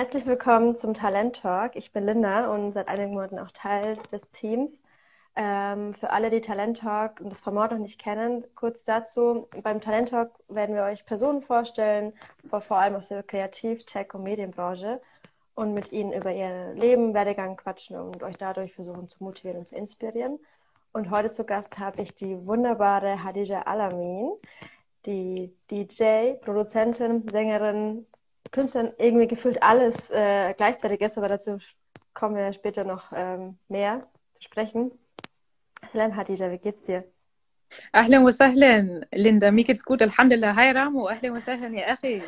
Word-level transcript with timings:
Herzlich 0.00 0.24
willkommen 0.24 0.76
zum 0.76 0.94
Talent 0.94 1.42
Talk. 1.42 1.76
Ich 1.76 1.92
bin 1.92 2.06
Linda 2.06 2.50
und 2.54 2.72
seit 2.72 2.88
einigen 2.88 3.12
Monaten 3.12 3.38
auch 3.38 3.50
Teil 3.50 3.98
des 4.10 4.22
Teams. 4.30 4.70
Ähm, 5.36 5.92
für 5.92 6.08
alle, 6.08 6.30
die 6.30 6.40
Talent 6.40 6.78
Talk 6.78 7.20
und 7.20 7.28
das 7.28 7.42
Format 7.42 7.72
noch 7.72 7.78
nicht 7.78 8.00
kennen, 8.00 8.46
kurz 8.54 8.82
dazu. 8.82 9.46
Beim 9.62 9.82
Talent 9.82 10.08
Talk 10.08 10.30
werden 10.48 10.74
wir 10.74 10.84
euch 10.84 11.04
Personen 11.04 11.42
vorstellen, 11.42 12.14
vor 12.48 12.78
allem 12.78 12.94
aus 12.94 13.08
der 13.08 13.22
Kreativ-, 13.22 13.84
Tech- 13.84 14.14
und 14.14 14.22
Medienbranche 14.22 15.02
und 15.54 15.74
mit 15.74 15.92
ihnen 15.92 16.14
über 16.14 16.32
ihr 16.32 16.72
Leben, 16.72 17.12
Werdegang 17.12 17.58
quatschen 17.58 17.96
und 17.96 18.22
euch 18.22 18.38
dadurch 18.38 18.72
versuchen 18.72 19.10
zu 19.10 19.22
motivieren 19.22 19.58
und 19.58 19.68
zu 19.68 19.76
inspirieren. 19.76 20.38
Und 20.94 21.10
heute 21.10 21.30
zu 21.30 21.44
Gast 21.44 21.78
habe 21.78 22.00
ich 22.00 22.14
die 22.14 22.46
wunderbare 22.46 23.22
Hadija 23.22 23.64
Alamin, 23.64 24.30
die 25.04 25.54
DJ, 25.70 26.36
Produzentin, 26.40 27.28
Sängerin, 27.28 28.06
Künstlerin, 28.51 28.93
irgendwie 28.97 29.27
gefühlt 29.27 29.61
alles 29.61 30.09
äh, 30.11 30.53
gleichzeitig 30.53 31.01
ist, 31.01 31.17
aber 31.17 31.27
dazu 31.29 31.57
kommen 32.13 32.35
wir 32.35 32.53
später 32.53 32.83
noch 32.83 33.11
ähm, 33.13 33.57
mehr 33.67 34.07
zu 34.33 34.43
sprechen. 34.43 34.91
Salam 35.93 36.15
Hadija, 36.15 36.51
wie 36.51 36.57
geht's 36.57 36.83
dir? 36.83 37.03
أهلا 37.95 38.19
وسهلا 38.19 39.01
ليندا 39.13 39.51
mir 39.51 39.63
geht's 39.63 39.83
gut 39.83 40.01
Alhamdulillah 40.01 40.55
hi 40.55 40.71
Ramo 40.71 41.09
أهلا 41.09 41.31
وسهلا 41.31 41.79
يا 41.79 41.93
أخي 41.93 42.21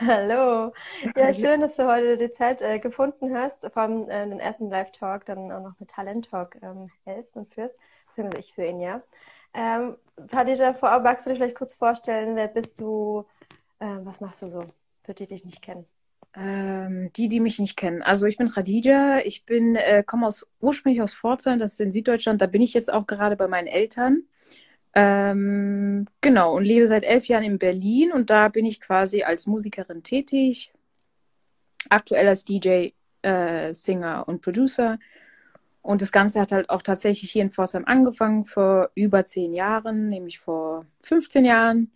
Hallo. 0.00 0.72
Ja, 1.16 1.32
schön, 1.32 1.60
dass 1.60 1.76
du 1.76 1.86
heute 1.86 2.16
die 2.16 2.30
Zeit 2.32 2.60
äh, 2.60 2.78
gefunden 2.78 3.34
hast, 3.34 3.62
vor 3.72 3.82
allem 3.82 4.10
äh, 4.10 4.28
den 4.28 4.40
ersten 4.40 4.68
Live-Talk 4.68 5.24
dann 5.24 5.50
auch 5.52 5.62
noch 5.62 5.78
mit 5.80 5.88
Talent 5.90 6.30
Talk 6.30 6.56
ähm, 6.62 6.90
hältst 7.04 7.36
und 7.36 7.52
führst, 7.54 7.74
beziehungsweise 8.08 8.40
ich 8.40 8.52
für 8.54 8.66
ihn, 8.66 8.80
ja. 8.80 9.00
Ähm, 9.54 9.96
Hadija, 10.32 10.74
vorab 10.74 11.02
magst 11.02 11.24
du 11.24 11.30
dich 11.30 11.38
vielleicht 11.38 11.56
kurz 11.56 11.72
vorstellen, 11.74 12.36
wer 12.36 12.48
bist 12.48 12.78
du, 12.78 13.24
äh, 13.78 13.86
was 14.02 14.20
machst 14.20 14.42
du 14.42 14.48
so, 14.48 14.64
für 15.11 15.15
die, 15.15 15.27
die 15.27 15.35
dich 15.35 15.45
nicht 15.45 15.61
kennen? 15.61 15.85
Ähm, 16.33 17.11
die, 17.13 17.27
die 17.27 17.41
mich 17.41 17.59
nicht 17.59 17.75
kennen. 17.75 18.01
Also 18.01 18.25
ich 18.25 18.37
bin 18.37 18.49
Khadija, 18.49 19.19
ich 19.19 19.45
bin, 19.45 19.75
äh, 19.75 20.03
komme 20.05 20.27
aus, 20.27 20.49
ursprünglich 20.61 21.01
aus 21.01 21.13
Pforzheim, 21.13 21.59
das 21.59 21.73
ist 21.73 21.81
in 21.81 21.91
Süddeutschland. 21.91 22.41
Da 22.41 22.47
bin 22.47 22.61
ich 22.61 22.73
jetzt 22.73 22.91
auch 22.91 23.05
gerade 23.05 23.35
bei 23.35 23.47
meinen 23.47 23.67
Eltern. 23.67 24.23
Ähm, 24.93 26.07
genau, 26.21 26.55
und 26.55 26.63
lebe 26.63 26.87
seit 26.87 27.03
elf 27.03 27.25
Jahren 27.27 27.43
in 27.43 27.59
Berlin 27.59 28.11
und 28.11 28.29
da 28.29 28.47
bin 28.47 28.65
ich 28.65 28.79
quasi 28.79 29.23
als 29.23 29.45
Musikerin 29.47 30.03
tätig. 30.03 30.71
Aktuell 31.89 32.27
als 32.27 32.45
DJ, 32.45 32.91
äh, 33.21 33.73
Singer 33.73 34.27
und 34.27 34.41
Producer. 34.41 34.99
Und 35.81 36.01
das 36.01 36.11
Ganze 36.11 36.39
hat 36.39 36.51
halt 36.51 36.69
auch 36.69 36.81
tatsächlich 36.83 37.31
hier 37.31 37.41
in 37.41 37.51
Pforzheim 37.51 37.85
angefangen 37.85 38.45
vor 38.45 38.91
über 38.95 39.25
zehn 39.25 39.53
Jahren, 39.53 40.09
nämlich 40.09 40.39
vor 40.39 40.85
15 41.03 41.43
Jahren. 41.43 41.91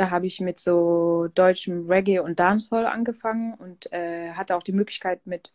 Da 0.00 0.08
habe 0.08 0.26
ich 0.26 0.40
mit 0.40 0.58
so 0.58 1.28
deutschem 1.34 1.86
Reggae 1.86 2.20
und 2.20 2.40
Dancehall 2.40 2.86
angefangen 2.86 3.52
und 3.52 3.92
äh, 3.92 4.30
hatte 4.30 4.56
auch 4.56 4.62
die 4.62 4.72
Möglichkeit, 4.72 5.26
mit 5.26 5.52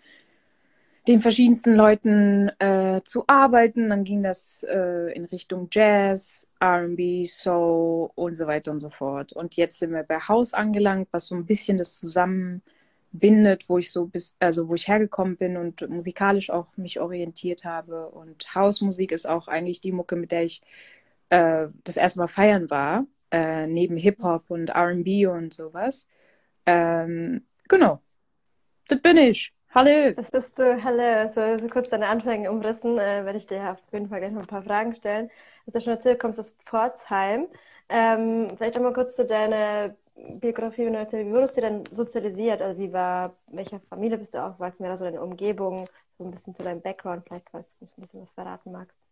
den 1.07 1.19
verschiedensten 1.19 1.73
Leuten 1.73 2.49
äh, 2.59 3.01
zu 3.03 3.23
arbeiten. 3.25 3.89
Dann 3.89 4.03
ging 4.03 4.21
das 4.21 4.63
äh, 4.69 5.11
in 5.15 5.25
Richtung 5.25 5.67
Jazz, 5.71 6.47
RB, 6.63 7.25
Soul 7.25 8.11
und 8.13 8.35
so 8.35 8.45
weiter 8.45 8.69
und 8.69 8.81
so 8.81 8.91
fort. 8.91 9.33
Und 9.33 9.55
jetzt 9.55 9.79
sind 9.79 9.91
wir 9.93 10.03
bei 10.03 10.19
House 10.19 10.53
angelangt, 10.53 11.07
was 11.09 11.25
so 11.25 11.33
ein 11.33 11.47
bisschen 11.47 11.79
das 11.79 11.97
zusammenbindet, 11.97 13.67
wo 13.67 13.79
ich 13.79 13.91
so 13.91 14.05
bis, 14.05 14.35
also 14.37 14.67
wo 14.67 14.75
ich 14.75 14.87
hergekommen 14.87 15.37
bin 15.37 15.57
und 15.57 15.89
musikalisch 15.89 16.51
auch 16.51 16.67
mich 16.77 16.99
orientiert 16.99 17.65
habe. 17.65 18.09
Und 18.09 18.53
House-Musik 18.53 19.11
ist 19.11 19.25
auch 19.27 19.47
eigentlich 19.47 19.81
die 19.81 19.91
Mucke, 19.91 20.15
mit 20.15 20.31
der 20.31 20.43
ich 20.43 20.61
äh, 21.29 21.69
das 21.83 21.97
erste 21.97 22.19
Mal 22.19 22.27
feiern 22.27 22.69
war 22.69 23.07
äh, 23.31 23.67
neben 23.67 23.97
Hip-Hop 23.97 24.49
und 24.49 24.69
RB 24.69 25.27
und 25.27 25.53
sowas. 25.53 26.07
Ähm, 26.65 27.45
genau. 27.67 28.01
Das 28.87 29.01
bin 29.01 29.17
ich. 29.17 29.53
Hallo. 29.73 30.13
Das 30.15 30.31
bist 30.31 30.57
du. 30.57 30.83
Hallo. 30.83 31.29
So, 31.33 31.57
so 31.59 31.67
kurz 31.67 31.89
deine 31.89 32.07
Anfänge 32.07 32.49
umrissen, 32.49 32.97
äh, 32.97 33.25
werde 33.25 33.37
ich 33.37 33.47
dir 33.47 33.71
auf 33.71 33.79
jeden 33.91 34.07
Fall 34.09 34.19
gleich 34.19 34.31
noch 34.31 34.41
ein 34.41 34.47
paar 34.47 34.63
Fragen 34.63 34.95
stellen. 34.95 35.27
Du 35.65 35.67
hast 35.67 35.73
ja 35.75 35.79
schon 35.81 35.93
erzählt, 35.93 36.19
kommst 36.19 36.39
aus 36.39 36.53
Pforzheim. 36.65 37.47
Ähm, 37.89 38.51
vielleicht 38.55 38.77
einmal 38.77 38.93
kurz 38.93 39.15
zu 39.15 39.25
deiner 39.25 39.95
Biografie, 40.15 40.85
wie 40.87 41.31
wurdest 41.31 41.57
du 41.57 41.61
denn 41.61 41.83
sozialisiert? 41.91 42.61
Also 42.61 42.79
wie 42.79 42.93
war, 42.93 43.35
welcher 43.47 43.81
Familie 43.89 44.17
bist 44.17 44.33
du 44.33 44.41
aufgewachsen? 44.43 44.77
Wer 44.79 44.89
war 44.91 44.97
so 44.97 45.05
deine 45.05 45.21
Umgebung? 45.21 45.87
So 46.17 46.23
ein 46.23 46.31
bisschen 46.31 46.55
zu 46.55 46.63
deinem 46.63 46.81
Background, 46.81 47.25
vielleicht, 47.27 47.49
falls 47.49 47.77
du 47.77 47.85
ein 47.85 48.01
bisschen 48.01 48.21
was 48.21 48.31
verraten 48.31 48.71
magst. 48.71 49.04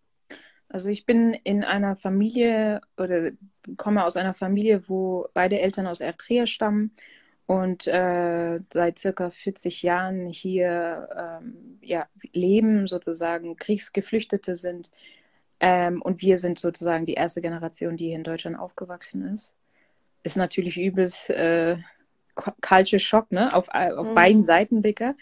Also 0.70 0.90
ich 0.90 1.06
bin 1.06 1.34
in 1.34 1.64
einer 1.64 1.96
Familie 1.96 2.82
oder 2.98 3.32
komme 3.78 4.06
aus 4.06 4.18
einer 4.18 4.34
Familie, 4.34 4.90
wo 4.90 5.28
beide 5.34 5.60
Eltern 5.60 5.88
aus 5.88 6.02
Eritrea 6.02 6.48
stammen 6.48 6.92
und 7.46 7.88
äh, 7.88 8.60
seit 8.72 9.00
circa 9.00 9.30
40 9.30 9.84
Jahren 9.84 10.28
hier 10.28 11.10
ähm, 11.16 11.78
ja, 11.82 12.08
leben, 12.32 12.88
sozusagen 12.88 13.56
Kriegsgeflüchtete 13.58 14.56
sind. 14.56 14.90
Ähm, 15.60 16.02
und 16.02 16.22
wir 16.22 16.38
sind 16.38 16.60
sozusagen 16.60 17.06
die 17.06 17.14
erste 17.14 17.42
Generation, 17.42 17.98
die 17.98 18.08
hier 18.08 18.16
in 18.16 18.24
Deutschland 18.24 18.58
aufgewachsen 18.58 19.34
ist. 19.34 19.56
Ist 20.24 20.38
natürlich 20.38 20.78
übelst 20.78 21.30
äh, 21.30 21.78
Culture 22.36 23.00
Schock, 23.00 23.32
ne? 23.32 23.54
Auf, 23.54 23.70
auf 23.70 24.10
mhm. 24.10 24.16
beiden 24.16 24.44
Seiten, 24.44 24.82
Dicker, 24.82 25.16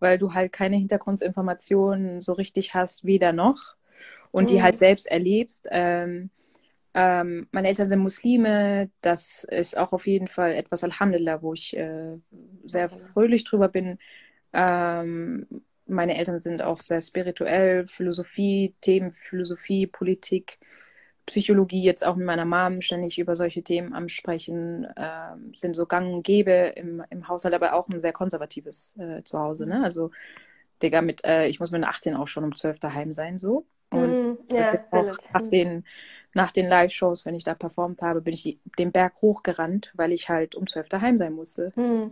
weil 0.00 0.18
du 0.18 0.34
halt 0.34 0.52
keine 0.52 0.76
Hintergrundinformationen 0.76 2.20
so 2.20 2.32
richtig 2.34 2.74
hast, 2.74 3.04
weder 3.04 3.32
noch 3.32 3.77
und 4.30 4.44
mhm. 4.44 4.46
die 4.48 4.62
halt 4.62 4.76
selbst 4.76 5.06
erlebst. 5.06 5.68
Ähm, 5.70 6.30
ähm, 6.94 7.48
meine 7.52 7.68
Eltern 7.68 7.88
sind 7.88 8.00
Muslime, 8.00 8.90
das 9.02 9.44
ist 9.44 9.76
auch 9.76 9.92
auf 9.92 10.06
jeden 10.06 10.28
Fall 10.28 10.54
etwas, 10.54 10.82
Alhamdulillah, 10.84 11.42
wo 11.42 11.54
ich 11.54 11.76
äh, 11.76 12.16
sehr 12.66 12.88
fröhlich 12.88 13.44
drüber 13.44 13.68
bin. 13.68 13.98
Ähm, 14.52 15.46
meine 15.86 16.16
Eltern 16.16 16.40
sind 16.40 16.62
auch 16.62 16.80
sehr 16.80 17.00
spirituell, 17.00 17.86
Philosophie, 17.88 18.74
Themen 18.80 19.10
Philosophie, 19.10 19.86
Politik, 19.86 20.58
Psychologie, 21.26 21.82
jetzt 21.82 22.04
auch 22.04 22.16
mit 22.16 22.26
meiner 22.26 22.46
Mom 22.46 22.80
ständig 22.80 23.18
über 23.18 23.36
solche 23.36 23.62
Themen 23.62 23.92
am 23.94 24.08
Sprechen, 24.08 24.84
äh, 24.84 25.36
sind 25.54 25.76
so 25.76 25.86
gang 25.86 26.12
und 26.12 26.22
gäbe 26.22 26.72
im, 26.74 27.02
im 27.10 27.28
Haushalt, 27.28 27.54
aber 27.54 27.74
auch 27.74 27.88
ein 27.88 28.00
sehr 28.00 28.12
konservatives 28.12 28.96
äh, 28.98 29.22
Zuhause. 29.24 29.66
Ne? 29.66 29.84
Also, 29.84 30.10
Digga, 30.82 31.02
mit, 31.02 31.24
äh, 31.24 31.46
ich 31.46 31.60
muss 31.60 31.70
mit 31.70 31.84
18 31.84 32.16
auch 32.16 32.28
schon 32.28 32.44
um 32.44 32.54
12 32.54 32.80
daheim 32.80 33.12
sein, 33.12 33.38
so. 33.38 33.66
Und 33.90 34.48
mm, 34.50 34.54
ja, 34.54 34.84
auch 34.90 35.16
nach 35.32 35.48
den, 35.48 35.84
nach 36.34 36.52
den 36.52 36.68
Live-Shows, 36.68 37.24
wenn 37.24 37.34
ich 37.34 37.44
da 37.44 37.54
performt 37.54 38.02
habe, 38.02 38.20
bin 38.20 38.34
ich 38.34 38.58
den 38.78 38.92
Berg 38.92 39.20
hochgerannt, 39.22 39.92
weil 39.94 40.12
ich 40.12 40.28
halt 40.28 40.54
um 40.54 40.66
12 40.66 40.88
daheim 40.88 41.18
sein 41.18 41.32
musste. 41.32 41.72
Mm. 41.76 42.10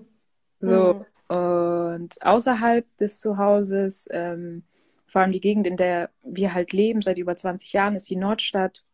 So. 0.60 0.94
Mm. 0.94 1.06
Und 1.28 2.22
außerhalb 2.22 2.84
des 2.98 3.20
Zuhauses, 3.20 4.08
ähm, 4.12 4.62
vor 5.06 5.22
allem 5.22 5.32
die 5.32 5.40
Gegend, 5.40 5.66
in 5.66 5.76
der 5.76 6.10
wir 6.22 6.54
halt 6.54 6.72
leben, 6.72 7.02
seit 7.02 7.18
über 7.18 7.36
20 7.36 7.72
Jahren, 7.72 7.96
ist 7.96 8.08
die 8.08 8.16
Nordstadt. 8.16 8.84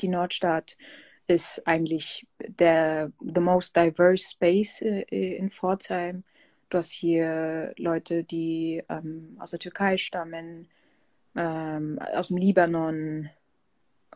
Die 0.00 0.08
Nordstadt 0.08 0.76
ist 1.26 1.66
eigentlich 1.66 2.26
der 2.38 3.12
the 3.20 3.40
most 3.40 3.76
diverse 3.76 4.30
space 4.30 4.82
äh, 4.82 5.02
in 5.36 5.50
Pforzheim. 5.50 6.24
Du 6.68 6.78
hast 6.78 6.92
hier 6.92 7.72
Leute, 7.76 8.22
die 8.22 8.82
ähm, 8.88 9.36
aus 9.38 9.50
der 9.50 9.60
Türkei 9.60 9.96
stammen, 9.96 10.68
ähm, 11.36 11.98
aus 12.14 12.28
dem 12.28 12.36
Libanon, 12.36 13.30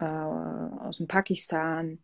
äh, 0.01 0.05
aus 0.05 0.99
dem 0.99 1.07
Pakistan, 1.07 1.99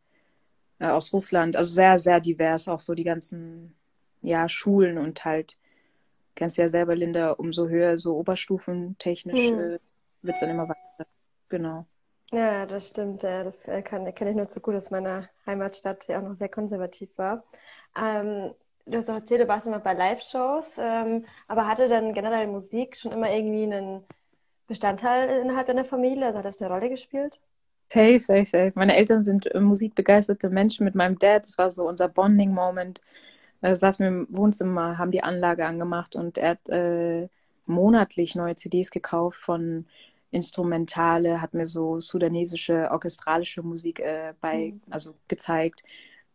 äh, 0.78 0.88
aus 0.88 1.12
Russland. 1.12 1.56
Also 1.56 1.72
sehr, 1.72 1.98
sehr 1.98 2.20
divers, 2.20 2.68
auch 2.68 2.80
so 2.80 2.94
die 2.94 3.04
ganzen 3.04 3.74
ja, 4.22 4.48
Schulen 4.48 4.98
und 4.98 5.24
halt, 5.24 5.58
kennst 6.34 6.56
ja 6.56 6.68
selber, 6.68 6.94
Linda, 6.94 7.32
umso 7.32 7.68
höher, 7.68 7.98
so 7.98 8.16
oberstufentechnisch 8.16 9.48
hm. 9.48 9.58
äh, 9.58 9.78
wird 10.22 10.34
es 10.34 10.40
dann 10.40 10.50
immer 10.50 10.68
weiter. 10.68 11.06
Genau. 11.48 11.86
Ja, 12.32 12.64
das 12.64 12.88
stimmt. 12.88 13.24
Das 13.24 13.66
äh, 13.66 13.82
kenne 13.82 14.12
ich 14.12 14.36
nur 14.36 14.48
zu 14.48 14.60
gut, 14.60 14.74
dass 14.74 14.90
meine 14.90 15.28
Heimatstadt 15.46 16.06
ja 16.06 16.18
auch 16.18 16.28
noch 16.28 16.36
sehr 16.36 16.48
konservativ 16.48 17.10
war. 17.16 17.42
Ähm, 18.00 18.54
du 18.86 18.98
hast 18.98 19.10
auch 19.10 19.14
erzählt, 19.14 19.40
du 19.40 19.48
warst 19.48 19.66
immer 19.66 19.80
bei 19.80 19.94
Live-Shows, 19.94 20.78
ähm, 20.78 21.24
aber 21.48 21.66
hatte 21.66 21.88
dann 21.88 22.14
generell 22.14 22.46
Musik 22.46 22.96
schon 22.96 23.12
immer 23.12 23.30
irgendwie 23.32 23.64
einen 23.64 24.04
Bestandteil 24.70 25.40
innerhalb 25.40 25.66
deiner 25.66 25.84
Familie? 25.84 26.26
Also 26.26 26.38
hat 26.38 26.44
das 26.44 26.62
eine 26.62 26.72
Rolle 26.72 26.88
gespielt? 26.88 27.40
Safe, 27.92 28.20
safe, 28.20 28.46
safe. 28.46 28.72
Meine 28.76 28.94
Eltern 28.96 29.20
sind 29.20 29.52
äh, 29.52 29.58
musikbegeisterte 29.60 30.48
Menschen 30.48 30.84
mit 30.84 30.94
meinem 30.94 31.18
Dad. 31.18 31.44
Das 31.44 31.58
war 31.58 31.72
so 31.72 31.88
unser 31.88 32.08
Bonding-Moment. 32.08 33.02
Da 33.60 33.74
saßen 33.74 34.04
wir 34.04 34.08
im 34.08 34.26
Wohnzimmer, 34.30 34.96
haben 34.96 35.10
die 35.10 35.24
Anlage 35.24 35.66
angemacht 35.66 36.14
und 36.14 36.38
er 36.38 36.50
hat 36.50 36.68
äh, 36.68 37.28
monatlich 37.66 38.36
neue 38.36 38.54
CDs 38.54 38.92
gekauft 38.92 39.38
von 39.40 39.86
Instrumentale, 40.30 41.42
hat 41.42 41.52
mir 41.52 41.66
so 41.66 41.98
sudanesische 41.98 42.90
orchestralische 42.92 43.62
Musik 43.62 43.98
äh, 43.98 44.34
bei, 44.40 44.74
mhm. 44.74 44.82
also 44.88 45.16
gezeigt. 45.26 45.82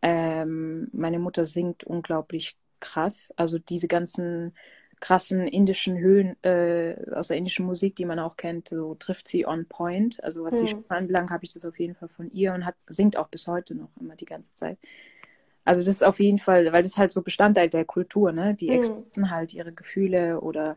Ähm, 0.02 0.90
meine 0.92 1.18
Mutter 1.18 1.46
singt 1.46 1.84
unglaublich 1.84 2.58
krass. 2.80 3.32
Also 3.36 3.58
diese 3.58 3.88
ganzen 3.88 4.52
krassen 5.00 5.46
indischen 5.46 5.98
Höhen 5.98 6.42
äh, 6.42 6.96
aus 7.14 7.28
der 7.28 7.36
indischen 7.36 7.66
Musik, 7.66 7.96
die 7.96 8.04
man 8.04 8.18
auch 8.18 8.36
kennt, 8.36 8.68
so 8.68 8.94
trifft 8.94 9.28
sie 9.28 9.46
on 9.46 9.66
point. 9.66 10.22
Also 10.24 10.44
was 10.44 10.54
hm. 10.54 10.66
die 10.66 10.68
Sprache 10.70 10.98
anbelangt, 10.98 11.30
habe 11.30 11.44
ich 11.44 11.52
das 11.52 11.64
auf 11.64 11.78
jeden 11.78 11.94
Fall 11.94 12.08
von 12.08 12.30
ihr 12.32 12.54
und 12.54 12.64
hat, 12.64 12.76
singt 12.86 13.16
auch 13.16 13.28
bis 13.28 13.46
heute 13.46 13.74
noch 13.74 13.90
immer 14.00 14.16
die 14.16 14.24
ganze 14.24 14.52
Zeit. 14.54 14.78
Also 15.64 15.80
das 15.80 15.88
ist 15.88 16.04
auf 16.04 16.20
jeden 16.20 16.38
Fall, 16.38 16.72
weil 16.72 16.82
das 16.82 16.92
ist 16.92 16.98
halt 16.98 17.12
so 17.12 17.22
Bestandteil 17.22 17.68
der 17.68 17.84
Kultur, 17.84 18.32
ne? 18.32 18.54
Die 18.54 18.68
mhm. 18.68 18.76
expressen 18.76 19.30
halt 19.30 19.52
ihre 19.52 19.72
Gefühle 19.72 20.40
oder 20.40 20.76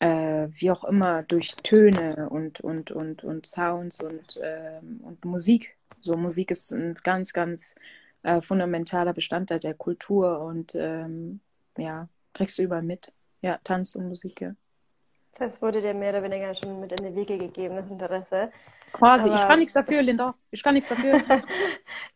äh, 0.00 0.48
wie 0.52 0.70
auch 0.70 0.84
immer 0.84 1.22
durch 1.22 1.54
Töne 1.62 2.28
und, 2.28 2.60
und, 2.60 2.90
und, 2.90 3.24
und 3.24 3.46
Sounds 3.46 4.02
und, 4.02 4.38
ähm, 4.42 5.00
und 5.02 5.24
Musik. 5.24 5.76
So 6.00 6.16
Musik 6.16 6.50
ist 6.50 6.72
ein 6.72 6.94
ganz, 7.04 7.32
ganz 7.32 7.74
äh, 8.24 8.40
fundamentaler 8.40 9.12
Bestandteil 9.12 9.60
der 9.60 9.74
Kultur 9.74 10.40
und 10.40 10.74
ähm, 10.74 11.40
ja, 11.78 12.08
kriegst 12.34 12.58
du 12.58 12.62
überall 12.62 12.82
mit. 12.82 13.12
Ja, 13.40 13.58
Tanz 13.64 13.94
und 13.94 14.08
Musik, 14.08 14.40
ja. 14.40 14.52
Das 15.36 15.60
wurde 15.60 15.80
dir 15.80 15.94
mehr 15.94 16.10
oder 16.10 16.22
weniger 16.22 16.54
schon 16.54 16.80
mit 16.80 16.98
in 17.00 17.08
die 17.08 17.16
Wege 17.16 17.38
gegeben, 17.38 17.76
das 17.76 17.90
Interesse. 17.90 18.52
Quasi, 18.92 19.28
Aber 19.28 19.34
ich 19.34 19.48
kann 19.48 19.58
nichts 19.58 19.74
dafür, 19.74 20.02
Linda. 20.02 20.34
Ich 20.52 20.62
kann 20.62 20.74
nichts 20.74 20.88
dafür. 20.88 21.20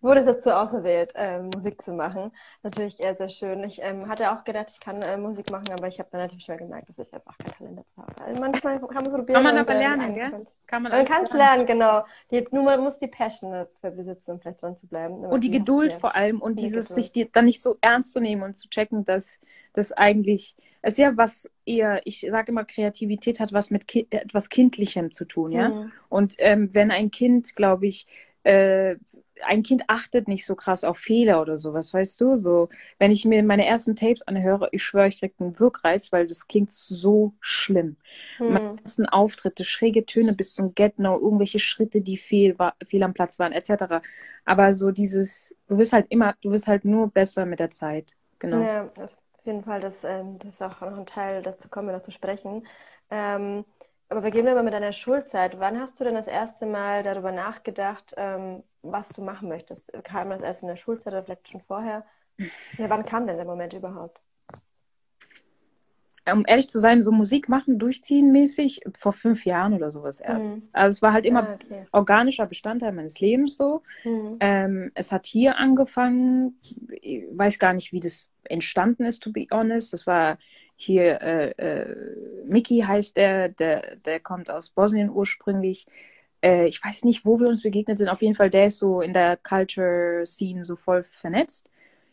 wurde 0.01 0.25
dazu 0.25 0.51
auserwählt, 0.51 1.11
äh, 1.17 1.41
Musik 1.41 1.83
zu 1.83 1.93
machen. 1.93 2.31
Natürlich 2.63 3.01
eher 3.01 3.17
sehr 3.17 3.29
schön. 3.29 3.65
Ich 3.65 3.83
ähm, 3.83 4.09
hatte 4.09 4.31
auch 4.31 4.45
gedacht, 4.45 4.71
ich 4.73 4.79
kann 4.79 5.03
äh, 5.03 5.17
Musik 5.17 5.51
machen, 5.51 5.67
aber 5.73 5.89
ich 5.89 5.99
habe 5.99 6.09
dann 6.13 6.21
natürlich 6.21 6.45
schnell 6.45 6.59
gemerkt, 6.59 6.89
dass 6.89 7.09
ich 7.09 7.13
einfach 7.13 7.37
kein 7.37 7.53
Talent 7.53 7.79
dazu 7.81 8.07
habe. 8.07 8.23
Also 8.25 8.41
manchmal 8.41 8.79
kann 8.79 9.03
man 9.03 9.05
so 9.07 9.11
probieren. 9.11 9.35
Kann 9.35 9.43
man 9.43 9.59
aber 9.59 9.75
lernen, 9.75 10.15
gell? 10.15 10.47
Kann 10.69 10.83
man, 10.83 10.93
man 10.93 11.07
kann 11.07 11.25
es 11.25 11.33
lernen, 11.33 11.67
genau. 11.67 12.05
Die, 12.31 12.47
nur 12.53 12.63
man 12.63 12.81
muss 12.81 12.99
die 12.99 13.07
Passion 13.09 13.53
dafür 13.53 13.91
besitzen, 13.91 14.33
um 14.33 14.41
vielleicht 14.41 14.63
dran 14.63 14.77
zu 14.77 14.87
bleiben. 14.87 15.25
Und 15.25 15.43
die 15.43 15.51
Geduld 15.51 15.95
vor 15.95 16.15
allem 16.15 16.41
und 16.41 16.61
die 16.61 16.65
dieses, 16.65 16.89
Geduld. 16.89 17.05
sich 17.05 17.13
die, 17.13 17.33
dann 17.33 17.47
nicht 17.47 17.61
so 17.61 17.79
ernst 17.81 18.13
zu 18.13 18.21
nehmen 18.21 18.43
und 18.43 18.55
zu 18.55 18.69
checken, 18.69 19.05
dass 19.05 19.41
das 19.73 19.93
eigentlich 19.93 20.57
es 20.81 20.93
ist 20.93 20.99
ja 20.99 21.17
was 21.17 21.51
eher, 21.65 22.01
ich 22.05 22.21
sage 22.21 22.53
immer, 22.53 22.65
Kreativität 22.65 23.41
hat 23.41 23.53
was 23.53 23.71
mit 23.71 23.89
ki 23.89 24.07
etwas 24.11 24.49
Kindlichem 24.49 25.11
zu 25.11 25.25
tun, 25.25 25.53
ja. 25.53 25.71
Mhm. 25.71 25.93
Und 26.09 26.35
ähm, 26.39 26.73
wenn 26.73 26.91
ein 26.91 27.11
Kind, 27.11 27.57
glaube 27.57 27.87
ich, 27.87 28.07
äh, 28.45 28.97
ein 29.45 29.63
Kind 29.63 29.85
achtet 29.89 30.29
nicht 30.29 30.45
so 30.47 30.55
krass 30.55 30.85
auf 30.85 30.99
Fehler 30.99 31.41
oder 31.43 31.59
sowas, 31.59 31.93
weißt 31.95 32.21
du? 32.21 32.37
So, 32.37 32.69
wenn 32.99 33.11
ich 33.11 33.25
mir 33.25 33.43
meine 33.43 33.67
ersten 33.67 33.97
Tapes 33.97 34.23
anhöre, 34.23 34.69
ich 34.73 34.83
schwöre, 34.83 35.09
ich 35.09 35.21
kriege 35.21 35.35
einen 35.41 35.59
Wirkreiz, 35.59 36.13
weil 36.13 36.27
das 36.27 36.47
klingt 36.47 36.73
so 36.73 37.35
schlimm. 37.41 37.97
Mhm. 38.39 38.53
Meine 38.53 38.77
ersten 38.83 39.07
Auftritte, 39.07 39.65
schräge 39.65 40.07
Töne 40.07 40.33
bis 40.33 40.55
zum 40.55 40.75
Get-No, 40.75 41.19
irgendwelche 41.19 41.59
Schritte, 41.59 42.01
die 42.01 42.17
fehl, 42.17 42.59
war, 42.59 42.75
fehl 42.87 43.03
am 43.03 43.15
Platz 43.15 43.39
waren, 43.39 43.53
etc. 43.53 44.03
Aber 44.45 44.73
so 44.73 44.91
dieses, 44.91 45.55
du 45.69 45.79
wirst 45.79 45.93
halt 45.93 46.07
immer, 46.11 46.35
du 46.43 46.51
wirst 46.51 46.67
halt 46.67 46.85
nur 46.85 47.09
besser 47.11 47.47
mit 47.47 47.61
der 47.61 47.71
Zeit. 47.71 48.15
Genau. 48.39 48.63
Ja, 48.63 48.91
jeden 49.49 49.65
Fall, 49.65 49.81
das, 49.81 50.05
ähm, 50.05 50.39
das 50.39 50.51
ist 50.55 50.63
auch 50.63 50.81
noch 50.81 50.97
ein 50.97 51.07
Teil, 51.07 51.43
dazu 51.43 51.69
kommen 51.69 51.89
wir 51.89 51.95
noch 51.97 52.03
zu 52.03 52.13
sprechen. 52.13 52.67
Ähm, 53.11 53.65
aber 54.09 54.21
beginnen 54.23 54.47
wir 54.47 54.55
mal 54.55 54.63
mit 54.63 54.73
deiner 54.75 54.93
Schulzeit. 54.93 55.59
Wann 55.59 55.81
hast 55.81 55.99
du 55.99 56.05
denn 56.05 56.15
das 56.15 56.29
erste 56.29 56.67
Mal 56.67 57.03
darüber 57.03 57.33
nachgedacht, 57.33 58.15
ähm, 58.17 58.63
was 58.93 59.09
du 59.11 59.23
machen 59.23 59.49
möchtest? 59.49 59.93
Kam 60.05 60.31
das 60.31 60.41
erst 60.41 60.63
in 60.63 60.69
der 60.69 60.77
Schulzeit 60.77 61.13
oder 61.13 61.25
vielleicht 61.25 61.49
schon 61.49 61.61
vorher? 61.61 62.05
Ja, 62.77 62.89
wann 62.89 63.05
kam 63.05 63.27
denn 63.27 63.37
der 63.37 63.47
Moment 63.47 63.73
überhaupt? 63.73 64.21
um 66.33 66.45
ehrlich 66.47 66.69
zu 66.69 66.81
sein, 66.81 67.03
so 67.03 67.13
Musik 67.13 67.49
machen, 67.49 67.79
durchziehen 67.79 68.33
mäßig, 68.33 68.83
vor 68.99 69.13
fünf 69.13 69.45
Jahren 69.45 69.75
oder 69.75 69.93
sowas 69.93 70.21
erst. 70.21 70.57
Mhm. 70.57 70.63
Also 70.73 70.97
es 70.97 71.03
war 71.03 71.13
halt 71.13 71.27
immer 71.27 71.49
ah, 71.49 71.55
okay. 71.55 71.87
organischer 71.93 72.47
Bestandteil 72.47 72.93
meines 72.93 73.21
Lebens 73.21 73.57
so. 73.57 73.83
Mhm. 74.05 74.37
Ähm, 74.41 74.93
es 74.95 75.13
hat 75.13 75.27
hier 75.27 75.57
angefangen, 75.57 76.59
ich 77.01 77.25
weiß 77.33 77.59
gar 77.59 77.73
nicht, 77.73 77.93
wie 77.93 78.01
das 78.01 78.33
entstanden 78.45 79.05
ist, 79.05 79.23
to 79.23 79.33
be 79.33 79.47
honest. 79.51 79.93
Das 79.93 80.07
war 80.07 80.39
hier, 80.77 81.21
äh, 81.21 81.51
äh, 81.51 81.97
Mickey 82.47 82.81
heißt 82.81 83.17
der, 83.17 83.49
der, 83.49 83.97
der 83.97 84.21
kommt 84.21 84.51
aus 84.51 84.71
Bosnien 84.71 85.11
ursprünglich. 85.11 85.87
Äh, 86.43 86.67
ich 86.67 86.83
weiß 86.85 87.05
nicht, 87.05 87.25
wo 87.25 87.41
wir 87.41 87.49
uns 87.49 87.63
begegnet 87.63 87.99
sind. 87.99 88.09
Auf 88.09 88.23
jeden 88.23 88.35
Fall, 88.35 88.51
der 88.51 88.67
ist 88.69 88.79
so 88.79 89.01
in 89.01 89.13
der 89.13 89.37
Culture 89.37 90.25
Scene 90.27 90.65
so 90.65 90.77
voll 90.77 91.03
vernetzt 91.03 91.69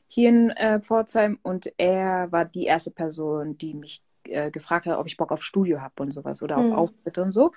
hier 0.07 0.29
in 0.29 0.49
äh, 0.51 0.79
Pforzheim 0.79 1.39
und 1.41 1.73
er 1.77 2.31
war 2.31 2.45
die 2.45 2.65
erste 2.65 2.91
Person, 2.91 3.57
die 3.57 3.73
mich 3.73 4.01
äh, 4.23 4.51
gefragt 4.51 4.85
hat, 4.85 4.97
ob 4.97 5.07
ich 5.07 5.17
Bock 5.17 5.31
auf 5.31 5.43
Studio 5.43 5.81
habe 5.81 6.03
und 6.03 6.13
sowas 6.13 6.41
oder 6.41 6.57
auf 6.57 6.65
mhm. 6.65 6.73
Auftritte 6.73 7.21
und 7.21 7.31
so. 7.31 7.51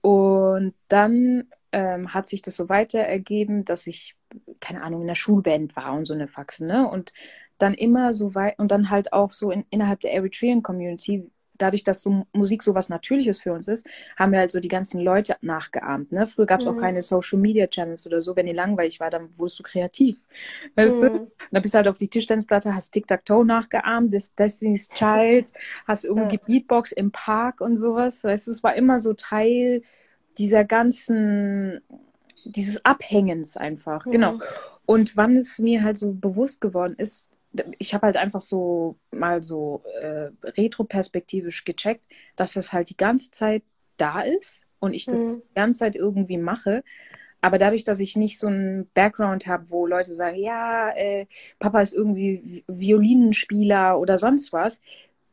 Und 0.00 0.74
dann 0.88 1.44
ähm, 1.70 2.12
hat 2.12 2.28
sich 2.28 2.42
das 2.42 2.56
so 2.56 2.68
weiter 2.68 3.00
ergeben, 3.00 3.64
dass 3.64 3.86
ich, 3.86 4.16
keine 4.60 4.82
Ahnung, 4.82 5.02
in 5.02 5.06
der 5.06 5.14
Schulband 5.14 5.76
war 5.76 5.94
und 5.94 6.06
so 6.06 6.14
eine 6.14 6.28
Faxe, 6.28 6.64
ne? 6.64 6.88
Und 6.88 7.12
dann 7.58 7.74
immer 7.74 8.12
so 8.12 8.34
weit 8.34 8.58
und 8.58 8.72
dann 8.72 8.90
halt 8.90 9.12
auch 9.12 9.32
so 9.32 9.50
in, 9.50 9.64
innerhalb 9.70 10.00
der 10.00 10.12
Eritrean 10.12 10.62
Community 10.62 11.30
dadurch, 11.58 11.84
dass 11.84 12.02
so 12.02 12.26
Musik 12.32 12.62
so 12.62 12.74
was 12.74 12.88
Natürliches 12.88 13.40
für 13.40 13.52
uns 13.52 13.68
ist, 13.68 13.86
haben 14.16 14.32
wir 14.32 14.38
halt 14.38 14.50
so 14.50 14.60
die 14.60 14.68
ganzen 14.68 15.00
Leute 15.00 15.36
nachgeahmt. 15.40 16.12
Ne? 16.12 16.26
Früher 16.26 16.46
gab 16.46 16.60
es 16.60 16.66
mhm. 16.66 16.76
auch 16.76 16.80
keine 16.80 17.02
Social 17.02 17.38
Media 17.38 17.66
Channels 17.66 18.06
oder 18.06 18.20
so. 18.22 18.34
Wenn 18.36 18.46
dir 18.46 18.54
langweilig 18.54 19.00
war, 19.00 19.10
dann 19.10 19.28
wurdest 19.38 19.58
du 19.58 19.62
kreativ. 19.62 20.18
Weißt 20.74 21.00
mhm. 21.00 21.06
du? 21.06 21.30
dann 21.50 21.62
bist 21.62 21.74
du 21.74 21.76
halt 21.76 21.88
auf 21.88 21.98
die 21.98 22.08
Tischtennisplatte, 22.08 22.74
hast 22.74 22.90
Tic-Tac-Toe 22.92 23.44
nachgeahmt, 23.44 24.12
das 24.12 24.34
Destiny's 24.34 24.88
Child, 24.88 25.52
hast 25.86 26.04
irgendwie 26.04 26.36
ja. 26.36 26.42
Beatbox 26.46 26.92
im 26.92 27.10
Park 27.10 27.60
und 27.60 27.76
sowas. 27.76 28.24
Weißt 28.24 28.46
du, 28.46 28.50
es 28.50 28.62
war 28.62 28.74
immer 28.74 28.98
so 29.00 29.12
Teil 29.12 29.82
dieser 30.38 30.64
ganzen, 30.64 31.80
dieses 32.44 32.84
Abhängens 32.84 33.56
einfach. 33.56 34.04
Genau. 34.04 34.32
Mhm. 34.32 34.38
Genau. 34.38 34.50
Und 34.84 35.16
wann 35.16 35.36
es 35.36 35.58
mir 35.58 35.82
halt 35.82 35.96
so 35.96 36.12
bewusst 36.12 36.60
geworden 36.60 36.94
ist, 36.98 37.31
ich 37.78 37.94
habe 37.94 38.06
halt 38.06 38.16
einfach 38.16 38.42
so 38.42 38.96
mal 39.10 39.42
so 39.42 39.82
äh, 40.00 40.30
retroperspektivisch 40.44 41.64
gecheckt, 41.64 42.04
dass 42.36 42.54
das 42.54 42.72
halt 42.72 42.90
die 42.90 42.96
ganze 42.96 43.30
Zeit 43.30 43.62
da 43.96 44.22
ist 44.22 44.62
und 44.80 44.94
ich 44.94 45.04
das 45.04 45.20
mhm. 45.20 45.42
die 45.48 45.54
ganze 45.54 45.78
Zeit 45.80 45.96
irgendwie 45.96 46.38
mache. 46.38 46.82
Aber 47.40 47.58
dadurch, 47.58 47.84
dass 47.84 47.98
ich 47.98 48.16
nicht 48.16 48.38
so 48.38 48.46
einen 48.46 48.88
Background 48.94 49.46
habe, 49.46 49.70
wo 49.70 49.86
Leute 49.86 50.14
sagen, 50.14 50.36
ja, 50.38 50.90
äh, 50.90 51.26
Papa 51.58 51.80
ist 51.80 51.92
irgendwie 51.92 52.64
Violinenspieler 52.68 53.98
oder 53.98 54.16
sonst 54.16 54.52
was, 54.52 54.80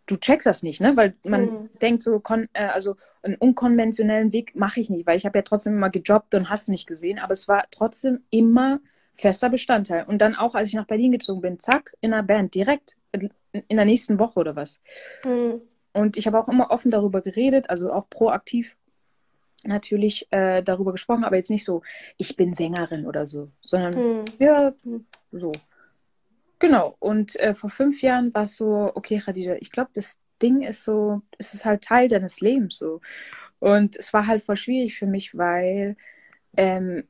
du 0.07 0.17
checkst 0.17 0.47
das 0.47 0.63
nicht, 0.63 0.81
ne? 0.81 0.97
Weil 0.97 1.13
man 1.23 1.41
mhm. 1.41 1.69
denkt 1.81 2.01
so, 2.01 2.21
äh, 2.53 2.65
also 2.65 2.95
einen 3.21 3.35
unkonventionellen 3.35 4.33
Weg 4.33 4.55
mache 4.55 4.79
ich 4.79 4.89
nicht, 4.89 5.05
weil 5.05 5.17
ich 5.17 5.25
habe 5.25 5.37
ja 5.37 5.43
trotzdem 5.43 5.73
immer 5.75 5.89
gejobbt 5.89 6.33
und 6.33 6.49
hast 6.49 6.69
nicht 6.69 6.87
gesehen, 6.87 7.19
aber 7.19 7.33
es 7.33 7.47
war 7.47 7.65
trotzdem 7.69 8.21
immer 8.29 8.79
fester 9.19 9.49
Bestandteil. 9.49 10.05
Und 10.05 10.19
dann 10.19 10.35
auch, 10.35 10.55
als 10.55 10.69
ich 10.69 10.75
nach 10.75 10.87
Berlin 10.87 11.11
gezogen 11.11 11.41
bin, 11.41 11.59
zack, 11.59 11.95
in 12.01 12.13
einer 12.13 12.23
Band, 12.23 12.55
direkt 12.55 12.95
in 13.11 13.77
der 13.77 13.85
nächsten 13.85 14.19
Woche 14.19 14.39
oder 14.39 14.55
was. 14.55 14.81
Mhm. 15.25 15.61
Und 15.93 16.17
ich 16.17 16.27
habe 16.27 16.39
auch 16.39 16.49
immer 16.49 16.71
offen 16.71 16.91
darüber 16.91 17.21
geredet, 17.21 17.69
also 17.69 17.91
auch 17.91 18.09
proaktiv 18.09 18.75
natürlich 19.63 20.27
äh, 20.31 20.63
darüber 20.63 20.91
gesprochen, 20.91 21.25
aber 21.25 21.35
jetzt 21.35 21.49
nicht 21.49 21.65
so, 21.65 21.81
ich 22.17 22.35
bin 22.35 22.53
Sängerin 22.53 23.05
oder 23.05 23.25
so, 23.25 23.51
sondern 23.61 24.21
mhm. 24.21 24.25
ja, 24.39 24.73
so. 25.31 25.51
Genau. 26.59 26.95
Und 26.99 27.37
äh, 27.39 27.53
vor 27.53 27.69
fünf 27.69 28.01
Jahren 28.01 28.33
war 28.33 28.43
es 28.43 28.57
so, 28.57 28.91
okay, 28.93 29.19
Khadija, 29.19 29.55
ich 29.59 29.71
glaube, 29.71 29.91
das 29.93 30.17
Ding 30.41 30.61
ist 30.61 30.83
so, 30.83 31.21
es 31.37 31.53
ist 31.53 31.65
halt 31.65 31.83
Teil 31.83 32.07
deines 32.07 32.41
Lebens 32.41 32.77
so. 32.77 33.01
Und 33.59 33.97
es 33.97 34.13
war 34.13 34.27
halt 34.27 34.41
voll 34.43 34.55
schwierig 34.55 34.97
für 34.97 35.05
mich, 35.05 35.37
weil 35.37 35.97
ähm, 36.55 37.03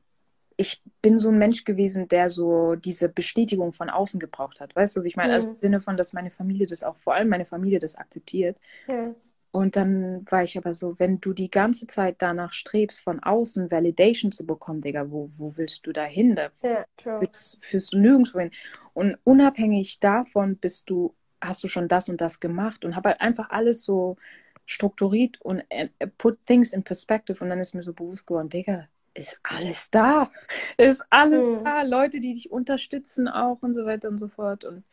ich 0.60 0.82
bin 1.00 1.18
so 1.18 1.30
ein 1.30 1.38
Mensch 1.38 1.64
gewesen, 1.64 2.06
der 2.08 2.28
so 2.28 2.74
diese 2.74 3.08
Bestätigung 3.08 3.72
von 3.72 3.88
außen 3.88 4.20
gebraucht 4.20 4.60
hat. 4.60 4.76
Weißt 4.76 4.94
du, 4.94 5.02
wie 5.02 5.08
ich 5.08 5.16
meine? 5.16 5.32
Also 5.32 5.48
mhm. 5.48 5.52
Also 5.52 5.56
im 5.56 5.62
Sinne 5.62 5.80
von, 5.80 5.96
dass 5.96 6.12
meine 6.12 6.30
Familie 6.30 6.66
das 6.66 6.82
auch, 6.82 6.98
vor 6.98 7.14
allem 7.14 7.30
meine 7.30 7.46
Familie 7.46 7.78
das 7.78 7.96
akzeptiert. 7.96 8.58
Ja. 8.86 9.14
Und 9.52 9.74
dann 9.74 10.26
war 10.30 10.44
ich 10.44 10.58
aber 10.58 10.74
so, 10.74 10.98
wenn 10.98 11.18
du 11.18 11.32
die 11.32 11.50
ganze 11.50 11.86
Zeit 11.86 12.16
danach 12.18 12.52
strebst, 12.52 13.00
von 13.00 13.20
außen 13.20 13.70
Validation 13.70 14.32
zu 14.32 14.46
bekommen, 14.46 14.82
Digga, 14.82 15.10
wo, 15.10 15.30
wo 15.30 15.56
willst 15.56 15.86
du 15.86 15.92
da 15.92 16.04
hin? 16.04 16.36
Da 16.36 16.50
ja, 16.62 16.84
führst, 17.18 17.56
führst 17.62 17.94
du 17.94 17.98
nirgendwo 17.98 18.38
hin. 18.38 18.50
Und 18.92 19.16
unabhängig 19.24 19.98
davon 19.98 20.56
bist 20.56 20.90
du, 20.90 21.14
hast 21.40 21.64
du 21.64 21.68
schon 21.68 21.88
das 21.88 22.10
und 22.10 22.20
das 22.20 22.38
gemacht 22.38 22.84
und 22.84 22.96
habe 22.96 23.08
halt 23.08 23.22
einfach 23.22 23.48
alles 23.48 23.82
so 23.82 24.18
strukturiert 24.66 25.40
und 25.40 25.64
äh, 25.70 25.88
put 26.18 26.44
things 26.44 26.74
in 26.74 26.84
perspective. 26.84 27.42
Und 27.42 27.48
dann 27.48 27.60
ist 27.60 27.74
mir 27.74 27.82
so 27.82 27.94
bewusst 27.94 28.26
geworden, 28.26 28.50
Digga, 28.50 28.88
ist 29.20 29.38
alles 29.42 29.90
da. 29.90 30.30
Ist 30.76 31.04
alles 31.10 31.58
mhm. 31.58 31.64
da. 31.64 31.82
Leute, 31.82 32.20
die 32.20 32.34
dich 32.34 32.50
unterstützen 32.50 33.28
auch 33.28 33.58
und 33.62 33.74
so 33.74 33.86
weiter 33.86 34.08
und 34.08 34.18
so 34.18 34.28
fort. 34.28 34.64
Und 34.64 34.84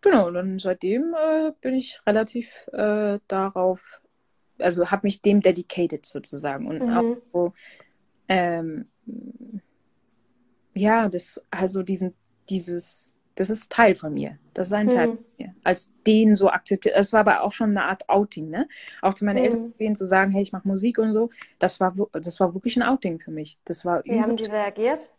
genau, 0.00 0.30
dann 0.30 0.58
seitdem 0.58 1.14
äh, 1.14 1.52
bin 1.60 1.74
ich 1.74 2.00
relativ 2.06 2.66
äh, 2.72 3.18
darauf, 3.28 4.00
also 4.58 4.90
habe 4.90 5.06
mich 5.06 5.22
dem 5.22 5.40
dedicated 5.40 6.06
sozusagen. 6.06 6.66
Und 6.66 6.82
mhm. 6.82 6.92
auch 6.92 7.16
so, 7.32 7.54
ähm, 8.28 8.86
ja, 10.74 11.08
das, 11.08 11.46
also 11.50 11.82
diesen, 11.82 12.14
dieses 12.48 13.16
das 13.34 13.50
ist 13.50 13.72
Teil 13.72 13.94
von 13.94 14.12
mir. 14.12 14.38
Das 14.54 14.68
ist 14.68 14.72
ein 14.72 14.88
Teil 14.88 15.08
mhm. 15.08 15.16
von 15.16 15.24
mir. 15.38 15.54
Als 15.64 15.90
den 16.06 16.36
so 16.36 16.50
akzeptiert. 16.50 16.94
Es 16.96 17.12
war 17.12 17.20
aber 17.20 17.42
auch 17.42 17.52
schon 17.52 17.70
eine 17.70 17.84
Art 17.84 18.08
Outing, 18.08 18.50
ne? 18.50 18.68
Auch 19.00 19.14
zu 19.14 19.24
meinen 19.24 19.38
mhm. 19.38 19.44
Eltern 19.44 19.74
gehen, 19.78 19.96
zu 19.96 20.06
sagen, 20.06 20.32
hey, 20.32 20.42
ich 20.42 20.52
mache 20.52 20.68
Musik 20.68 20.98
und 20.98 21.12
so. 21.12 21.30
Das 21.58 21.80
war, 21.80 21.94
das 22.12 22.40
war 22.40 22.54
wirklich 22.54 22.76
ein 22.76 22.82
Outing 22.82 23.20
für 23.20 23.30
mich. 23.30 23.58
Das 23.64 23.84
war 23.84 24.04
Wie 24.04 24.20
haben 24.20 24.36
die 24.36 24.44
reagiert? 24.44 25.10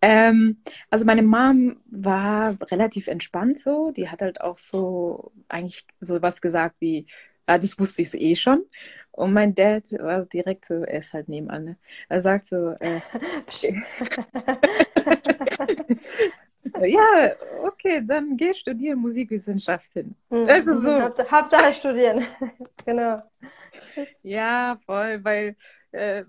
Ähm, 0.00 0.62
also 0.90 1.04
meine 1.04 1.22
Mom 1.22 1.80
war 1.90 2.56
relativ 2.70 3.08
entspannt 3.08 3.58
so. 3.58 3.90
Die 3.90 4.08
hat 4.08 4.22
halt 4.22 4.40
auch 4.40 4.58
so 4.58 5.32
eigentlich 5.48 5.86
so 6.00 6.22
was 6.22 6.40
gesagt 6.40 6.76
wie, 6.78 7.06
ah, 7.46 7.58
das 7.58 7.78
wusste 7.78 8.02
ich 8.02 8.14
eh 8.14 8.36
schon. 8.36 8.64
Und 9.10 9.32
mein 9.32 9.54
Dad 9.54 9.90
war 9.92 10.26
direkt 10.26 10.66
so, 10.66 10.74
er 10.74 11.00
ist 11.00 11.12
halt 11.12 11.28
nebenan, 11.28 11.64
ne? 11.64 11.76
Er 12.08 12.20
sagt 12.20 12.46
so, 12.46 12.76
äh, 12.78 13.00
ja, 16.80 17.32
okay, 17.62 18.02
dann 18.04 18.36
geh 18.36 18.54
studieren 18.54 18.98
Musikwissenschaften. 19.00 20.14
Hm. 20.30 20.46
Das 20.46 20.66
ist 20.66 20.82
so. 20.82 20.92
Haupt- 20.92 21.30
Hauptsache 21.30 21.74
studieren. 21.74 22.26
Genau. 22.86 23.22
Ja, 24.22 24.78
voll, 24.86 25.22
weil 25.24 25.56
äh, 25.92 26.24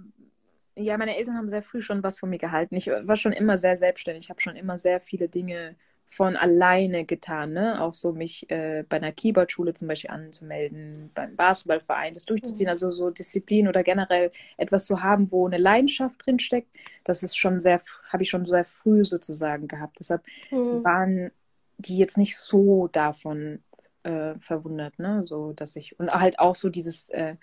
ja, 0.76 0.98
meine 0.98 1.18
Eltern 1.18 1.38
haben 1.38 1.50
sehr 1.50 1.62
früh 1.64 1.82
schon 1.82 2.04
was 2.04 2.20
von 2.20 2.30
mir 2.30 2.38
gehalten. 2.38 2.76
Ich 2.76 2.88
war 2.88 3.16
schon 3.16 3.32
immer 3.32 3.58
sehr 3.58 3.78
selbstständig. 3.78 4.26
Ich 4.26 4.30
habe 4.30 4.42
schon 4.42 4.56
immer 4.56 4.78
sehr 4.78 5.00
viele 5.00 5.30
Dinge 5.30 5.76
von 6.10 6.36
alleine 6.36 7.06
getan, 7.06 7.54
ne? 7.54 7.82
Auch 7.82 7.94
so 7.94 8.14
mich 8.14 8.50
äh, 8.52 8.84
bei 8.90 8.98
einer 8.98 9.12
Keyboard-Schule 9.14 9.74
zum 9.76 9.88
Beispiel 9.88 10.10
anzumelden, 10.12 11.12
beim 11.14 11.36
Basketballverein, 11.36 12.14
das 12.16 12.26
durchzuziehen, 12.26 12.68
Mhm. 12.68 12.70
also 12.70 12.92
so 12.92 13.12
Disziplin 13.12 13.68
oder 13.68 13.84
generell 13.84 14.32
etwas 14.58 14.86
zu 14.86 15.04
haben, 15.04 15.32
wo 15.32 15.46
eine 15.48 15.58
Leidenschaft 15.60 16.26
drin 16.26 16.40
steckt, 16.40 16.70
das 17.04 17.24
ist 17.24 17.38
schon 17.38 17.60
sehr, 17.60 17.82
habe 18.12 18.24
ich 18.24 18.30
schon 18.30 18.46
sehr 18.46 18.66
früh 18.66 19.06
sozusagen 19.06 19.68
gehabt. 19.68 20.00
Deshalb 20.00 20.24
Hm. 20.52 20.84
waren 20.84 21.32
die 21.78 21.98
jetzt 21.98 22.18
nicht 22.18 22.38
so 22.38 22.88
davon 22.90 23.64
äh, 24.04 24.36
verwundert, 24.40 24.98
ne? 25.00 25.24
So, 25.28 25.54
dass 25.54 25.76
ich, 25.76 26.00
und 26.00 26.12
halt 26.12 26.40
auch 26.40 26.56
so 26.56 26.70
dieses 26.70 27.10
äh, 27.12 27.36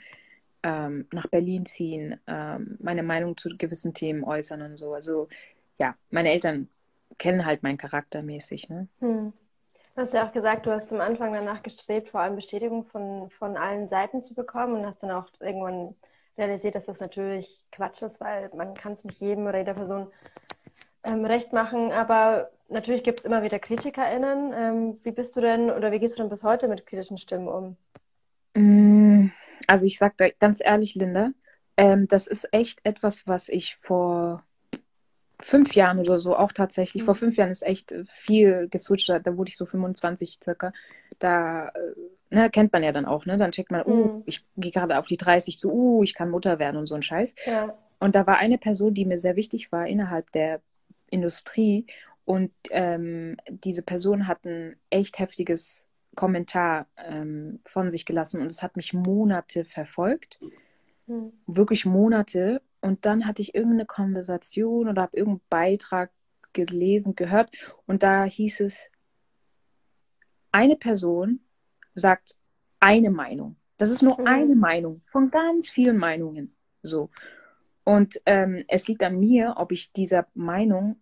ähm, 0.62 1.06
nach 1.12 1.26
Berlin 1.28 1.66
ziehen, 1.66 2.20
ähm, 2.26 2.76
meine 2.80 3.02
Meinung 3.02 3.36
zu 3.36 3.50
gewissen 3.56 3.94
Themen 3.94 4.24
äußern 4.24 4.62
und 4.62 4.76
so. 4.78 4.94
Also 4.94 5.28
ja, 5.78 5.96
meine 6.10 6.30
Eltern 6.32 6.68
kennen 7.18 7.46
halt 7.46 7.62
meinen 7.62 7.78
Charakter 7.78 8.22
mäßig, 8.22 8.68
ne? 8.68 8.88
Hm. 9.00 9.32
Du 9.96 10.02
hast 10.02 10.14
ja 10.14 10.26
auch 10.28 10.32
gesagt, 10.32 10.66
du 10.66 10.72
hast 10.72 10.92
am 10.92 11.00
Anfang 11.00 11.32
danach 11.34 11.62
gestrebt, 11.62 12.10
vor 12.10 12.20
allem 12.20 12.36
Bestätigung 12.36 12.84
von, 12.86 13.30
von 13.30 13.56
allen 13.56 13.88
Seiten 13.88 14.22
zu 14.22 14.34
bekommen 14.34 14.76
und 14.76 14.86
hast 14.86 15.02
dann 15.02 15.10
auch 15.12 15.28
irgendwann 15.40 15.96
realisiert, 16.38 16.74
dass 16.76 16.86
das 16.86 17.00
natürlich 17.00 17.64
Quatsch 17.72 18.02
ist, 18.02 18.20
weil 18.20 18.50
man 18.54 18.74
kann 18.74 18.92
es 18.94 19.04
nicht 19.04 19.20
jedem 19.20 19.46
oder 19.46 19.58
jeder 19.58 19.74
Person 19.74 20.12
ähm, 21.04 21.24
recht 21.26 21.52
machen. 21.52 21.92
Aber 21.92 22.50
natürlich 22.68 23.04
gibt 23.04 23.20
es 23.20 23.26
immer 23.26 23.42
wieder 23.42 23.58
KritikerInnen. 23.60 24.52
Ähm, 24.54 25.00
wie 25.04 25.12
bist 25.12 25.36
du 25.36 25.40
denn 25.42 25.70
oder 25.70 25.92
wie 25.92 26.00
gehst 26.00 26.16
du 26.18 26.22
denn 26.22 26.30
bis 26.30 26.42
heute 26.44 26.68
mit 26.68 26.86
kritischen 26.86 27.18
Stimmen 27.18 27.48
um? 27.48 27.76
Mm, 28.54 29.30
Also 29.66 29.84
ich 29.86 29.98
sag 29.98 30.16
da 30.16 30.28
ganz 30.30 30.60
ehrlich, 30.60 30.94
Linda, 30.94 31.30
ähm, 31.76 32.08
das 32.08 32.26
ist 32.26 32.52
echt 32.52 32.80
etwas, 32.84 33.26
was 33.26 33.48
ich 33.48 33.76
vor 33.76 34.44
fünf 35.40 35.74
Jahren 35.74 35.98
oder 35.98 36.18
so 36.18 36.36
auch 36.36 36.52
tatsächlich, 36.52 37.02
vor 37.04 37.14
Hm. 37.14 37.18
fünf 37.20 37.36
Jahren 37.36 37.50
ist 37.50 37.62
echt 37.62 37.94
viel 38.08 38.68
geswitcht, 38.70 39.08
da, 39.10 39.36
wurde 39.36 39.50
ich 39.50 39.56
so 39.56 39.66
25 39.66 40.38
circa, 40.42 40.72
da 41.18 41.68
äh, 41.68 42.34
ne, 42.34 42.50
kennt 42.50 42.72
man 42.72 42.82
ja 42.82 42.92
dann 42.92 43.04
auch, 43.06 43.26
ne? 43.26 43.36
Dann 43.38 43.52
checkt 43.52 43.70
man, 43.70 43.82
uh, 43.86 44.14
Hm. 44.16 44.22
ich 44.26 44.44
gehe 44.56 44.72
gerade 44.72 44.98
auf 44.98 45.06
die 45.06 45.16
30 45.16 45.58
zu, 45.58 45.72
uh, 45.72 46.02
ich 46.02 46.14
kann 46.14 46.30
Mutter 46.30 46.58
werden 46.58 46.76
und 46.76 46.86
so 46.86 46.94
ein 46.94 47.02
Scheiß. 47.02 47.34
Ja. 47.46 47.74
Und 47.98 48.14
da 48.14 48.26
war 48.26 48.38
eine 48.38 48.58
Person, 48.58 48.94
die 48.94 49.04
mir 49.06 49.18
sehr 49.18 49.36
wichtig 49.36 49.72
war 49.72 49.86
innerhalb 49.86 50.30
der 50.32 50.60
Industrie. 51.10 51.86
Und 52.24 52.52
ähm, 52.70 53.36
diese 53.48 53.82
Person 53.82 54.26
hat 54.26 54.44
ein 54.44 54.76
echt 54.90 55.18
heftiges 55.18 55.86
Kommentar 56.16 56.86
ähm, 56.96 57.60
von 57.64 57.90
sich 57.90 58.04
gelassen 58.04 58.40
und 58.40 58.48
es 58.48 58.62
hat 58.62 58.76
mich 58.76 58.92
Monate 58.94 59.64
verfolgt, 59.64 60.40
Hm. 61.06 61.32
wirklich 61.46 61.86
Monate. 61.86 62.62
Und 62.86 63.04
dann 63.04 63.26
hatte 63.26 63.42
ich 63.42 63.54
irgendeine 63.54 63.86
Konversation 63.86 64.88
oder 64.88 65.02
habe 65.02 65.16
irgendeinen 65.16 65.48
Beitrag 65.50 66.10
gelesen, 66.52 67.16
gehört 67.16 67.50
und 67.86 68.02
da 68.02 68.24
hieß 68.24 68.60
es, 68.60 68.88
eine 70.52 70.76
Person 70.76 71.40
sagt 71.94 72.38
eine 72.80 73.10
Meinung. 73.10 73.56
Das 73.76 73.90
ist 73.90 74.02
nur 74.02 74.18
Mhm. 74.18 74.26
eine 74.26 74.54
Meinung 74.54 75.02
von 75.06 75.30
ganz 75.30 75.68
vielen 75.68 75.98
Meinungen. 75.98 76.54
So. 76.82 77.10
Und 77.84 78.20
ähm, 78.24 78.64
es 78.68 78.88
liegt 78.88 79.02
an 79.02 79.18
mir, 79.18 79.54
ob 79.58 79.72
ich 79.72 79.92
dieser 79.92 80.26
Meinung 80.34 80.96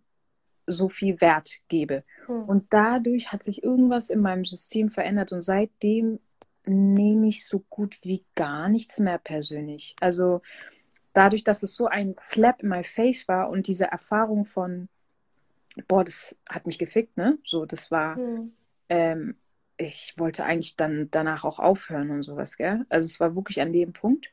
so 0.67 0.89
viel 0.89 1.21
Wert 1.21 1.51
gebe. 1.67 2.03
Hm. 2.25 2.43
Und 2.45 2.73
dadurch 2.73 3.31
hat 3.31 3.43
sich 3.43 3.63
irgendwas 3.63 4.09
in 4.09 4.19
meinem 4.19 4.45
System 4.45 4.89
verändert 4.89 5.31
und 5.31 5.41
seitdem 5.41 6.19
nehme 6.65 7.27
ich 7.27 7.45
so 7.47 7.59
gut 7.69 7.99
wie 8.01 8.25
gar 8.33 8.69
nichts 8.69 8.99
mehr 8.99 9.19
persönlich. 9.19 9.95
Also 10.01 10.41
dadurch, 11.15 11.43
dass 11.43 11.63
es 11.63 11.73
so 11.75 11.87
ein 11.87 12.13
Slap 12.13 12.61
in 12.61 12.69
my 12.69 12.83
face 12.83 13.27
war 13.27 13.49
und 13.49 13.67
diese 13.67 13.85
Erfahrung 13.85 14.45
von, 14.45 14.89
boah, 15.87 16.03
das 16.03 16.35
hat 16.49 16.67
mich 16.67 16.77
gefickt, 16.77 17.17
ne? 17.17 17.37
So, 17.43 17.65
das 17.65 17.89
war, 17.91 18.15
Hm. 18.15 18.53
ähm, 18.89 19.35
ich 19.77 20.13
wollte 20.17 20.45
eigentlich 20.45 20.75
dann 20.75 21.09
danach 21.11 21.43
auch 21.43 21.59
aufhören 21.59 22.11
und 22.11 22.23
sowas, 22.23 22.57
gell? 22.57 22.85
Also 22.89 23.07
es 23.07 23.19
war 23.19 23.35
wirklich 23.35 23.61
an 23.61 23.73
dem 23.73 23.93
Punkt. 23.93 24.31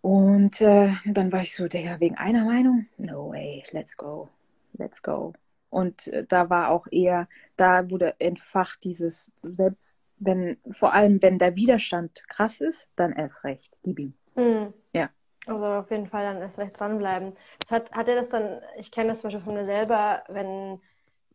Und 0.00 0.60
äh, 0.60 0.92
dann 1.06 1.32
war 1.32 1.40
ich 1.40 1.54
so, 1.54 1.66
Digga, 1.66 1.98
wegen 1.98 2.16
einer 2.16 2.44
Meinung? 2.44 2.86
No 2.98 3.30
way, 3.30 3.64
let's 3.72 3.96
go, 3.96 4.28
let's 4.74 5.02
go. 5.02 5.32
Und 5.70 6.08
äh, 6.08 6.24
da 6.28 6.50
war 6.50 6.70
auch 6.70 6.86
eher, 6.90 7.28
da 7.56 7.90
wurde 7.90 8.14
entfacht 8.20 8.84
dieses, 8.84 9.30
selbst 9.42 9.98
wenn, 10.18 10.58
vor 10.70 10.92
allem 10.92 11.20
wenn 11.22 11.38
der 11.38 11.56
Widerstand 11.56 12.28
krass 12.28 12.60
ist, 12.60 12.90
dann 12.96 13.12
erst 13.12 13.44
recht, 13.44 13.76
gib 13.82 13.98
ihm. 13.98 14.14
Hm. 14.36 14.74
Ja. 14.92 15.10
Also 15.46 15.64
auf 15.64 15.90
jeden 15.90 16.06
Fall 16.06 16.24
dann 16.24 16.42
erst 16.42 16.58
recht 16.58 16.78
dranbleiben. 16.78 17.36
Das 17.60 17.70
hat, 17.70 17.92
hat 17.92 18.08
er 18.08 18.16
das 18.16 18.28
dann, 18.30 18.60
ich 18.78 18.90
kenne 18.90 19.10
das 19.10 19.20
zum 19.20 19.28
Beispiel 19.28 19.44
von 19.44 19.54
mir 19.54 19.66
selber, 19.66 20.24
wenn 20.28 20.80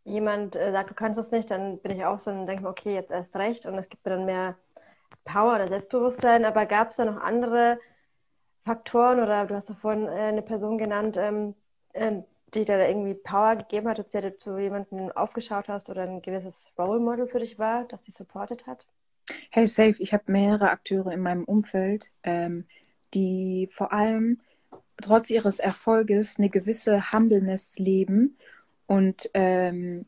jemand 0.03 0.55
äh, 0.55 0.71
sagt, 0.71 0.89
du 0.89 0.93
kannst 0.95 1.17
das 1.17 1.31
nicht, 1.31 1.51
dann 1.51 1.79
bin 1.79 1.95
ich 1.95 2.05
auch 2.05 2.19
so 2.19 2.31
und 2.31 2.45
denke 2.47 2.63
mir, 2.63 2.69
okay, 2.69 2.95
jetzt 2.95 3.11
erst 3.11 3.35
recht 3.35 3.65
und 3.65 3.77
es 3.77 3.89
gibt 3.89 4.05
mir 4.05 4.15
dann 4.15 4.25
mehr 4.25 4.55
Power 5.25 5.55
oder 5.55 5.67
Selbstbewusstsein. 5.67 6.45
Aber 6.45 6.65
gab 6.65 6.91
es 6.91 6.97
da 6.97 7.05
noch 7.05 7.21
andere 7.21 7.79
Faktoren 8.65 9.19
oder 9.19 9.45
du 9.45 9.55
hast 9.55 9.69
doch 9.69 9.77
vorhin 9.77 10.07
äh, 10.07 10.11
eine 10.11 10.41
Person 10.41 10.77
genannt, 10.77 11.17
ähm, 11.17 11.55
ähm, 11.93 12.23
die 12.53 12.65
dir 12.65 12.77
da 12.77 12.87
irgendwie 12.87 13.13
Power 13.13 13.55
gegeben 13.55 13.87
hat, 13.87 13.99
ob 13.99 14.09
du 14.09 14.37
zu 14.37 14.57
jemandem 14.57 15.11
aufgeschaut 15.11 15.67
hast 15.67 15.89
oder 15.89 16.03
ein 16.03 16.21
gewisses 16.21 16.71
Role 16.77 16.99
Model 16.99 17.27
für 17.27 17.39
dich 17.39 17.59
war, 17.59 17.85
das 17.85 18.03
dich 18.03 18.15
supportet 18.15 18.65
hat? 18.65 18.87
Hey, 19.51 19.67
safe, 19.67 19.95
ich 19.99 20.13
habe 20.13 20.23
mehrere 20.27 20.71
Akteure 20.71 21.11
in 21.11 21.21
meinem 21.21 21.43
Umfeld, 21.43 22.11
ähm, 22.23 22.65
die 23.13 23.69
vor 23.71 23.93
allem 23.93 24.39
trotz 25.01 25.29
ihres 25.29 25.59
Erfolges 25.59 26.37
eine 26.37 26.49
gewisse 26.49 27.11
Humbleness 27.11 27.77
leben 27.79 28.37
und 28.87 29.29
ähm, 29.33 30.05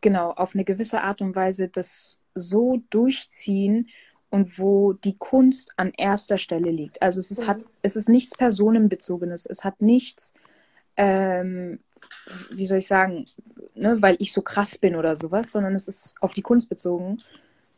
genau 0.00 0.30
auf 0.32 0.54
eine 0.54 0.64
gewisse 0.64 1.02
Art 1.02 1.20
und 1.22 1.34
Weise 1.36 1.68
das 1.68 2.22
so 2.34 2.82
durchziehen 2.90 3.88
und 4.30 4.58
wo 4.58 4.92
die 4.94 5.16
Kunst 5.16 5.72
an 5.76 5.92
erster 5.96 6.38
Stelle 6.38 6.70
liegt. 6.70 7.02
Also 7.02 7.20
es 7.20 7.30
ist, 7.30 7.42
Mhm. 7.42 7.46
hat, 7.48 7.58
es 7.82 7.96
ist 7.96 8.08
nichts 8.08 8.36
Personenbezogenes, 8.36 9.46
es 9.46 9.64
hat 9.64 9.80
nichts, 9.80 10.32
ähm, 10.96 11.80
wie 12.50 12.66
soll 12.66 12.78
ich 12.78 12.86
sagen, 12.86 13.26
ne, 13.74 14.00
weil 14.02 14.16
ich 14.18 14.32
so 14.32 14.42
krass 14.42 14.78
bin 14.78 14.96
oder 14.96 15.16
sowas, 15.16 15.52
sondern 15.52 15.74
es 15.74 15.88
ist 15.88 16.16
auf 16.20 16.34
die 16.34 16.42
Kunst 16.42 16.68
bezogen. 16.68 17.22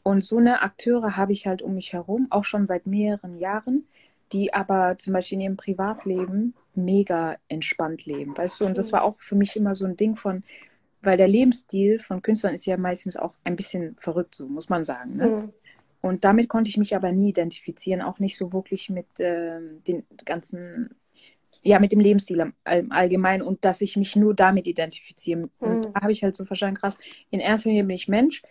Und 0.02 0.24
so 0.24 0.38
eine 0.38 0.62
Akteure 0.62 1.16
habe 1.16 1.32
ich 1.32 1.46
halt 1.46 1.62
um 1.62 1.74
mich 1.74 1.92
herum, 1.92 2.28
auch 2.30 2.44
schon 2.44 2.66
seit 2.66 2.86
mehreren 2.86 3.38
Jahren, 3.38 3.86
die 4.32 4.52
aber 4.52 4.98
zum 4.98 5.12
Beispiel 5.12 5.36
in 5.36 5.42
ihrem 5.42 5.56
Privatleben 5.56 6.54
mega 6.74 7.36
entspannt 7.48 8.04
leben, 8.06 8.36
weißt 8.36 8.60
du? 8.60 8.66
Und 8.66 8.76
das 8.76 8.92
war 8.92 9.02
auch 9.02 9.16
für 9.18 9.34
mich 9.34 9.56
immer 9.56 9.74
so 9.74 9.86
ein 9.86 9.96
Ding 9.96 10.16
von, 10.16 10.42
weil 11.02 11.16
der 11.16 11.28
Lebensstil 11.28 12.00
von 12.00 12.22
Künstlern 12.22 12.54
ist 12.54 12.66
ja 12.66 12.76
meistens 12.76 13.16
auch 13.16 13.34
ein 13.44 13.56
bisschen 13.56 13.96
verrückt, 13.98 14.34
so 14.34 14.48
muss 14.48 14.68
man 14.68 14.84
sagen. 14.84 15.16
Ne? 15.16 15.24
Hm. 15.24 15.52
Und 16.00 16.24
damit 16.24 16.48
konnte 16.48 16.68
ich 16.68 16.76
mich 16.76 16.94
aber 16.94 17.12
nie 17.12 17.30
identifizieren, 17.30 18.02
auch 18.02 18.18
nicht 18.18 18.36
so 18.36 18.52
wirklich 18.52 18.90
mit 18.90 19.06
ähm, 19.18 19.82
den 19.86 20.04
ganzen, 20.24 20.94
ja, 21.62 21.78
mit 21.78 21.92
dem 21.92 22.00
Lebensstil 22.00 22.40
am 22.40 22.52
all- 22.64 22.86
allgemein 22.90 23.42
und 23.42 23.64
dass 23.64 23.80
ich 23.80 23.96
mich 23.96 24.16
nur 24.16 24.34
damit 24.34 24.66
identifiziere. 24.66 25.48
Und 25.58 25.86
Mhm. 25.86 25.92
da 25.94 26.02
habe 26.02 26.12
ich 26.12 26.22
halt 26.22 26.36
so 26.36 26.44
verstanden, 26.44 26.76
krass, 26.76 26.98
in 27.30 27.40
erster 27.40 27.70
Linie 27.70 27.84
bin 27.84 27.96
ich 27.96 28.08
Mensch. 28.08 28.42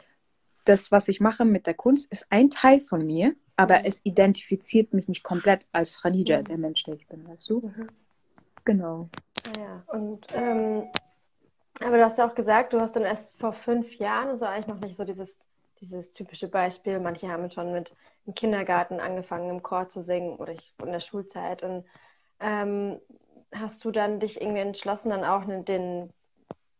Das, 0.65 0.91
was 0.91 1.07
ich 1.07 1.19
mache 1.19 1.45
mit 1.45 1.67
der 1.67 1.75
Kunst, 1.75 2.11
ist 2.11 2.31
ein 2.31 2.49
Teil 2.49 2.81
von 2.81 3.05
mir, 3.05 3.35
aber 3.57 3.79
Mhm. 3.79 3.85
es 3.85 4.01
identifiziert 4.03 4.93
mich 4.93 5.07
nicht 5.07 5.23
komplett 5.23 5.67
als 5.71 6.01
Khadija, 6.01 6.39
Mhm. 6.39 6.45
der 6.45 6.57
Mensch, 6.57 6.83
der 6.83 6.95
ich 6.95 7.07
bin, 7.07 7.27
weißt 7.27 7.49
du? 7.49 7.61
Mhm. 7.61 7.87
Genau. 8.65 9.09
Ja, 9.57 9.83
und 9.87 10.27
ähm, 10.33 10.87
aber 11.81 11.97
du 11.97 12.05
hast 12.05 12.17
ja 12.17 12.27
auch 12.27 12.35
gesagt, 12.35 12.73
du 12.73 12.79
hast 12.79 12.95
dann 12.95 13.03
erst 13.03 13.37
vor 13.37 13.53
fünf 13.53 13.93
Jahren, 13.95 14.29
also 14.29 14.45
eigentlich 14.45 14.67
noch 14.67 14.79
nicht 14.79 14.97
so 14.97 15.03
dieses, 15.03 15.37
dieses 15.81 16.11
typische 16.11 16.47
Beispiel. 16.47 16.99
Manche 16.99 17.29
haben 17.29 17.51
schon 17.51 17.71
mit 17.73 17.93
im 18.25 18.33
Kindergarten 18.33 18.99
angefangen, 18.99 19.49
im 19.49 19.61
Chor 19.61 19.89
zu 19.89 20.01
singen 20.03 20.37
oder 20.37 20.53
ich, 20.53 20.73
in 20.81 20.91
der 20.91 21.01
Schulzeit. 21.01 21.63
Und 21.63 21.85
ähm, 22.39 22.99
hast 23.53 23.83
du 23.85 23.91
dann 23.91 24.19
dich 24.19 24.41
irgendwie 24.41 24.61
entschlossen, 24.61 25.09
dann 25.09 25.25
auch 25.25 25.43
den 25.65 26.11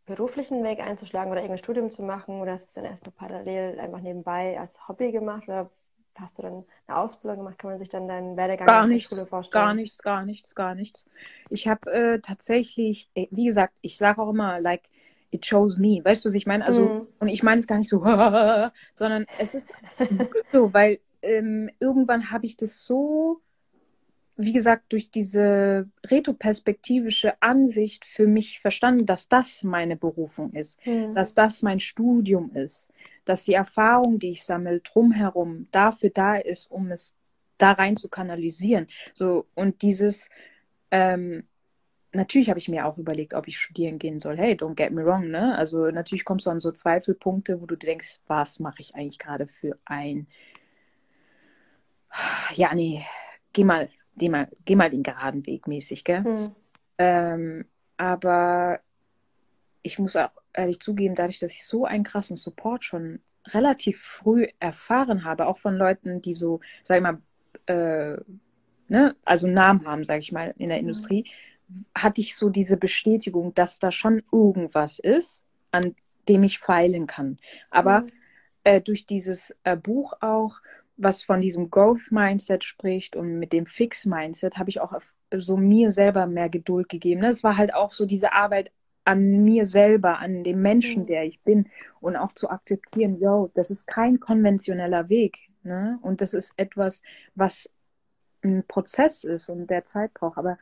beruflichen 0.05 0.63
Weg 0.63 0.79
einzuschlagen 0.79 1.31
oder 1.31 1.41
irgendein 1.41 1.63
Studium 1.63 1.91
zu 1.91 2.01
machen? 2.01 2.41
Oder 2.41 2.53
hast 2.53 2.65
du 2.65 2.67
es 2.67 2.73
dann 2.73 2.85
erst 2.85 3.05
nur 3.05 3.13
parallel 3.13 3.79
einfach 3.79 4.01
nebenbei 4.01 4.59
als 4.59 4.87
Hobby 4.87 5.11
gemacht? 5.11 5.43
Oder 5.47 5.69
hast 6.19 6.37
du 6.37 6.41
dann 6.43 6.65
eine 6.87 6.97
Ausbildung 6.97 7.39
gemacht? 7.39 7.57
Kann 7.59 7.71
man 7.71 7.79
sich 7.79 7.89
dann 7.89 8.07
deinen 8.07 8.37
Werdegang 8.37 8.67
Gar 8.67 8.81
nach 8.81 8.87
der 8.87 8.93
nichts, 8.93 9.09
Schule 9.09 9.21
gar 9.21 9.29
vorstellen? 9.29 9.75
nichts, 9.75 10.01
gar 10.01 10.25
nichts, 10.25 10.55
gar 10.55 10.75
nichts. 10.75 11.05
Ich 11.49 11.67
habe 11.67 11.91
äh, 11.91 12.19
tatsächlich, 12.19 13.09
äh, 13.15 13.27
wie 13.31 13.45
gesagt, 13.45 13.73
ich 13.81 13.97
sage 13.97 14.21
auch 14.21 14.29
immer, 14.29 14.59
like, 14.59 14.83
it 15.31 15.45
chose 15.47 15.79
me. 15.79 16.01
Weißt 16.03 16.23
du, 16.25 16.29
was 16.29 16.35
ich 16.35 16.45
meine? 16.45 16.65
Also, 16.65 16.89
Mhm. 16.89 17.07
und 17.19 17.27
ich 17.27 17.43
meine 17.43 17.59
es 17.59 17.67
gar 17.67 17.77
nicht 17.77 17.89
so, 17.89 17.99
sondern 18.93 19.25
es 19.37 19.55
ist 19.55 19.73
so, 20.51 20.73
weil 20.73 20.99
ähm, 21.21 21.69
irgendwann 21.79 22.31
habe 22.31 22.45
ich 22.45 22.57
das 22.57 22.85
so 22.85 23.41
wie 24.37 24.51
gesagt, 24.53 24.91
durch 24.91 25.11
diese 25.11 25.89
retroperspektivische 26.05 27.41
Ansicht 27.41 28.03
für 28.05 28.27
mich 28.27 28.59
verstanden, 28.59 29.05
dass 29.05 29.29
das 29.29 29.63
meine 29.63 29.95
Berufung 29.95 30.51
ist, 30.53 30.79
mhm. 30.85 31.13
dass 31.13 31.33
das 31.35 31.61
mein 31.61 31.79
Studium 31.79 32.51
ist, 32.53 32.89
dass 33.25 33.43
die 33.43 33.53
Erfahrung, 33.53 34.19
die 34.19 34.31
ich 34.31 34.43
sammle, 34.43 34.79
drumherum 34.81 35.67
dafür 35.71 36.11
da 36.11 36.35
ist, 36.35 36.69
um 36.71 36.91
es 36.91 37.15
da 37.57 37.71
rein 37.71 37.97
zu 37.97 38.09
kanalisieren. 38.09 38.87
So, 39.13 39.47
und 39.55 39.81
dieses, 39.81 40.29
ähm, 40.91 41.43
natürlich 42.11 42.49
habe 42.49 42.59
ich 42.59 42.69
mir 42.69 42.85
auch 42.85 42.97
überlegt, 42.97 43.33
ob 43.33 43.47
ich 43.47 43.57
studieren 43.57 43.99
gehen 43.99 44.19
soll. 44.19 44.37
Hey, 44.37 44.53
don't 44.53 44.75
get 44.75 44.91
me 44.91 45.05
wrong, 45.05 45.29
ne? 45.29 45.57
Also 45.57 45.89
natürlich 45.91 46.25
kommst 46.25 46.45
du 46.45 46.49
an 46.51 46.59
so 46.59 46.71
Zweifelpunkte, 46.71 47.61
wo 47.61 47.65
du 47.65 47.75
denkst, 47.75 48.19
was 48.27 48.59
mache 48.59 48.81
ich 48.81 48.95
eigentlich 48.95 49.19
gerade 49.19 49.47
für 49.47 49.77
ein 49.85 50.27
ja, 52.55 52.73
nee, 52.73 53.05
geh 53.53 53.63
mal, 53.63 53.89
geh 54.15 54.29
mal, 54.29 54.47
geh 54.65 54.75
mal 54.75 54.89
den 54.89 55.03
geraden 55.03 55.45
Weg 55.45 55.67
mäßig, 55.67 56.03
gell? 56.03 56.23
Hm. 56.23 56.55
Ähm, 56.97 57.65
aber 57.97 58.79
ich 59.81 59.99
muss 59.99 60.15
auch 60.15 60.31
ehrlich 60.57 60.79
zugeben, 60.79 61.15
dadurch, 61.15 61.39
dass 61.39 61.51
ich 61.51 61.65
so 61.65 61.85
einen 61.85 62.03
krassen 62.03 62.37
Support 62.37 62.83
schon 62.83 63.19
relativ 63.47 64.01
früh 64.01 64.47
erfahren 64.59 65.23
habe, 65.23 65.47
auch 65.47 65.57
von 65.57 65.75
Leuten, 65.75 66.21
die 66.21 66.33
so, 66.33 66.61
sag 66.83 66.97
ich 66.97 67.03
mal, 67.03 67.21
äh, 67.67 68.17
ne, 68.87 69.15
also 69.23 69.47
Namen 69.47 69.85
haben, 69.85 70.03
sag 70.03 70.19
ich 70.19 70.31
mal, 70.31 70.53
in 70.57 70.69
der 70.69 70.77
mhm. 70.77 70.85
Industrie, 70.85 71.25
hatte 71.95 72.21
ich 72.21 72.35
so 72.35 72.49
diese 72.49 72.77
Bestätigung, 72.77 73.53
dass 73.53 73.79
da 73.79 73.91
schon 73.91 74.21
irgendwas 74.31 74.99
ist, 74.99 75.43
an 75.71 75.95
dem 76.27 76.43
ich 76.43 76.59
feilen 76.59 77.07
kann. 77.07 77.37
Aber 77.69 78.01
mhm. 78.01 78.11
äh, 78.63 78.81
durch 78.81 79.05
dieses 79.05 79.55
äh, 79.63 79.75
Buch 79.75 80.13
auch, 80.21 80.61
was 80.97 81.23
von 81.23 81.41
diesem 81.41 81.69
Growth 81.69 82.11
Mindset 82.11 82.63
spricht 82.63 83.15
und 83.15 83.37
mit 83.37 83.51
dem 83.51 83.65
Fix 83.65 84.05
Mindset, 84.05 84.57
habe 84.57 84.69
ich 84.69 84.79
auch 84.79 84.93
so 85.35 85.57
mir 85.57 85.91
selber 85.91 86.25
mehr 86.25 86.49
Geduld 86.49 86.87
gegeben. 86.87 87.21
Das 87.21 87.43
war 87.43 87.57
halt 87.57 87.73
auch 87.73 87.91
so 87.91 88.05
diese 88.05 88.31
Arbeit 88.31 88.71
an 89.05 89.43
mir 89.43 89.65
selber, 89.65 90.19
an 90.19 90.43
dem 90.43 90.61
Menschen, 90.61 91.05
der 91.05 91.23
ich 91.25 91.39
bin 91.41 91.69
und 92.01 92.15
auch 92.15 92.33
zu 92.33 92.49
akzeptieren, 92.49 93.19
yo, 93.19 93.51
das 93.53 93.69
ist 93.69 93.87
kein 93.87 94.19
konventioneller 94.19 95.09
Weg. 95.09 95.37
Ne? 95.63 95.99
Und 96.01 96.21
das 96.21 96.33
ist 96.33 96.53
etwas, 96.57 97.01
was 97.35 97.69
ein 98.43 98.63
Prozess 98.67 99.23
ist 99.23 99.49
und 99.49 99.67
der 99.67 99.83
Zeit 99.83 100.13
braucht. 100.13 100.37
Aber 100.37 100.57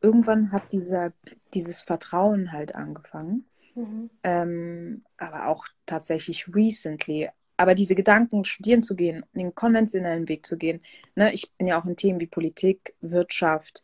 irgendwann 0.00 0.52
hat 0.52 0.72
dieser, 0.72 1.12
dieses 1.52 1.80
Vertrauen 1.80 2.52
halt 2.52 2.74
angefangen. 2.74 3.44
Mhm. 3.74 4.10
Ähm, 4.22 5.04
aber 5.16 5.48
auch 5.48 5.66
tatsächlich 5.86 6.46
recently. 6.54 7.28
Aber 7.56 7.74
diese 7.74 7.94
Gedanken, 7.94 8.44
studieren 8.44 8.82
zu 8.82 8.94
gehen, 8.96 9.24
den 9.34 9.54
konventionellen 9.54 10.28
Weg 10.28 10.46
zu 10.46 10.56
gehen. 10.56 10.80
Ne? 11.14 11.32
Ich 11.34 11.52
bin 11.58 11.66
ja 11.66 11.80
auch 11.80 11.84
in 11.84 11.96
Themen 11.96 12.20
wie 12.20 12.26
Politik, 12.26 12.94
Wirtschaft, 13.00 13.82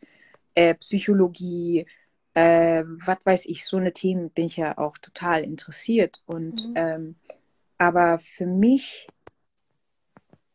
äh, 0.55 0.73
Psychologie, 0.75 1.85
äh, 2.37 2.83
was 2.85 3.17
weiß 3.25 3.45
ich, 3.47 3.65
so 3.65 3.77
eine 3.77 3.93
Themen 3.93 4.29
bin 4.29 4.45
ich 4.45 4.57
ja 4.57 4.77
auch 4.77 4.99
total 4.99 5.43
interessiert. 5.43 6.21
Und 6.27 6.67
mhm. 6.67 6.73
ähm, 6.75 7.15
aber 7.79 8.19
für 8.19 8.45
mich 8.45 9.07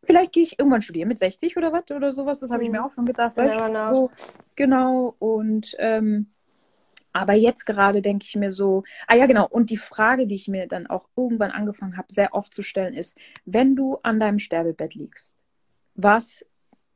vielleicht 0.04 0.32
gehe 0.32 0.44
ich 0.44 0.60
irgendwann 0.60 0.82
studieren 0.82 1.08
mit 1.08 1.18
60 1.18 1.56
oder 1.56 1.72
was 1.72 1.90
oder 1.90 2.12
sowas. 2.12 2.38
Das 2.38 2.52
habe 2.52 2.62
ich 2.62 2.70
mir 2.70 2.78
mhm. 2.78 2.86
auch 2.86 2.92
schon 2.92 3.04
gedacht. 3.04 3.36
Ja, 3.36 3.92
so, 3.92 4.12
genau. 4.54 5.16
Und 5.18 5.74
ähm, 5.78 6.28
aber 7.12 7.32
jetzt 7.32 7.66
gerade 7.66 8.00
denke 8.00 8.26
ich 8.28 8.36
mir 8.36 8.52
so, 8.52 8.84
ah 9.08 9.16
ja, 9.16 9.26
genau. 9.26 9.48
Und 9.48 9.70
die 9.70 9.76
Frage, 9.76 10.28
die 10.28 10.36
ich 10.36 10.46
mir 10.46 10.68
dann 10.68 10.86
auch 10.86 11.08
irgendwann 11.16 11.50
angefangen 11.50 11.96
habe, 11.96 12.12
sehr 12.12 12.32
oft 12.32 12.54
zu 12.54 12.62
stellen, 12.62 12.94
ist, 12.94 13.18
wenn 13.44 13.74
du 13.74 13.98
an 14.04 14.20
deinem 14.20 14.38
Sterbebett 14.38 14.94
liegst, 14.94 15.36
was 15.96 16.46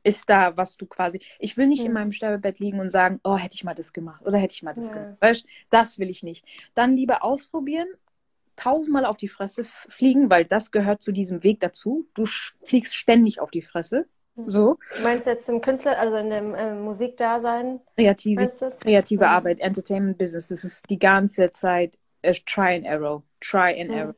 ist 0.07 0.29
da, 0.29 0.55
was 0.55 0.77
du 0.77 0.85
quasi, 0.85 1.19
ich 1.39 1.57
will 1.57 1.67
nicht 1.67 1.81
mhm. 1.81 1.87
in 1.87 1.93
meinem 1.93 2.11
Sterbebett 2.11 2.59
liegen 2.59 2.79
und 2.79 2.89
sagen, 2.89 3.19
oh, 3.23 3.37
hätte 3.37 3.55
ich 3.55 3.63
mal 3.63 3.75
das 3.75 3.93
gemacht 3.93 4.25
oder 4.25 4.37
hätte 4.37 4.53
ich 4.53 4.63
mal 4.63 4.73
das 4.73 4.87
ja. 4.87 4.93
gemacht. 4.93 5.17
Weißt, 5.19 5.45
das 5.69 5.99
will 5.99 6.09
ich 6.09 6.23
nicht. 6.23 6.45
Dann 6.73 6.95
lieber 6.95 7.23
ausprobieren 7.23 7.87
tausendmal 8.57 9.05
auf 9.05 9.17
die 9.17 9.29
Fresse 9.29 9.63
fliegen, 9.65 10.29
weil 10.29 10.43
das 10.43 10.71
gehört 10.71 11.01
zu 11.01 11.11
diesem 11.11 11.43
Weg 11.43 11.59
dazu. 11.61 12.07
Du 12.13 12.25
fliegst 12.25 12.95
ständig 12.95 13.39
auf 13.39 13.51
die 13.51 13.61
Fresse. 13.61 14.07
Mhm. 14.35 14.49
So. 14.49 14.79
Du 14.97 15.03
meinst 15.03 15.25
jetzt 15.25 15.47
im 15.47 15.61
Künstler, 15.61 15.97
also 15.97 16.17
in 16.17 16.29
dem 16.29 16.55
äh, 16.55 16.73
Musikdasein? 16.73 17.79
Kreative, 17.95 18.49
kreative 18.79 19.25
mhm. 19.25 19.29
Arbeit, 19.29 19.59
Entertainment 19.59 20.17
Business. 20.17 20.49
Das 20.49 20.63
ist 20.63 20.89
die 20.89 20.99
ganze 20.99 21.51
Zeit 21.51 21.97
äh, 22.23 22.33
Try 22.33 22.75
and 22.75 22.85
Error. 22.85 23.23
Try 23.39 23.79
and 23.79 23.89
mhm. 23.89 23.97
Error. 23.97 24.15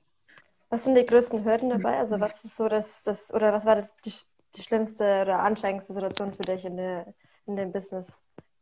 Was 0.70 0.84
sind 0.84 0.96
die 0.96 1.06
größten 1.06 1.44
Hürden 1.46 1.70
dabei? 1.70 1.98
Also 1.98 2.20
was 2.20 2.44
ist 2.46 2.56
so 2.56 2.70
das, 2.70 3.04
das 3.04 3.34
oder 3.34 3.52
was 3.52 3.66
war 3.66 3.90
die, 4.06 4.14
die 4.56 4.62
schlimmste 4.62 5.22
oder 5.22 5.40
anstrengendste 5.40 5.94
Situation 5.94 6.34
für 6.34 6.42
dich 6.42 6.66
in, 6.66 6.78
der, 6.78 7.14
in 7.46 7.56
dem 7.56 7.72
Business? 7.72 8.08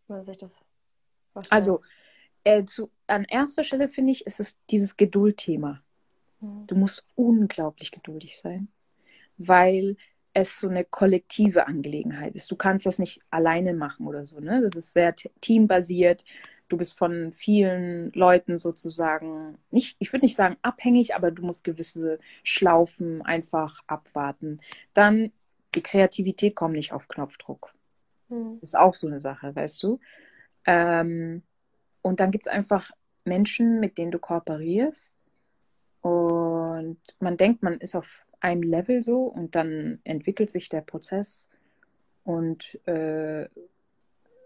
Wenn 0.08 0.18
man 0.18 0.26
sich 0.26 0.38
das 0.38 0.52
vorstellt? 1.34 1.52
Also 1.52 1.82
äh, 2.44 2.64
zu, 2.66 2.90
an 3.08 3.26
erster 3.26 3.64
Stelle 3.64 3.90
finde 3.90 4.12
ich, 4.12 4.26
ist 4.26 4.40
es 4.40 4.58
dieses 4.70 4.98
Geduldthema. 4.98 5.82
Mhm. 6.40 6.68
Du 6.68 6.76
musst 6.76 7.06
unglaublich 7.16 7.92
geduldig 7.92 8.40
sein, 8.40 8.70
weil 9.38 9.98
es 10.34 10.60
so 10.60 10.70
eine 10.70 10.86
kollektive 10.86 11.68
Angelegenheit 11.68 12.36
ist. 12.36 12.52
Du 12.52 12.56
kannst 12.56 12.86
das 12.86 13.00
nicht 13.00 13.22
alleine 13.32 13.74
machen 13.74 14.08
oder 14.08 14.26
so. 14.26 14.40
Ne? 14.40 14.62
Das 14.62 14.76
ist 14.76 14.94
sehr 14.94 15.16
teambasiert. 15.42 16.24
Du 16.70 16.78
bist 16.78 16.98
von 16.98 17.32
vielen 17.32 18.12
Leuten 18.12 18.60
sozusagen 18.60 19.58
nicht, 19.72 19.96
ich 20.00 20.14
würde 20.14 20.26
nicht 20.26 20.36
sagen 20.36 20.58
abhängig, 20.62 21.16
aber 21.16 21.32
du 21.32 21.44
musst 21.44 21.64
gewisse 21.64 22.20
Schlaufen 22.44 23.22
einfach 23.24 23.82
abwarten. 23.88 24.60
Dann 24.94 25.32
die 25.76 25.84
Kreativität 25.84 26.56
kommt 26.56 26.76
nicht 26.76 26.94
auf 26.94 27.08
Knopfdruck. 27.08 27.74
Mhm. 28.30 28.60
Ist 28.62 28.78
auch 28.78 28.96
so 28.96 29.08
eine 29.08 29.20
Sache, 29.20 29.56
weißt 29.56 29.82
du. 29.84 30.00
Ähm, 30.66 31.44
und 32.02 32.20
dann 32.20 32.32
gibt 32.32 32.48
es 32.48 32.52
einfach 32.52 32.92
Menschen, 33.26 33.80
mit 33.80 33.98
denen 33.98 34.12
du 34.12 34.20
kooperierst. 34.20 35.14
Und 36.02 37.00
man 37.20 37.38
denkt, 37.38 37.64
man 37.64 37.80
ist 37.80 37.96
auf 37.96 38.26
einem 38.40 38.64
Level 38.64 39.04
so 39.04 39.24
und 39.24 39.56
dann 39.56 40.00
entwickelt 40.04 40.52
sich 40.52 40.70
der 40.70 40.82
Prozess. 40.82 41.50
Und 42.24 42.80
äh, 42.88 43.48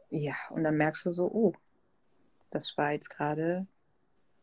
ja, 0.09 0.35
und 0.49 0.63
dann 0.63 0.77
merkst 0.77 1.05
du 1.05 1.13
so, 1.13 1.25
oh, 1.25 1.53
das 2.51 2.77
war 2.77 2.91
jetzt 2.91 3.09
gerade 3.09 3.65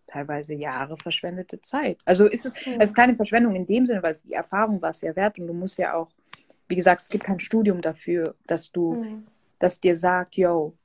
teilweise 0.07 0.55
Jahre 0.55 0.97
verschwendete 0.97 1.61
Zeit. 1.61 2.01
Also 2.05 2.27
ist 2.27 2.47
es, 2.47 2.53
ja. 2.65 2.73
es 2.79 2.91
ist 2.91 2.97
keine 2.97 3.15
Verschwendung 3.15 3.55
in 3.55 3.67
dem 3.67 3.87
Sinne, 3.87 4.03
weil 4.03 4.11
es 4.11 4.23
die 4.23 4.33
Erfahrung 4.33 4.81
war 4.83 4.91
es 4.91 5.03
ja 5.03 5.15
wert 5.15 5.39
und 5.39 5.47
du 5.47 5.53
musst 5.53 5.79
ja 5.79 5.95
auch, 5.95 6.11
wie 6.69 6.77
gesagt, 6.77 7.03
es 7.03 7.09
gibt 7.09 7.25
kein 7.25 7.41
Studium 7.41 7.81
dafür, 7.81 8.35
dass 8.47 8.71
du, 8.71 8.95
mhm. 8.95 9.27
das 9.59 9.81
dir 9.81 9.97
sagt, 9.97 10.37
yo, 10.37 10.77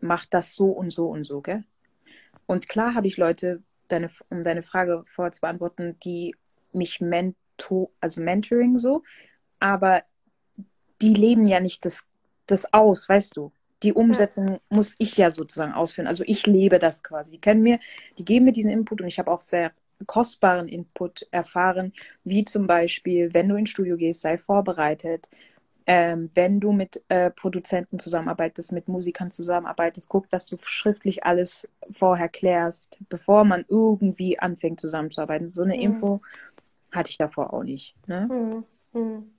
mach 0.00 0.24
das 0.26 0.54
so 0.54 0.66
und 0.66 0.92
so 0.92 1.08
und 1.08 1.24
so, 1.24 1.40
gell? 1.40 1.64
Und 2.46 2.68
klar 2.68 2.94
habe 2.94 3.08
ich 3.08 3.16
Leute, 3.16 3.62
deine, 3.88 4.08
um 4.30 4.42
deine 4.42 4.62
Frage 4.62 5.04
vorher 5.06 5.32
zu 5.32 5.40
beantworten, 5.40 5.98
die 6.04 6.34
mich 6.72 7.00
mento, 7.00 7.92
also 8.00 8.20
Mentoring 8.20 8.78
so, 8.78 9.02
aber 9.58 10.02
die 11.02 11.14
leben 11.14 11.46
ja 11.46 11.60
nicht 11.60 11.84
das, 11.84 12.04
das 12.46 12.72
aus, 12.72 13.08
weißt 13.08 13.36
du. 13.36 13.52
Die 13.82 13.92
Umsetzung 13.92 14.48
ja. 14.48 14.60
muss 14.70 14.94
ich 14.98 15.16
ja 15.16 15.30
sozusagen 15.30 15.72
ausführen. 15.72 16.06
Also 16.06 16.24
ich 16.26 16.46
lebe 16.46 16.78
das 16.78 17.02
quasi. 17.02 17.32
Die 17.32 17.40
können 17.40 17.62
mir, 17.62 17.78
die 18.16 18.24
geben 18.24 18.46
mir 18.46 18.52
diesen 18.52 18.70
Input 18.70 19.02
und 19.02 19.06
ich 19.06 19.18
habe 19.18 19.30
auch 19.30 19.42
sehr 19.42 19.72
kostbaren 20.06 20.68
Input 20.68 21.26
erfahren, 21.30 21.92
wie 22.24 22.44
zum 22.44 22.66
Beispiel, 22.66 23.32
wenn 23.32 23.48
du 23.48 23.56
ins 23.56 23.70
Studio 23.70 23.96
gehst, 23.96 24.20
sei 24.20 24.38
vorbereitet, 24.38 25.28
ähm, 25.86 26.30
wenn 26.34 26.58
du 26.58 26.72
mit 26.72 27.04
äh, 27.08 27.30
Produzenten 27.30 27.98
zusammenarbeitest, 27.98 28.72
mit 28.72 28.88
Musikern 28.88 29.30
zusammenarbeitest, 29.30 30.08
guck, 30.08 30.28
dass 30.30 30.44
du 30.44 30.56
schriftlich 30.60 31.24
alles 31.24 31.68
vorher 31.90 32.28
klärst, 32.28 32.98
bevor 33.08 33.44
man 33.44 33.64
irgendwie 33.68 34.38
anfängt 34.38 34.80
zusammenzuarbeiten. 34.80 35.48
So 35.48 35.62
eine 35.62 35.76
mhm. 35.76 35.82
Info 35.82 36.20
hatte 36.90 37.10
ich 37.10 37.18
davor 37.18 37.54
auch 37.54 37.62
nicht. 37.62 37.94
Ne? 38.08 38.28
Mhm. 38.28 39.00
Mhm. 39.00 39.30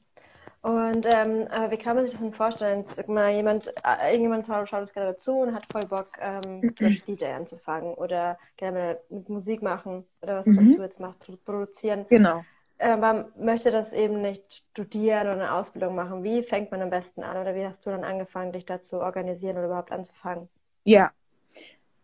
Und 0.67 1.05
ähm, 1.05 1.47
wie 1.69 1.77
kann 1.77 1.95
man 1.95 2.05
sich 2.05 2.11
das 2.11 2.21
denn 2.21 2.33
vorstellen? 2.33 2.83
Sag 2.83 3.07
mal, 3.07 3.31
jemand, 3.31 3.69
äh, 3.85 4.11
irgendjemand 4.11 4.45
schaut 4.47 4.81
uns 4.81 4.93
gerade 4.93 5.17
zu 5.17 5.31
und 5.39 5.53
hat 5.53 5.65
voll 5.71 5.85
Bock, 5.85 6.09
ähm, 6.19 6.59
mhm. 6.77 6.97
DJ 7.07 7.27
anzufangen 7.27 7.93
oder 7.93 8.37
gerne 8.57 8.97
mit 9.09 9.29
Musik 9.29 9.61
machen 9.61 10.03
oder 10.21 10.39
was, 10.39 10.47
was 10.47 10.55
mhm. 10.55 10.75
du 10.75 10.81
jetzt 10.81 10.99
machst, 10.99 11.21
produzieren. 11.45 12.05
Genau 12.09 12.43
aber 12.79 13.29
möchte 13.39 13.71
das 13.71 13.91
eben 13.91 14.21
nicht 14.21 14.63
studieren 14.69 15.21
oder 15.21 15.31
eine 15.31 15.51
Ausbildung 15.51 15.95
machen. 15.95 16.23
Wie 16.23 16.43
fängt 16.43 16.69
man 16.69 16.79
am 16.83 16.91
besten 16.91 17.23
an 17.23 17.37
oder 17.37 17.55
wie 17.55 17.65
hast 17.65 17.83
du 17.83 17.89
dann 17.89 18.03
angefangen, 18.03 18.51
dich 18.51 18.67
da 18.67 18.83
zu 18.83 18.99
organisieren 18.99 19.57
oder 19.57 19.65
überhaupt 19.65 19.91
anzufangen? 19.91 20.47
Ja, 20.83 21.09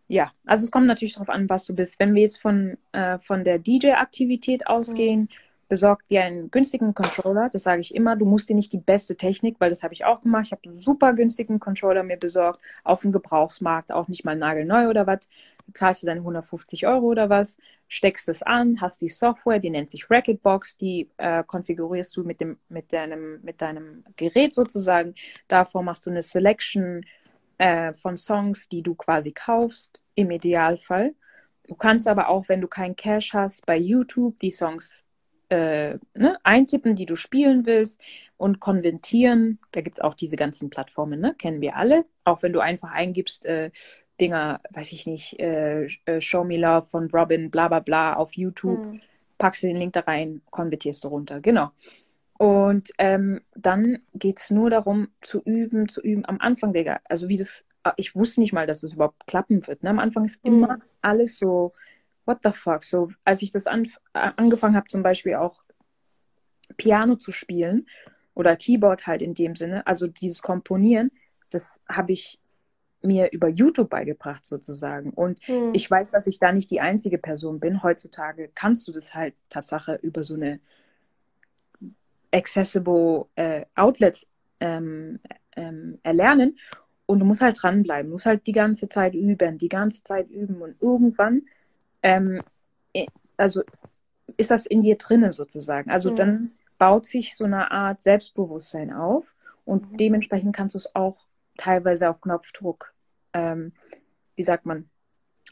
ja, 0.08 0.32
also 0.47 0.65
es 0.65 0.71
kommt 0.71 0.88
natürlich 0.88 1.13
darauf 1.13 1.30
an, 1.30 1.47
was 1.47 1.65
du 1.65 1.76
bist. 1.76 1.99
Wenn 1.99 2.15
wir 2.15 2.23
jetzt 2.23 2.41
von, 2.41 2.80
äh, 2.91 3.19
von 3.19 3.43
der 3.43 3.60
DJ-Aktivität 3.60 4.65
ausgehen, 4.65 5.21
mhm 5.21 5.53
besorg 5.74 6.08
dir 6.08 6.22
einen 6.22 6.52
günstigen 6.52 6.94
Controller. 6.94 7.50
Das 7.50 7.64
sage 7.64 7.82
ich 7.82 7.96
immer. 7.96 8.16
Du 8.16 8.26
musst 8.28 8.48
dir 8.48 8.56
nicht 8.56 8.72
die 8.74 8.78
beste 8.78 9.18
Technik, 9.18 9.56
weil 9.58 9.72
das 9.72 9.82
habe 9.82 9.96
ich 9.96 10.06
auch 10.06 10.22
gemacht. 10.22 10.46
Ich 10.46 10.52
habe 10.52 10.62
einen 10.66 10.80
super 10.80 11.14
günstigen 11.14 11.60
Controller 11.60 12.04
mir 12.04 12.18
besorgt, 12.18 12.60
auf 12.84 13.02
dem 13.02 13.12
Gebrauchsmarkt, 13.12 13.92
auch 13.92 14.08
nicht 14.08 14.24
mal 14.24 14.36
nagelneu 14.36 14.88
oder 14.88 15.08
was. 15.08 15.28
Zahlst 15.74 16.04
du 16.04 16.06
dann 16.06 16.20
150 16.20 16.86
Euro 16.86 17.08
oder 17.08 17.32
was, 17.32 17.58
steckst 17.88 18.30
es 18.30 18.44
an, 18.44 18.82
hast 18.82 19.02
die 19.02 19.10
Software, 19.10 19.58
die 19.58 19.72
nennt 19.72 19.90
sich 19.90 20.12
Racketbox, 20.12 20.78
die 20.78 21.10
äh, 21.18 21.44
konfigurierst 21.44 22.16
du 22.16 22.24
mit, 22.24 22.40
dem, 22.40 22.60
mit, 22.70 22.94
deinem, 22.94 23.40
mit 23.42 23.60
deinem 23.60 24.04
Gerät 24.16 24.54
sozusagen. 24.54 25.16
Davor 25.48 25.82
machst 25.82 26.06
du 26.06 26.12
eine 26.12 26.22
Selection 26.22 27.04
äh, 27.58 27.94
von 27.94 28.16
Songs, 28.16 28.70
die 28.70 28.84
du 28.84 28.94
quasi 28.94 29.32
kaufst, 29.32 30.02
im 30.14 30.30
Idealfall. 30.30 31.16
Du 31.68 31.74
kannst 31.74 32.08
aber 32.08 32.28
auch, 32.30 32.48
wenn 32.48 32.62
du 32.62 32.68
keinen 32.68 32.96
Cash 32.96 33.34
hast, 33.34 33.66
bei 33.66 33.78
YouTube 33.78 34.38
die 34.40 34.52
Songs 34.52 35.08
äh, 35.54 36.00
ne, 36.16 36.38
eintippen, 36.44 36.96
die 36.96 37.06
du 37.06 37.16
spielen 37.16 37.66
willst 37.68 38.02
und 38.38 38.60
konvertieren. 38.60 39.60
Da 39.72 39.82
gibt 39.82 40.00
es 40.00 40.04
auch 40.04 40.16
diese 40.16 40.36
ganzen 40.36 40.72
Plattformen, 40.72 41.20
ne? 41.20 41.36
kennen 41.38 41.62
wir 41.62 41.76
alle. 41.76 42.06
Auch 42.24 42.42
wenn 42.42 42.54
du 42.54 42.60
einfach 42.60 42.92
eingibst, 42.92 43.46
äh, 43.46 43.70
Dinger, 44.20 44.62
weiß 44.72 44.92
ich 44.94 45.06
nicht, 45.06 45.39
äh, 45.39 45.86
äh 46.06 46.22
Show 46.22 46.44
Me 46.44 46.58
Love 46.58 46.88
von 46.88 47.10
Robin, 47.12 47.52
bla 47.52 47.68
bla 47.68 47.80
bla 47.80 48.16
auf 48.16 48.34
YouTube, 48.34 48.80
mhm. 48.80 49.02
packst 49.38 49.62
du 49.63 49.68
den 49.68 49.78
Link 49.78 49.94
da 49.94 50.02
rein, 50.02 50.42
konvertierst 50.50 51.04
du 51.04 51.10
runter. 51.10 51.39
Genau. 51.39 51.70
Und 52.39 52.89
ähm, 52.98 53.42
dann 53.56 54.00
geht 54.16 54.39
es 54.39 54.50
nur 54.50 54.72
darum, 54.72 55.10
zu 55.22 55.42
üben, 55.44 55.88
zu 55.88 56.02
üben. 56.02 56.26
Am 56.26 56.39
Anfang, 56.39 56.74
Digga, 56.74 57.00
also 57.06 57.30
wie 57.30 57.38
das, 57.38 57.63
ich 57.98 58.16
wusste 58.16 58.42
nicht 58.42 58.54
mal, 58.54 58.66
dass 58.66 58.78
es 58.78 58.89
das 58.89 58.94
überhaupt 58.94 59.28
klappen 59.28 59.66
wird. 59.68 59.84
Ne? 59.84 59.92
Am 59.92 60.00
Anfang 60.00 60.26
ist 60.26 60.44
mhm. 60.44 60.54
immer 60.54 60.80
alles 61.02 61.38
so, 61.38 61.74
what 62.26 62.40
the 62.44 62.52
fuck? 62.52 62.84
So, 62.84 63.12
als 63.24 63.42
ich 63.42 63.52
das 63.52 63.68
an, 63.68 63.88
angefangen 64.14 64.76
habe, 64.76 64.88
zum 64.88 65.04
Beispiel 65.04 65.36
auch 65.36 65.64
Piano 66.78 67.16
zu 67.16 67.32
spielen 67.32 67.88
oder 68.34 68.56
Keyboard 68.56 69.08
halt 69.08 69.22
in 69.22 69.34
dem 69.34 69.56
Sinne, 69.56 69.86
also 69.86 70.08
dieses 70.08 70.42
Komponieren, 70.42 71.12
das 71.50 71.82
habe 71.88 72.14
ich 72.14 72.40
mir 73.04 73.32
über 73.32 73.50
YouTube 73.50 73.90
beigebracht 73.90 74.46
sozusagen. 74.46 75.12
Und 75.12 75.48
mhm. 75.48 75.72
ich 75.74 75.90
weiß, 75.90 76.12
dass 76.12 76.26
ich 76.26 76.40
da 76.40 76.52
nicht 76.52 76.72
die 76.72 76.80
einzige 76.80 77.18
Person 77.18 77.60
bin. 77.60 77.84
Heutzutage 77.84 78.50
kannst 78.56 78.88
du 78.88 78.92
das 78.92 79.14
halt 79.14 79.36
Tatsache 79.50 80.00
über 80.02 80.24
so 80.24 80.36
eine 80.36 80.60
accessible 82.32 83.26
äh, 83.36 83.66
Outlets 83.76 84.26
ähm, 84.60 85.20
ähm, 85.56 86.00
erlernen. 86.04 86.58
Und 87.06 87.20
du 87.20 87.26
musst 87.26 87.42
halt 87.42 87.62
dranbleiben, 87.62 88.10
du 88.10 88.16
musst 88.16 88.26
halt 88.26 88.48
die 88.48 88.54
ganze 88.54 88.88
Zeit 88.88 89.14
üben, 89.14 89.58
die 89.58 89.70
ganze 89.70 90.04
Zeit 90.04 90.30
üben. 90.30 90.62
Und 90.62 90.82
irgendwann, 90.82 91.44
ähm, 92.04 92.42
also 93.38 93.63
ist 94.38 94.52
das 94.52 94.66
in 94.66 94.84
dir 94.84 94.98
drinne 94.98 95.34
sozusagen. 95.34 95.89
Also 95.89 96.12
mhm. 96.12 96.16
dann 96.16 96.52
baut 96.78 97.06
sich 97.06 97.36
so 97.36 97.46
eine 97.46 97.72
Art 97.72 98.02
Selbstbewusstsein 98.02 98.94
auf 98.94 99.36
und 99.66 99.92
mhm. 99.92 99.98
dementsprechend 99.98 100.56
kannst 100.56 100.76
du 100.76 100.80
es 100.80 100.96
auch 100.96 101.18
teilweise 101.58 102.10
auf 102.10 102.22
Knopfdruck, 102.22 102.94
ähm, 103.34 103.74
wie 104.36 104.44
sagt 104.44 104.66
man, 104.66 104.89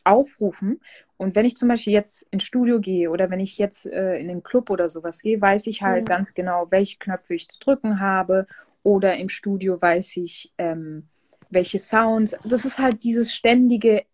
aufrufen. 0.03 0.81
Und 1.17 1.35
wenn 1.35 1.45
ich 1.45 1.55
zum 1.55 1.67
Beispiel 1.67 1.93
jetzt 1.93 2.23
ins 2.31 2.43
Studio 2.43 2.79
gehe 2.79 3.11
oder 3.11 3.29
wenn 3.29 3.39
ich 3.39 3.57
jetzt 3.57 3.85
äh, 3.85 4.17
in 4.17 4.27
den 4.27 4.41
Club 4.41 4.69
oder 4.71 4.89
sowas 4.89 5.21
gehe, 5.21 5.39
weiß 5.39 5.67
ich 5.67 5.83
halt 5.83 6.03
mhm. 6.03 6.05
ganz 6.05 6.33
genau, 6.33 6.71
welche 6.71 6.97
Knöpfe 6.97 7.35
ich 7.35 7.47
zu 7.47 7.59
drücken 7.59 7.99
habe. 7.99 8.47
Oder 8.83 9.17
im 9.17 9.29
Studio 9.29 9.79
weiß 9.79 10.17
ich, 10.17 10.51
ähm, 10.57 11.07
welche 11.51 11.77
Sounds. 11.77 12.35
Das 12.43 12.65
ist 12.65 12.79
halt 12.79 13.03
dieses 13.03 13.31
ständige 13.31 14.05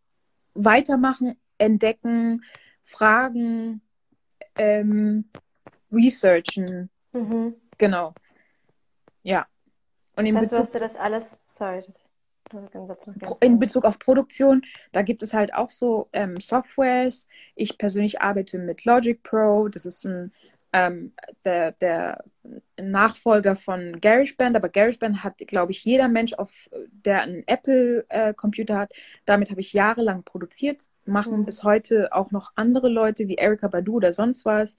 Weitermachen, 0.54 1.38
Entdecken, 1.58 2.44
Fragen, 2.84 3.82
ähm, 4.56 5.30
Researchen. 5.92 6.90
Mhm. 7.14 7.56
Genau. 7.78 8.14
Ja. 9.24 9.48
Und 10.16 10.28
das 10.28 10.36
heißt, 10.36 10.52
du 10.52 10.58
hast 10.58 10.74
dir 10.74 10.80
das 10.80 10.96
alles. 10.96 11.38
Sorry, 11.58 11.82
das 11.86 12.08
in 13.42 13.60
Bezug 13.60 13.86
auf 13.86 14.00
Produktion, 14.00 14.62
da 14.92 15.02
gibt 15.02 15.24
es 15.24 15.34
halt 15.34 15.54
auch 15.54 15.70
so 15.70 16.10
ähm, 16.14 16.40
Softwares. 16.40 17.28
Ich 17.56 17.78
persönlich 17.78 18.22
arbeite 18.22 18.58
mit 18.58 18.86
Logic 18.86 19.22
Pro. 19.22 19.68
Das 19.68 19.86
ist 19.86 20.06
ein, 20.06 20.32
ähm, 20.74 21.14
der, 21.46 21.74
der 21.74 22.24
Nachfolger 22.80 23.56
von 23.56 24.00
GarageBand, 24.00 24.56
aber 24.56 24.70
GarageBand 24.70 25.24
hat, 25.24 25.38
glaube 25.40 25.72
ich, 25.72 25.84
jeder 25.84 26.08
Mensch, 26.08 26.34
auf, 26.34 26.70
der 26.92 27.22
einen 27.22 27.44
Apple-Computer 27.48 28.76
äh, 28.76 28.78
hat. 28.78 28.94
Damit 29.26 29.50
habe 29.50 29.62
ich 29.62 29.74
jahrelang 29.74 30.24
produziert, 30.24 30.84
machen 31.08 31.40
mhm. 31.40 31.46
bis 31.46 31.64
heute 31.64 32.14
auch 32.14 32.32
noch 32.32 32.52
andere 32.56 32.90
Leute 32.90 33.28
wie 33.28 33.36
Erika 33.36 33.68
Badu 33.68 33.96
oder 33.96 34.12
sonst 34.12 34.46
was. 34.46 34.78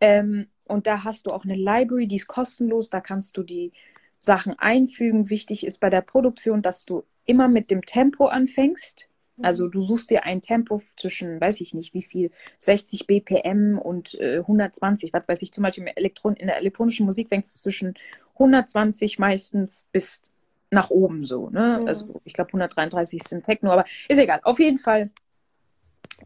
Ähm, 0.00 0.46
und 0.64 0.86
da 0.86 1.04
hast 1.04 1.26
du 1.26 1.30
auch 1.30 1.44
eine 1.44 1.56
Library, 1.56 2.06
die 2.06 2.16
ist 2.16 2.28
kostenlos. 2.28 2.90
Da 2.90 3.00
kannst 3.00 3.36
du 3.36 3.42
die 3.42 3.72
Sachen 4.18 4.58
einfügen. 4.58 5.30
Wichtig 5.30 5.66
ist 5.66 5.80
bei 5.80 5.90
der 5.90 6.00
Produktion, 6.00 6.62
dass 6.62 6.84
du 6.84 7.04
immer 7.24 7.48
mit 7.48 7.70
dem 7.70 7.84
Tempo 7.84 8.26
anfängst. 8.26 9.08
Mhm. 9.36 9.44
Also 9.44 9.68
du 9.68 9.82
suchst 9.82 10.10
dir 10.10 10.24
ein 10.24 10.40
Tempo 10.40 10.80
zwischen, 10.96 11.40
weiß 11.40 11.60
ich 11.60 11.74
nicht, 11.74 11.94
wie 11.94 12.02
viel, 12.02 12.30
60 12.58 13.06
BPM 13.06 13.78
und 13.78 14.14
äh, 14.20 14.38
120. 14.38 15.12
Was 15.12 15.26
weiß 15.26 15.42
ich, 15.42 15.52
zum 15.52 15.62
Beispiel 15.62 15.90
Elektron 15.94 16.36
in 16.36 16.46
der 16.46 16.56
elektronischen 16.56 17.06
Musik 17.06 17.28
fängst 17.28 17.54
du 17.54 17.58
zwischen 17.58 17.94
120 18.34 19.18
meistens 19.18 19.88
bis 19.92 20.22
nach 20.70 20.90
oben 20.90 21.26
so. 21.26 21.50
Ne? 21.50 21.78
Mhm. 21.80 21.88
Also 21.88 22.20
ich 22.24 22.32
glaube 22.32 22.48
133 22.48 23.22
sind 23.22 23.44
Techno, 23.44 23.70
aber 23.70 23.84
ist 24.08 24.18
egal. 24.18 24.40
Auf 24.42 24.58
jeden 24.58 24.78
Fall 24.78 25.10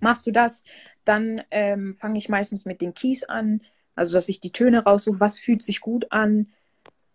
machst 0.00 0.26
du 0.26 0.30
das. 0.30 0.62
Dann 1.04 1.42
ähm, 1.50 1.96
fange 1.96 2.18
ich 2.18 2.28
meistens 2.28 2.64
mit 2.64 2.80
den 2.80 2.94
Keys 2.94 3.24
an. 3.24 3.62
Also 3.94 4.14
dass 4.14 4.28
ich 4.28 4.40
die 4.40 4.52
Töne 4.52 4.84
raussuche, 4.84 5.20
was 5.20 5.38
fühlt 5.38 5.62
sich 5.62 5.80
gut 5.80 6.12
an 6.12 6.52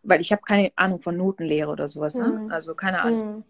weil 0.03 0.21
ich 0.21 0.31
habe 0.31 0.41
keine 0.41 0.71
Ahnung 0.75 0.99
von 0.99 1.17
Notenlehre 1.17 1.69
oder 1.69 1.87
sowas, 1.87 2.15
ne? 2.15 2.27
Mhm. 2.27 2.51
Also 2.51 2.75
keine 2.75 3.01
Ahnung. 3.01 3.37
Mhm. 3.37 3.43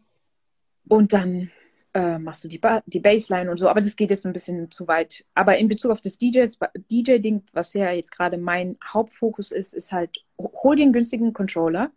Und 0.87 1.13
dann 1.13 1.51
äh, 1.93 2.17
machst 2.17 2.43
du 2.43 2.47
die, 2.47 2.57
ba 2.57 2.83
die 2.85 2.99
Bassline 2.99 3.49
und 3.49 3.57
so, 3.57 3.69
aber 3.69 3.81
das 3.81 3.95
geht 3.95 4.09
jetzt 4.09 4.25
ein 4.25 4.33
bisschen 4.33 4.71
zu 4.71 4.87
weit. 4.87 5.25
Aber 5.33 5.57
in 5.57 5.67
Bezug 5.67 5.91
auf 5.91 6.01
das 6.01 6.17
DJs, 6.17 6.57
DJ-Ding, 6.89 7.43
was 7.53 7.73
ja 7.73 7.91
jetzt 7.91 8.11
gerade 8.11 8.37
mein 8.37 8.77
Hauptfokus 8.85 9.51
ist, 9.51 9.73
ist 9.73 9.91
halt, 9.91 10.23
hol 10.37 10.75
dir 10.75 10.83
einen 10.83 10.93
günstigen 10.93 11.33
Controller, 11.33 11.91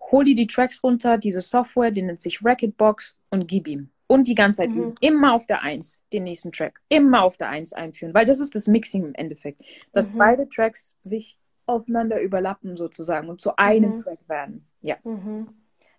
hol 0.00 0.24
dir 0.24 0.34
die 0.34 0.46
Tracks 0.46 0.82
runter, 0.82 1.18
diese 1.18 1.42
Software, 1.42 1.90
die 1.90 2.02
nennt 2.02 2.20
sich 2.20 2.44
Racketbox 2.44 3.18
und 3.30 3.46
gib 3.46 3.68
ihm. 3.68 3.90
Und 4.12 4.28
die 4.28 4.34
ganze 4.34 4.62
Zeit 4.62 4.70
mhm. 4.70 4.76
üben. 4.76 4.94
Immer 5.00 5.34
auf 5.34 5.46
der 5.46 5.62
Eins 5.62 6.00
den 6.12 6.24
nächsten 6.24 6.52
Track. 6.52 6.80
Immer 6.88 7.22
auf 7.22 7.36
der 7.36 7.48
Eins 7.48 7.72
einführen. 7.72 8.14
Weil 8.14 8.26
das 8.26 8.40
ist 8.40 8.54
das 8.54 8.66
Mixing 8.66 9.04
im 9.04 9.14
Endeffekt. 9.14 9.62
Dass 9.92 10.12
mhm. 10.12 10.18
beide 10.18 10.48
Tracks 10.48 10.96
sich 11.02 11.38
aufeinander 11.66 12.20
überlappen 12.20 12.76
sozusagen 12.76 13.28
und 13.28 13.40
zu 13.40 13.56
einem 13.56 13.92
mhm. 13.92 13.96
Track 13.96 14.18
werden. 14.28 14.66
Ja. 14.80 14.96
Mhm. 15.04 15.48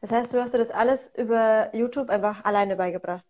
Das 0.02 0.12
heißt, 0.12 0.34
du 0.34 0.41
hast 0.41 0.54
dir 0.54 0.58
das 0.58 0.69
alles 0.69 1.12
über 1.15 1.73
YouTube 1.73 2.10
einfach 2.10 2.43
alleine 2.43 2.76
beigebracht? 2.76 3.26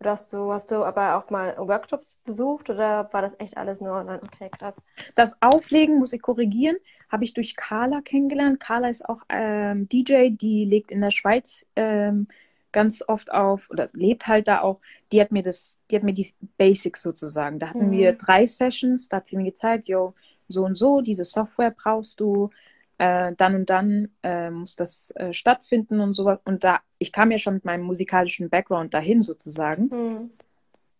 Oder 0.00 0.12
hast 0.12 0.32
du, 0.32 0.50
hast 0.50 0.70
du 0.70 0.82
aber 0.82 1.16
auch 1.16 1.28
mal 1.28 1.56
Workshops 1.58 2.18
besucht 2.24 2.70
oder 2.70 3.08
war 3.12 3.20
das 3.20 3.32
echt 3.38 3.58
alles 3.58 3.82
nur 3.82 3.92
online? 3.92 4.20
Okay, 4.22 4.48
krass. 4.48 4.74
Das 5.14 5.36
Auflegen, 5.42 5.98
muss 5.98 6.14
ich 6.14 6.22
korrigieren, 6.22 6.76
habe 7.10 7.24
ich 7.24 7.34
durch 7.34 7.54
Carla 7.54 8.00
kennengelernt. 8.00 8.60
Carla 8.60 8.88
ist 8.88 9.06
auch 9.06 9.20
ähm, 9.28 9.88
DJ, 9.90 10.30
die 10.30 10.64
legt 10.64 10.90
in 10.90 11.02
der 11.02 11.10
Schweiz 11.10 11.66
ähm, 11.76 12.28
ganz 12.72 13.02
oft 13.06 13.32
auf 13.32 13.70
oder 13.70 13.88
lebt 13.92 14.26
halt 14.26 14.48
da 14.48 14.60
auch. 14.60 14.80
Die 15.12 15.20
hat 15.20 15.32
mir 15.32 15.42
das, 15.42 15.78
die 15.90 15.96
hat 15.96 16.02
mir 16.02 16.14
die 16.14 16.28
Basics 16.56 17.02
sozusagen. 17.02 17.58
Da 17.58 17.68
hatten 17.68 17.88
mhm. 17.88 17.92
wir 17.92 18.12
drei 18.12 18.46
Sessions, 18.46 19.08
da 19.08 19.18
hat 19.18 19.26
sie 19.26 19.36
mir 19.36 19.44
gezeigt, 19.44 19.88
yo, 19.88 20.14
so 20.48 20.64
und 20.64 20.76
so, 20.76 21.00
diese 21.00 21.24
Software 21.24 21.70
brauchst 21.70 22.20
du, 22.20 22.50
äh, 22.98 23.32
dann 23.36 23.54
und 23.54 23.70
dann 23.70 24.08
äh, 24.22 24.50
muss 24.50 24.76
das 24.76 25.12
äh, 25.16 25.32
stattfinden 25.32 26.00
und 26.00 26.14
so. 26.14 26.36
Und 26.44 26.64
da, 26.64 26.80
ich 26.98 27.12
kam 27.12 27.30
ja 27.30 27.38
schon 27.38 27.54
mit 27.54 27.64
meinem 27.64 27.84
musikalischen 27.84 28.50
Background 28.50 28.94
dahin 28.94 29.22
sozusagen 29.22 29.84
mhm. 29.84 30.30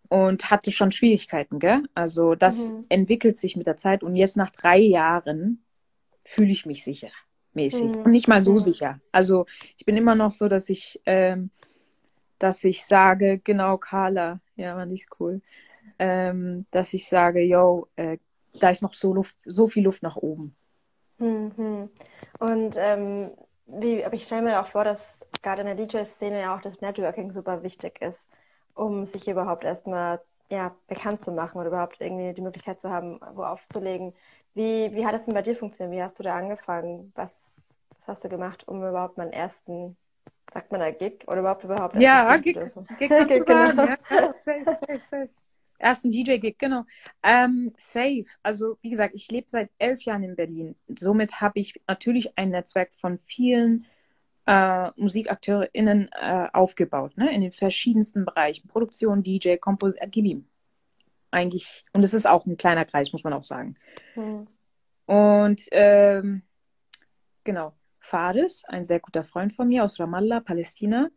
und 0.08 0.50
hatte 0.50 0.72
schon 0.72 0.92
Schwierigkeiten, 0.92 1.58
gell? 1.58 1.82
Also 1.94 2.34
das 2.34 2.70
mhm. 2.70 2.86
entwickelt 2.88 3.38
sich 3.38 3.56
mit 3.56 3.66
der 3.66 3.76
Zeit 3.76 4.02
und 4.02 4.16
jetzt 4.16 4.36
nach 4.36 4.50
drei 4.50 4.78
Jahren 4.78 5.62
fühle 6.24 6.52
ich 6.52 6.66
mich 6.66 6.84
sicher 6.84 7.10
mäßig 7.54 7.90
mhm. 7.90 8.02
und 8.02 8.10
nicht 8.10 8.28
mal 8.28 8.42
so 8.42 8.58
sicher. 8.58 9.00
Also 9.12 9.46
ich 9.76 9.84
bin 9.84 9.96
immer 9.96 10.14
noch 10.14 10.30
so, 10.30 10.48
dass 10.48 10.68
ich, 10.68 11.00
ähm, 11.06 11.50
dass 12.38 12.64
ich 12.64 12.84
sage, 12.84 13.38
genau 13.38 13.76
Carla, 13.78 14.40
ja, 14.56 14.76
war 14.76 14.86
nicht 14.86 15.08
cool, 15.18 15.40
ähm, 15.98 16.66
dass 16.70 16.94
ich 16.94 17.08
sage, 17.08 17.40
yo, 17.42 17.88
äh, 17.96 18.18
da 18.54 18.70
ist 18.70 18.82
noch 18.82 18.94
so, 18.94 19.14
Luft, 19.14 19.36
so 19.44 19.68
viel 19.68 19.84
Luft 19.84 20.02
nach 20.02 20.16
oben. 20.16 20.54
Mhm. 21.18 21.90
Und 22.38 22.76
ähm, 22.78 23.30
wie, 23.66 24.04
aber 24.04 24.14
ich 24.14 24.24
stelle 24.24 24.42
mir 24.42 24.60
auch 24.60 24.68
vor, 24.68 24.84
dass 24.84 25.20
gerade 25.42 25.62
in 25.62 25.76
der 25.76 25.86
DJ-Szene 25.86 26.40
ja 26.40 26.56
auch 26.56 26.60
das 26.60 26.80
Networking 26.80 27.30
super 27.30 27.62
wichtig 27.62 28.00
ist, 28.00 28.28
um 28.74 29.06
sich 29.06 29.28
überhaupt 29.28 29.64
erstmal 29.64 30.20
ja, 30.50 30.74
bekannt 30.88 31.22
zu 31.22 31.30
machen 31.30 31.58
oder 31.58 31.68
überhaupt 31.68 32.00
irgendwie 32.00 32.34
die 32.34 32.40
Möglichkeit 32.40 32.80
zu 32.80 32.90
haben, 32.90 33.20
wo 33.34 33.44
aufzulegen. 33.44 34.12
Wie, 34.54 34.92
wie 34.94 35.06
hat 35.06 35.14
es 35.14 35.24
denn 35.24 35.34
bei 35.34 35.42
dir 35.42 35.56
funktioniert? 35.56 35.96
Wie 35.96 36.02
hast 36.02 36.18
du 36.18 36.22
da 36.22 36.36
angefangen? 36.36 37.12
Was, 37.14 37.32
was 37.90 38.08
hast 38.08 38.24
du 38.24 38.28
gemacht, 38.28 38.66
um 38.66 38.78
überhaupt 38.78 39.16
meinen 39.16 39.32
ersten, 39.32 39.96
sagt 40.52 40.72
man 40.72 40.80
da 40.80 40.90
Gig 40.90 41.24
oder 41.26 41.40
überhaupt 41.40 41.64
überhaupt 41.64 41.94
Ja, 41.96 42.36
Gig, 42.38 42.54
Gig, 42.54 42.68
Gig 42.98 43.08
genau. 43.46 43.84
ja, 43.84 43.96
safe, 44.38 44.64
safe, 44.74 45.00
safe 45.08 45.30
ersten 45.80 46.12
DJ-Gig, 46.12 46.58
genau. 46.58 46.84
Ähm, 47.22 47.72
safe. 47.78 48.26
Also, 48.42 48.76
wie 48.82 48.90
gesagt, 48.90 49.14
ich 49.14 49.30
lebe 49.30 49.48
seit 49.50 49.70
elf 49.78 50.02
Jahren 50.02 50.22
in 50.22 50.36
Berlin. 50.36 50.76
Somit 50.98 51.40
habe 51.40 51.58
ich 51.58 51.80
natürlich 51.88 52.36
ein 52.38 52.50
Netzwerk 52.50 52.94
von 52.94 53.18
vielen 53.18 53.86
äh, 54.46 54.90
MusikakteurInnen 54.96 56.10
äh, 56.12 56.48
aufgebaut, 56.52 57.16
ne? 57.16 57.32
in 57.32 57.40
den 57.40 57.52
verschiedensten 57.52 58.24
Bereichen. 58.24 58.68
Produktion, 58.68 59.22
DJ, 59.22 59.56
Komposition, 59.56 60.06
äh, 60.06 60.10
gib 60.10 60.26
ihm. 60.26 60.46
Eigentlich, 61.30 61.84
und 61.92 62.04
es 62.04 62.14
ist 62.14 62.26
auch 62.26 62.46
ein 62.46 62.56
kleiner 62.56 62.84
Kreis, 62.84 63.12
muss 63.12 63.24
man 63.24 63.32
auch 63.32 63.44
sagen. 63.44 63.76
Mhm. 64.16 64.46
Und 65.06 65.62
ähm, 65.72 66.42
genau, 67.44 67.74
Fares, 67.98 68.64
ein 68.66 68.84
sehr 68.84 69.00
guter 69.00 69.24
Freund 69.24 69.52
von 69.52 69.68
mir 69.68 69.84
aus 69.84 69.98
Ramallah, 69.98 70.40
Palästina, 70.40 71.10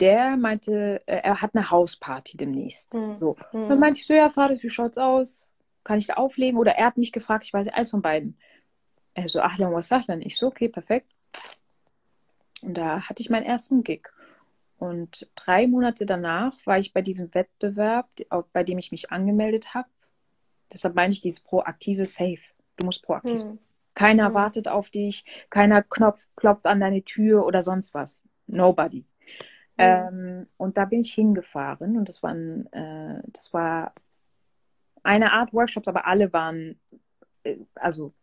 der 0.00 0.36
meinte, 0.36 1.02
äh, 1.06 1.20
er 1.22 1.42
hat 1.42 1.54
eine 1.54 1.70
Hausparty 1.70 2.36
demnächst. 2.36 2.94
Hm. 2.94 3.18
So. 3.20 3.36
Hm. 3.50 3.68
Dann 3.68 3.78
meinte 3.78 4.00
ich 4.00 4.06
so, 4.06 4.14
ja, 4.14 4.30
Vater, 4.30 4.54
wie 4.60 4.70
schaut's 4.70 4.98
aus? 4.98 5.50
Kann 5.84 5.98
ich 5.98 6.06
da 6.06 6.14
auflegen? 6.14 6.58
Oder 6.58 6.72
er 6.76 6.86
hat 6.86 6.96
mich 6.96 7.12
gefragt, 7.12 7.44
ich 7.44 7.52
weiß 7.52 7.66
nicht, 7.66 7.74
eins 7.74 7.90
von 7.90 8.02
beiden. 8.02 8.38
Er 9.14 9.28
so, 9.28 9.40
Ahlan 9.40 9.72
was 9.72 9.88
Sahlan. 9.88 10.22
Ich 10.22 10.36
so, 10.36 10.46
okay, 10.46 10.68
perfekt. 10.68 11.10
Und 12.62 12.74
da 12.74 13.08
hatte 13.08 13.22
ich 13.22 13.30
meinen 13.30 13.46
ersten 13.46 13.82
Gig. 13.82 14.08
Und 14.80 15.30
drei 15.34 15.66
Monate 15.66 16.06
danach 16.06 16.54
war 16.64 16.78
ich 16.78 16.94
bei 16.94 17.02
diesem 17.02 17.34
Wettbewerb, 17.34 18.08
bei 18.54 18.64
dem 18.64 18.78
ich 18.78 18.90
mich 18.90 19.12
angemeldet 19.12 19.74
habe. 19.74 19.88
Deshalb 20.72 20.94
meine 20.94 21.12
ich 21.12 21.20
dieses 21.20 21.40
proaktive 21.40 22.06
Safe. 22.06 22.40
Du 22.76 22.86
musst 22.86 23.04
proaktiv. 23.04 23.42
Hm. 23.42 23.58
Keiner 23.94 24.28
Hm. 24.28 24.34
wartet 24.34 24.68
auf 24.68 24.88
dich, 24.88 25.26
keiner 25.50 25.82
knopft, 25.82 26.26
klopft 26.34 26.64
an 26.64 26.80
deine 26.80 27.02
Tür 27.02 27.44
oder 27.44 27.60
sonst 27.60 27.92
was. 27.92 28.22
Nobody. 28.46 29.04
Ähm, 29.76 30.46
und 30.56 30.78
da 30.78 30.86
bin 30.86 31.02
ich 31.02 31.12
hingefahren 31.12 31.98
und 31.98 32.08
das 32.08 32.22
waren, 32.22 32.66
äh, 32.72 33.20
das 33.26 33.52
war 33.52 33.92
eine 35.02 35.32
Art 35.32 35.52
Workshops, 35.52 35.88
aber 35.88 36.06
alle 36.06 36.32
waren, 36.32 36.80
äh, 37.42 37.58
also 37.74 38.14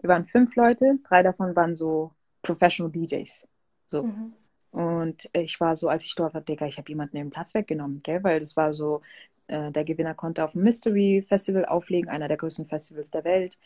wir 0.00 0.08
waren 0.08 0.24
fünf 0.24 0.54
Leute, 0.54 1.00
drei 1.08 1.24
davon 1.24 1.56
waren 1.56 1.74
so 1.74 2.12
Professional 2.42 2.92
DJs. 2.92 3.48
So. 3.88 4.04
Mhm. 4.04 4.32
Und 4.72 5.30
ich 5.34 5.60
war 5.60 5.76
so, 5.76 5.88
als 5.90 6.04
ich 6.04 6.16
dort 6.16 6.34
war, 6.34 6.42
Digga, 6.42 6.66
ich 6.66 6.78
habe 6.78 6.90
jemanden 6.90 7.16
den 7.18 7.30
Platz 7.30 7.54
weggenommen, 7.54 8.02
gell? 8.04 8.24
Weil 8.24 8.40
das 8.40 8.56
war 8.56 8.74
so, 8.74 9.02
äh, 9.48 9.72
der 9.72 9.84
Gewinner 9.84 10.14
konnte 10.14 10.44
auf 10.44 10.52
dem 10.54 10.64
Mystery 10.64 11.24
Festival 11.28 11.66
auflegen, 11.66 12.10
einer 12.10 12.28
der 12.28 12.38
größten 12.38 12.66
Festivals 12.66 13.12
der 13.12 13.24
Welt. 13.24 13.58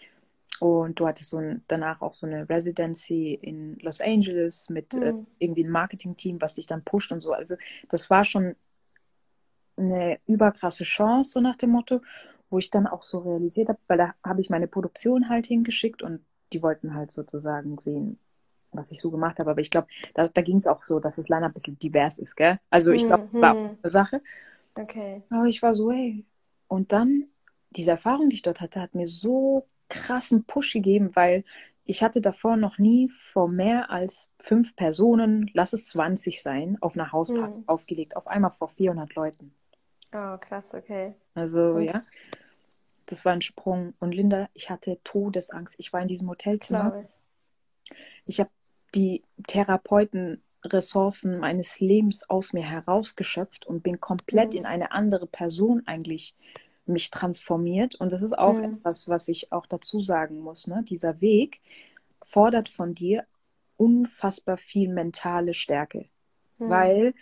Und 0.61 1.01
du 1.01 1.07
hattest 1.09 1.31
so 1.31 1.39
ein, 1.39 1.65
danach 1.69 2.03
auch 2.03 2.15
so 2.15 2.27
eine 2.27 2.49
Residency 2.49 3.35
in 3.35 3.79
Los 3.81 4.01
Angeles 4.03 4.71
mit 4.71 4.97
äh, 4.97 5.15
Mhm. 5.15 5.27
irgendwie 5.39 5.65
einem 5.65 5.73
Marketing-Team, 5.73 6.41
was 6.43 6.55
dich 6.57 6.67
dann 6.67 6.85
pusht 6.85 7.13
und 7.13 7.21
so. 7.23 7.33
Also 7.35 7.57
das 7.91 8.11
war 8.11 8.25
schon 8.25 8.57
eine 9.77 10.19
überkrasse 10.27 10.85
Chance, 10.85 11.31
so 11.33 11.41
nach 11.41 11.57
dem 11.57 11.71
Motto, 11.71 12.01
wo 12.51 12.59
ich 12.59 12.71
dann 12.71 12.87
auch 12.87 13.03
so 13.03 13.19
realisiert 13.19 13.69
habe, 13.69 13.79
weil 13.89 13.99
da 13.99 14.15
habe 14.25 14.41
ich 14.41 14.51
meine 14.51 14.69
Produktion 14.69 15.29
halt 15.29 15.47
hingeschickt 15.47 16.03
und 16.03 16.25
die 16.53 16.63
wollten 16.63 16.95
halt 16.95 17.11
sozusagen 17.11 17.79
sehen, 17.79 18.19
was 18.77 18.91
ich 18.93 19.01
so 19.01 19.11
gemacht 19.11 19.39
habe. 19.39 19.51
Aber 19.51 19.61
ich 19.61 19.71
glaube, 19.71 19.89
da, 20.15 20.27
da 20.29 20.43
ging 20.43 20.57
es 20.59 20.67
auch 20.67 20.85
so, 20.85 21.01
dass 21.01 21.17
das 21.17 21.29
Line 21.29 21.47
ein 21.47 21.53
bisschen 21.53 21.79
divers 21.79 22.19
ist, 22.19 22.37
gell? 22.37 22.59
Also 22.71 22.93
ich 22.93 23.07
glaube, 23.07 23.25
Mhm. 23.33 23.41
war 23.41 23.53
auch 23.55 23.59
eine 23.83 23.91
Sache. 23.91 24.23
Okay. 24.79 25.23
Aber 25.31 25.47
ich 25.47 25.63
war 25.63 25.75
so, 25.75 25.91
hey. 25.93 26.25
Und 26.69 26.93
dann, 26.93 27.27
diese 27.71 27.93
Erfahrung, 27.93 28.29
die 28.31 28.37
ich 28.37 28.43
dort 28.43 28.61
hatte, 28.61 28.81
hat 28.81 28.95
mir 28.95 29.07
so 29.07 29.69
krassen 29.89 30.45
Push 30.45 30.73
gegeben, 30.73 31.15
weil 31.15 31.45
ich 31.85 32.03
hatte 32.03 32.21
davor 32.21 32.57
noch 32.57 32.79
nie 32.79 33.09
vor 33.09 33.49
mehr 33.49 33.91
als 33.91 34.31
fünf 34.41 34.75
Personen, 34.77 35.51
lass 35.55 35.73
es 35.73 35.87
20 35.87 36.43
sein, 36.43 36.77
auf 36.81 36.95
einer 36.95 37.13
Hausparty 37.13 37.55
Mhm. 37.55 37.65
aufgelegt. 37.67 38.17
Auf 38.17 38.27
einmal 38.27 38.51
vor 38.51 38.69
400 38.69 39.15
Leuten. 39.15 39.55
Oh, 40.13 40.37
krass, 40.39 40.75
okay. 40.75 41.15
Also, 41.35 41.79
Und? 41.79 41.89
ja, 41.89 42.03
das 43.07 43.25
war 43.25 43.33
ein 43.33 43.41
Sprung. 43.41 43.95
Und 43.99 44.13
Linda, 44.13 44.49
ich 44.55 44.71
hatte 44.71 45.01
Todesangst. 45.03 45.75
Ich 45.79 45.93
war 45.93 46.01
in 46.03 46.09
diesem 46.09 46.29
Hotelzimmer. 46.29 46.95
Ich. 47.01 47.09
Ich 48.27 48.41
habe 48.41 48.51
die 48.95 49.23
Therapeutenressourcen 49.47 51.39
meines 51.39 51.81
Lebens 51.81 52.29
aus 52.29 52.53
mir 52.53 52.65
herausgeschöpft 52.65 53.67
und 53.67 53.83
bin 53.83 54.01
komplett 54.01 54.55
Mhm. 54.55 54.61
in 54.61 54.67
eine 54.67 54.93
andere 54.93 55.27
Person 55.27 55.83
eigentlich 55.87 56.37
mich 56.87 57.11
transformiert. 57.11 57.95
Und 57.97 58.13
das 58.13 58.23
ist 58.23 58.39
auch 58.39 58.59
Mhm. 58.59 58.63
etwas, 58.63 59.09
was 59.09 59.29
ich 59.29 59.53
auch 59.53 59.67
dazu 59.67 60.01
sagen 60.01 60.39
muss. 60.41 60.67
Ne? 60.67 60.85
Dieser 60.89 61.21
Weg 61.21 61.61
fordert 62.23 62.69
von 62.69 62.95
dir 62.95 63.27
unfassbar 63.77 64.57
viel 64.57 64.89
mentale 64.89 65.55
Stärke, 65.55 66.09
Mhm. 66.59 66.67
weil 66.69 67.15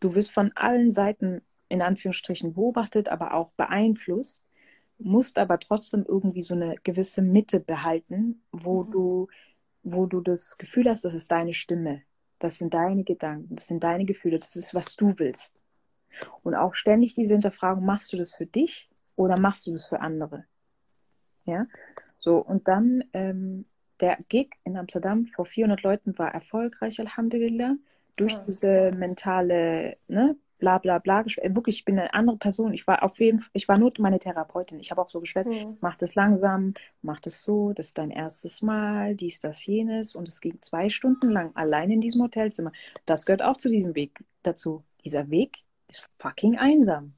du 0.00 0.14
wirst 0.14 0.32
von 0.32 0.52
allen 0.54 0.90
Seiten 0.90 1.42
in 1.68 1.82
Anführungsstrichen 1.82 2.54
beobachtet, 2.54 3.08
aber 3.08 3.34
auch 3.34 3.52
beeinflusst, 3.52 4.44
musst 4.98 5.38
aber 5.38 5.58
trotzdem 5.58 6.04
irgendwie 6.06 6.42
so 6.42 6.54
eine 6.54 6.76
gewisse 6.84 7.22
Mitte 7.22 7.60
behalten, 7.60 8.42
wo 8.52 8.84
Mhm. 8.84 8.84
du, 8.84 9.28
wo 9.82 10.06
du 10.06 10.20
das 10.20 10.56
Gefühl 10.58 10.88
hast, 10.88 11.04
das 11.04 11.14
ist 11.14 11.30
deine 11.30 11.54
Stimme, 11.54 12.02
das 12.38 12.58
sind 12.58 12.74
deine 12.74 13.04
Gedanken, 13.04 13.54
das 13.56 13.66
sind 13.66 13.82
deine 13.82 14.04
Gefühle, 14.04 14.38
das 14.38 14.56
ist, 14.56 14.74
was 14.74 14.96
du 14.96 15.18
willst. 15.18 15.58
Und 16.42 16.54
auch 16.54 16.74
ständig 16.74 17.14
diese 17.14 17.34
Hinterfragung, 17.34 17.84
machst 17.84 18.12
du 18.12 18.16
das 18.16 18.34
für 18.34 18.46
dich 18.46 18.88
oder 19.16 19.38
machst 19.38 19.66
du 19.66 19.72
das 19.72 19.86
für 19.86 20.00
andere? 20.00 20.44
Ja, 21.44 21.66
so 22.18 22.38
und 22.38 22.68
dann 22.68 23.04
ähm, 23.12 23.64
der 24.00 24.18
Gig 24.28 24.50
in 24.64 24.76
Amsterdam 24.76 25.26
vor 25.26 25.46
400 25.46 25.82
Leuten 25.82 26.18
war 26.18 26.32
erfolgreich, 26.32 27.00
Alhamdulillah, 27.00 27.76
durch 28.16 28.32
Ja. 28.34 28.44
diese 28.46 28.92
mentale, 28.92 29.96
ne, 30.08 30.36
bla 30.62 30.78
bla 30.78 30.98
bla, 31.00 31.22
äh, 31.22 31.54
wirklich, 31.56 31.78
ich 31.80 31.84
bin 31.84 31.98
eine 31.98 32.14
andere 32.14 32.36
Person. 32.36 32.72
Ich 32.72 32.86
war 32.86 33.02
auf 33.02 33.18
jeden 33.18 33.40
Fall, 33.40 33.50
ich 33.52 33.66
war 33.66 33.78
nur 33.80 33.92
meine 33.98 34.20
Therapeutin. 34.20 34.78
Ich 34.78 34.92
habe 34.92 35.02
auch 35.02 35.10
so 35.10 35.20
geschwätzt, 35.20 35.50
Mhm. 35.50 35.76
mach 35.80 35.96
das 35.96 36.14
langsam, 36.14 36.74
mach 37.02 37.18
das 37.18 37.42
so, 37.42 37.72
das 37.72 37.88
ist 37.88 37.98
dein 37.98 38.12
erstes 38.12 38.62
Mal, 38.62 39.16
dies, 39.16 39.40
das, 39.40 39.66
jenes. 39.66 40.14
Und 40.14 40.28
es 40.28 40.40
ging 40.40 40.62
zwei 40.62 40.88
Stunden 40.88 41.30
lang 41.30 41.50
allein 41.56 41.90
in 41.90 42.00
diesem 42.00 42.22
Hotelzimmer. 42.22 42.70
Das 43.06 43.26
gehört 43.26 43.42
auch 43.42 43.56
zu 43.56 43.68
diesem 43.68 43.96
Weg 43.96 44.24
dazu. 44.44 44.84
Dieser 45.04 45.28
Weg 45.30 45.58
ist 45.88 46.08
fucking 46.20 46.56
einsam. 46.58 47.14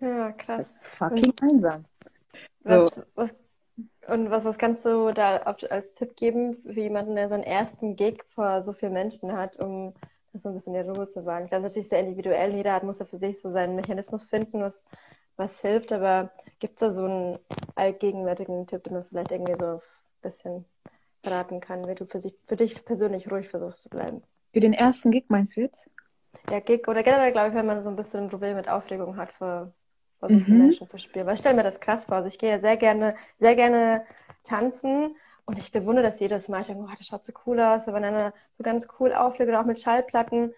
Ja, 0.00 0.32
krass. 0.32 0.70
ist 0.70 0.76
fucking 0.82 1.34
einsam. 1.42 1.84
So, 2.64 2.70
Was, 2.80 3.00
was, 3.14 3.34
und 4.08 4.30
was, 4.30 4.44
was 4.46 4.56
kannst 4.56 4.86
du 4.86 5.12
da 5.12 5.36
als 5.36 5.92
Tipp 5.94 6.16
geben 6.16 6.56
für 6.56 6.80
jemanden, 6.80 7.14
der 7.14 7.28
seinen 7.28 7.42
ersten 7.44 7.94
Gig 7.96 8.22
vor 8.34 8.62
so 8.64 8.72
vielen 8.72 8.94
Menschen 8.94 9.32
hat, 9.36 9.58
um 9.62 9.92
so 10.40 10.48
ein 10.50 10.54
bisschen 10.54 10.74
in 10.74 10.86
der 10.86 10.94
Ruhe 10.94 11.08
zu 11.08 11.24
wagen? 11.26 11.44
Ich 11.46 11.50
glaube, 11.50 11.64
das 11.64 11.72
ist 11.72 11.76
natürlich 11.76 11.88
sehr 11.90 12.00
individuell. 12.00 12.54
Jeder 12.54 12.72
hat, 12.74 12.82
muss 12.84 12.98
da 12.98 13.04
für 13.04 13.18
sich 13.18 13.40
so 13.40 13.52
seinen 13.52 13.76
Mechanismus 13.76 14.24
finden, 14.24 14.60
was, 14.62 14.74
was 15.36 15.60
hilft. 15.60 15.92
Aber 15.92 16.32
gibt 16.60 16.74
es 16.74 16.80
da 16.80 16.92
so 16.92 17.04
einen 17.04 17.38
allgegenwärtigen 17.74 18.66
Tipp, 18.66 18.84
den 18.84 18.94
man 18.94 19.04
vielleicht 19.04 19.32
irgendwie 19.32 19.54
so 19.54 19.66
ein 19.76 19.80
bisschen 20.22 20.64
beraten 21.22 21.60
kann, 21.60 21.86
wie 21.88 21.94
du 21.94 22.06
für, 22.06 22.20
sich, 22.20 22.36
für 22.46 22.56
dich 22.56 22.84
persönlich 22.84 23.30
ruhig 23.30 23.48
versuchst 23.48 23.82
zu 23.82 23.88
bleiben? 23.90 24.22
für 24.52 24.60
den 24.60 24.72
ersten 24.72 25.12
Gig 25.12 25.26
meinst 25.28 25.56
du 25.56 25.60
jetzt? 25.60 25.88
Ja, 26.50 26.60
Gig 26.60 26.86
oder 26.88 27.02
generell, 27.02 27.32
glaube 27.32 27.48
ich, 27.48 27.54
wenn 27.54 27.66
man 27.66 27.82
so 27.82 27.88
ein 27.90 27.96
bisschen 27.96 28.24
ein 28.24 28.30
Problem 28.30 28.56
mit 28.56 28.68
Aufregung 28.68 29.16
hat, 29.16 29.32
vor, 29.32 29.72
vor 30.20 30.30
Mhm. 30.30 30.58
Menschen 30.58 30.88
zu 30.88 30.98
spielen. 30.98 31.26
Weil 31.26 31.34
ich 31.34 31.40
stelle 31.40 31.56
mir 31.56 31.62
das 31.64 31.80
krass 31.80 32.04
vor. 32.06 32.16
Also 32.18 32.28
ich 32.28 32.38
gehe 32.38 32.50
ja 32.50 32.60
sehr 32.60 32.76
gerne, 32.76 33.16
sehr 33.38 33.56
gerne 33.56 34.04
tanzen 34.44 35.16
und 35.46 35.58
ich 35.58 35.72
bewundere 35.72 36.04
das 36.04 36.20
jedes 36.20 36.48
Mal. 36.48 36.62
Ich 36.62 36.66
denke, 36.68 36.84
oh, 36.84 36.94
das 36.96 37.06
schaut 37.06 37.24
so 37.24 37.32
cool 37.46 37.60
aus, 37.60 37.86
wenn 37.86 38.04
einer 38.04 38.34
so 38.52 38.62
ganz 38.64 38.88
cool 38.98 39.12
auflegt 39.12 39.48
oder 39.48 39.60
auch 39.60 39.64
mit 39.64 39.80
Schallplatten. 39.80 40.52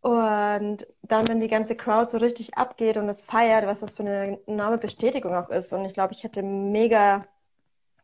Und 0.00 0.86
dann, 1.02 1.28
wenn 1.28 1.40
die 1.40 1.48
ganze 1.48 1.74
Crowd 1.76 2.10
so 2.10 2.18
richtig 2.18 2.56
abgeht 2.56 2.96
und 2.96 3.08
es 3.08 3.22
feiert, 3.22 3.66
was 3.66 3.80
das 3.80 3.90
für 3.92 4.02
eine 4.02 4.38
enorme 4.46 4.78
Bestätigung 4.78 5.34
auch 5.34 5.50
ist. 5.50 5.72
Und 5.72 5.84
ich 5.86 5.94
glaube, 5.94 6.12
ich 6.12 6.22
hätte 6.22 6.42
mega 6.42 7.24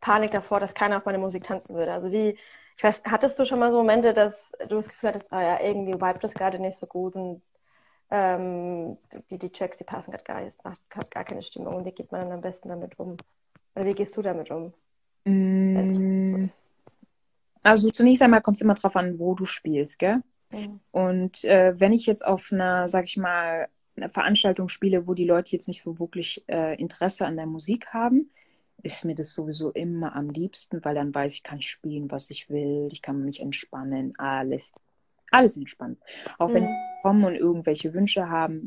Panik 0.01 0.33
davor, 0.33 0.61
dass 0.61 0.75
keiner 0.75 0.99
auf 0.99 1.05
meine 1.07 1.18
Musik 1.18 1.44
tanzen 1.44 1.75
würde. 1.77 1.92
Also 1.92 2.11
wie, 2.12 2.38
ich 2.77 2.85
weiß, 2.85 3.03
hattest 3.05 3.38
du 3.38 3.44
schon 3.44 3.59
mal 3.61 3.70
so 3.73 3.79
Momente, 3.79 4.14
dass 4.14 4.53
du 4.68 4.77
das 4.77 4.88
Gefühl 4.88 5.11
hattest, 5.11 5.33
ah 5.33 5.42
ja, 5.42 5.61
irgendwie 5.61 5.94
vibet 5.94 6.25
das 6.25 6.35
gerade 6.35 6.59
nicht 6.61 6.79
so 6.79 6.87
gut 6.87 7.14
und 7.14 7.42
ähm, 8.11 8.99
die, 9.31 9.38
die 9.38 9.51
Tracks, 9.51 9.77
die 9.79 9.85
passen 9.85 10.11
gerade 10.11 10.25
gar 10.25 10.40
nicht, 10.40 10.57
es 10.57 10.64
macht 10.64 10.81
grad 10.90 11.11
gar 11.11 11.25
keine 11.25 11.42
Stimmung. 11.42 11.75
Und 11.77 11.85
wie 11.87 11.92
geht 11.92 12.12
man 12.12 12.23
dann 12.23 12.33
am 12.33 12.40
besten 12.40 12.68
damit 12.68 12.99
um? 12.99 13.16
Oder 13.75 13.87
wie 13.87 13.94
gehst 13.94 14.16
du 14.16 14.23
damit 14.23 14.51
um? 14.51 14.75
Mm, 15.24 16.50
ist? 16.50 16.54
Also 17.62 17.90
zunächst 17.90 18.22
einmal 18.22 18.42
kommt 18.42 18.58
es 18.58 18.60
immer 18.60 18.74
drauf 18.74 18.96
an, 18.96 19.18
wo 19.18 19.34
du 19.34 19.46
spielst, 19.46 19.98
gell? 19.98 20.22
Mhm. 20.50 20.80
Und 20.92 21.44
äh, 21.44 21.78
wenn 21.78 21.92
ich 21.92 22.06
jetzt 22.06 22.24
auf 22.26 22.52
einer, 22.52 22.88
sag 22.88 23.04
ich 23.06 23.16
mal, 23.16 23.68
einer 23.96 24.08
Veranstaltung 24.08 24.68
spiele, 24.68 25.06
wo 25.06 25.14
die 25.14 25.26
Leute 25.26 25.52
jetzt 25.52 25.68
nicht 25.68 25.82
so 25.82 25.98
wirklich 25.98 26.44
äh, 26.48 26.80
Interesse 26.80 27.26
an 27.26 27.37
der 27.37 27.46
Musik 27.46 27.88
haben, 27.94 28.30
ist 28.82 29.04
mir 29.04 29.14
das 29.14 29.34
sowieso 29.34 29.70
immer 29.72 30.14
am 30.16 30.30
liebsten, 30.30 30.84
weil 30.84 30.94
dann 30.94 31.14
weiß 31.14 31.34
ich, 31.34 31.42
kann 31.42 31.58
ich 31.58 31.70
spielen, 31.70 32.10
was 32.10 32.30
ich 32.30 32.50
will, 32.50 32.88
ich 32.92 33.02
kann 33.02 33.24
mich 33.24 33.40
entspannen, 33.40 34.14
alles, 34.18 34.72
alles 35.30 35.56
entspannt. 35.56 35.98
Auch 36.38 36.54
wenn 36.54 36.64
Mhm. 36.64 36.68
die 36.68 37.02
kommen 37.02 37.24
und 37.24 37.34
irgendwelche 37.37 37.94
Wünsche 37.94 38.28
haben, 38.28 38.66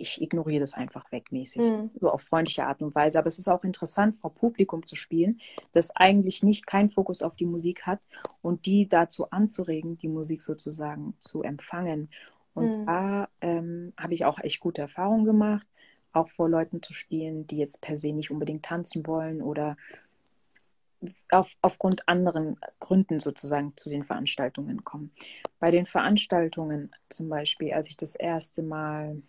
ich 0.00 0.20
ignoriere 0.20 0.60
das 0.60 0.74
einfach 0.74 1.10
wegmäßig. 1.12 1.62
Mhm. 1.62 1.90
So 2.00 2.10
auf 2.10 2.22
freundliche 2.22 2.66
Art 2.66 2.82
und 2.82 2.94
Weise. 2.94 3.18
Aber 3.18 3.28
es 3.28 3.38
ist 3.38 3.48
auch 3.48 3.64
interessant, 3.64 4.16
vor 4.16 4.34
Publikum 4.34 4.86
zu 4.86 4.96
spielen, 4.96 5.40
das 5.72 5.94
eigentlich 5.94 6.42
nicht 6.42 6.66
keinen 6.66 6.88
Fokus 6.88 7.22
auf 7.22 7.36
die 7.36 7.46
Musik 7.46 7.86
hat 7.86 8.00
und 8.42 8.66
die 8.66 8.88
dazu 8.88 9.30
anzuregen, 9.30 9.98
die 9.98 10.08
Musik 10.08 10.42
sozusagen 10.42 11.14
zu 11.20 11.42
empfangen. 11.42 12.10
Und 12.54 12.80
Mhm. 12.80 12.86
da 12.86 13.28
ähm, 13.40 13.92
habe 13.96 14.14
ich 14.14 14.24
auch 14.24 14.38
echt 14.40 14.60
gute 14.60 14.80
Erfahrungen 14.82 15.24
gemacht, 15.24 15.66
auch 16.12 16.28
vor 16.28 16.48
Leuten 16.48 16.82
zu 16.82 16.92
spielen, 16.92 17.46
die 17.46 17.58
jetzt 17.58 17.80
per 17.80 17.98
se 17.98 18.12
nicht 18.12 18.30
unbedingt 18.30 18.64
tanzen 18.64 19.06
wollen 19.06 19.42
oder 19.42 19.76
auf, 21.30 21.56
aufgrund 21.62 22.08
anderen 22.08 22.58
Gründen 22.80 23.20
sozusagen 23.20 23.72
zu 23.76 23.90
den 23.90 24.04
Veranstaltungen 24.04 24.84
kommen. 24.84 25.12
Bei 25.60 25.70
den 25.70 25.86
Veranstaltungen 25.86 26.90
zum 27.08 27.28
Beispiel, 27.28 27.72
als 27.72 27.88
ich 27.88 27.96
das 27.96 28.14
erste 28.14 28.62
Mal 28.62 29.22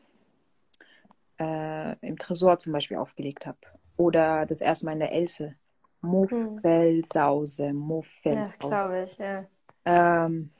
äh, 1.39 1.95
im 2.05 2.17
Tresor 2.17 2.59
zum 2.59 2.73
Beispiel 2.73 2.97
aufgelegt 2.97 3.45
habe 3.45 3.57
oder 3.97 4.45
das 4.45 4.61
erste 4.61 4.85
Mal 4.85 4.93
in 4.93 4.99
der 4.99 5.11
Else, 5.11 5.55
Muffelsause, 6.01 7.65
Ja, 7.65 7.73
Muffelsause. 7.73 8.53
glaube 8.59 9.09
ich, 9.09 9.17
ja. 9.17 9.45
Ähm, 9.85 10.51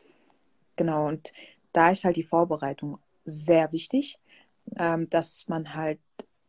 genau, 0.75 1.07
und 1.07 1.31
da 1.71 1.91
ist 1.91 2.03
halt 2.03 2.15
die 2.15 2.23
Vorbereitung 2.23 2.99
sehr 3.25 3.71
wichtig, 3.71 4.19
ähm, 4.75 5.09
dass 5.09 5.47
man 5.47 5.75
halt 5.75 5.99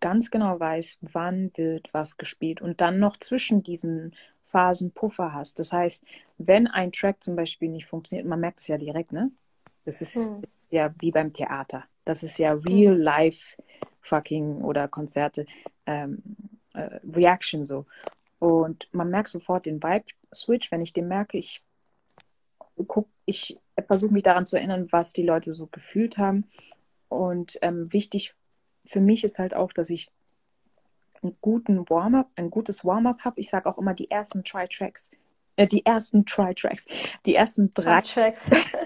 ganz 0.00 0.30
genau 0.30 0.58
weiß, 0.58 0.98
wann 1.02 1.50
wird 1.56 1.92
was 1.92 2.16
gespielt 2.16 2.60
und 2.62 2.80
dann 2.80 2.98
noch 2.98 3.18
zwischen 3.18 3.62
diesen 3.62 4.14
Phasen 4.44 4.92
Puffer 4.92 5.32
hast. 5.32 5.58
Das 5.58 5.72
heißt, 5.72 6.04
wenn 6.38 6.66
ein 6.66 6.90
Track 6.90 7.22
zum 7.22 7.36
Beispiel 7.36 7.68
nicht 7.68 7.86
funktioniert, 7.86 8.26
man 8.26 8.40
merkt 8.40 8.60
es 8.60 8.68
ja 8.68 8.78
direkt, 8.78 9.12
ne? 9.12 9.30
Das 9.84 10.00
ist 10.00 10.16
hm. 10.16 10.42
ja 10.70 10.92
wie 11.00 11.12
beim 11.12 11.32
Theater. 11.32 11.84
Das 12.04 12.22
ist 12.22 12.38
ja 12.38 12.52
real 12.52 12.94
hm. 12.94 13.00
life 13.00 13.56
fucking 14.00 14.62
oder 14.62 14.88
Konzerte 14.88 15.46
ähm, 15.86 16.22
äh, 16.74 17.00
Reaction 17.12 17.64
so. 17.64 17.86
Und 18.38 18.88
man 18.92 19.10
merkt 19.10 19.28
sofort 19.28 19.66
den 19.66 19.82
Vibe-Switch, 19.82 20.72
wenn 20.72 20.80
ich 20.80 20.92
den 20.92 21.08
merke, 21.08 21.36
ich 21.36 21.62
guck, 22.86 23.08
ich 23.26 23.58
versuche 23.86 24.12
mich 24.12 24.22
daran 24.22 24.46
zu 24.46 24.56
erinnern, 24.56 24.88
was 24.90 25.12
die 25.12 25.22
Leute 25.22 25.52
so 25.52 25.66
gefühlt 25.66 26.16
haben. 26.16 26.44
Und 27.08 27.58
ähm, 27.60 27.92
wichtig 27.92 28.34
für 28.86 29.00
mich 29.00 29.24
ist 29.24 29.38
halt 29.38 29.54
auch, 29.54 29.72
dass 29.72 29.90
ich 29.90 30.10
einen 31.22 31.36
guten 31.40 31.88
Warm-up, 31.88 32.28
ein 32.36 32.50
gutes 32.50 32.84
Warm-up 32.84 33.24
habe. 33.24 33.40
Ich 33.40 33.50
sage 33.50 33.68
auch 33.68 33.78
immer 33.78 33.94
die 33.94 34.10
ersten 34.10 34.42
Try-Tracks, 34.42 35.10
äh, 35.56 35.66
die 35.66 35.84
ersten 35.84 36.24
Try-Tracks, 36.24 36.86
die 37.26 37.34
ersten 37.34 37.72
drei. 37.74 38.00
Try-Tracks. 38.00 38.72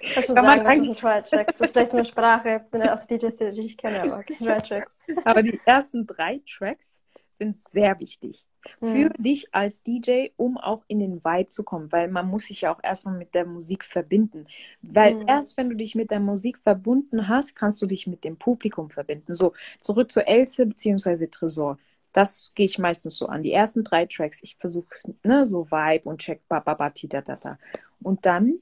Kann 0.00 0.24
Kann 0.24 0.34
sagen, 0.34 0.46
man 0.46 0.64
das 0.64 0.86
sind 0.86 0.98
Try-Tracks. 0.98 1.58
Das 1.58 1.60
ist 1.60 1.72
vielleicht 1.72 1.92
eine 1.92 2.04
Sprache 2.04 2.64
aus 2.72 3.06
DJs, 3.06 3.36
die 3.36 3.60
ich 3.60 3.76
kenne, 3.76 4.02
aber 4.02 4.18
okay, 4.18 4.36
Try-Tracks. 4.38 4.96
Aber 5.24 5.42
die 5.42 5.60
ersten 5.66 6.06
drei 6.06 6.40
Tracks 6.46 7.02
sind 7.32 7.56
sehr 7.56 7.98
wichtig 7.98 8.46
für 8.78 9.08
mhm. 9.08 9.12
dich 9.18 9.54
als 9.54 9.82
DJ, 9.82 10.28
um 10.36 10.58
auch 10.58 10.84
in 10.86 10.98
den 10.98 11.24
Vibe 11.24 11.48
zu 11.48 11.64
kommen, 11.64 11.90
weil 11.92 12.08
man 12.08 12.28
muss 12.28 12.46
sich 12.46 12.62
ja 12.62 12.74
auch 12.74 12.80
erstmal 12.82 13.16
mit 13.16 13.34
der 13.34 13.46
Musik 13.46 13.84
verbinden. 13.84 14.46
Weil 14.82 15.14
mhm. 15.14 15.28
erst 15.28 15.56
wenn 15.56 15.70
du 15.70 15.76
dich 15.76 15.94
mit 15.94 16.10
der 16.10 16.20
Musik 16.20 16.58
verbunden 16.58 17.28
hast, 17.28 17.56
kannst 17.56 17.80
du 17.80 17.86
dich 17.86 18.06
mit 18.06 18.24
dem 18.24 18.36
Publikum 18.36 18.90
verbinden. 18.90 19.34
So, 19.34 19.54
zurück 19.80 20.12
zu 20.12 20.26
Else 20.26 20.66
bzw. 20.66 21.28
Tresor. 21.28 21.78
Das 22.12 22.52
gehe 22.54 22.66
ich 22.66 22.78
meistens 22.78 23.16
so 23.16 23.26
an. 23.26 23.42
Die 23.42 23.52
ersten 23.52 23.84
drei 23.84 24.06
Tracks, 24.06 24.42
ich 24.42 24.56
versuche 24.56 24.88
ne, 25.22 25.46
so 25.46 25.70
Vibe 25.70 26.08
und 26.08 26.20
check 26.20 26.46
ba 26.48 26.60
ba 26.60 26.74
ba 26.74 26.90
tita 26.90 27.22
tata. 27.22 27.58
Und 28.02 28.26
dann 28.26 28.60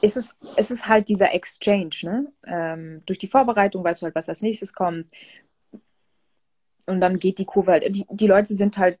ist 0.00 0.16
es, 0.16 0.36
es 0.56 0.70
ist 0.70 0.88
halt 0.88 1.08
dieser 1.08 1.32
Exchange, 1.32 1.96
ne? 2.02 2.32
Ähm, 2.46 3.02
durch 3.06 3.18
die 3.18 3.28
Vorbereitung 3.28 3.84
weißt 3.84 4.02
du 4.02 4.06
halt, 4.06 4.14
was 4.14 4.28
als 4.28 4.42
nächstes 4.42 4.72
kommt. 4.72 5.06
Und 6.86 7.00
dann 7.00 7.18
geht 7.18 7.38
die 7.38 7.44
Kurve 7.44 7.72
halt. 7.72 7.94
Die, 7.94 8.06
die 8.10 8.26
Leute 8.26 8.54
sind 8.54 8.78
halt 8.78 8.98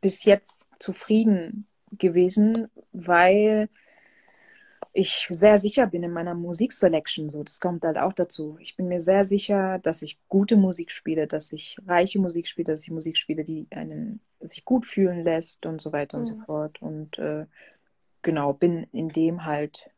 bis 0.00 0.24
jetzt 0.24 0.68
zufrieden 0.78 1.66
gewesen, 1.92 2.68
weil 2.92 3.68
ich 4.92 5.28
sehr 5.30 5.58
sicher 5.58 5.86
bin 5.86 6.02
in 6.02 6.10
meiner 6.10 6.34
Musikselection. 6.34 7.28
So, 7.28 7.44
das 7.44 7.60
kommt 7.60 7.84
halt 7.84 7.98
auch 7.98 8.14
dazu. 8.14 8.56
Ich 8.60 8.76
bin 8.76 8.88
mir 8.88 9.00
sehr 9.00 9.24
sicher, 9.24 9.78
dass 9.78 10.00
ich 10.02 10.18
gute 10.28 10.56
Musik 10.56 10.90
spiele, 10.90 11.26
dass 11.26 11.52
ich 11.52 11.76
reiche 11.86 12.18
Musik 12.18 12.48
spiele, 12.48 12.72
dass 12.72 12.82
ich 12.82 12.90
Musik 12.90 13.18
spiele, 13.18 13.44
die 13.44 13.66
einen 13.70 14.20
sich 14.40 14.64
gut 14.64 14.86
fühlen 14.86 15.22
lässt 15.22 15.66
und 15.66 15.82
so 15.82 15.92
weiter 15.92 16.16
mhm. 16.16 16.22
und 16.22 16.26
so 16.26 16.34
mhm. 16.36 16.44
fort. 16.44 16.82
Und 16.82 17.18
äh, 17.18 17.46
genau, 18.26 18.52
bin 18.52 18.82
in 18.92 19.08
dem 19.08 19.46
halt, 19.46 19.88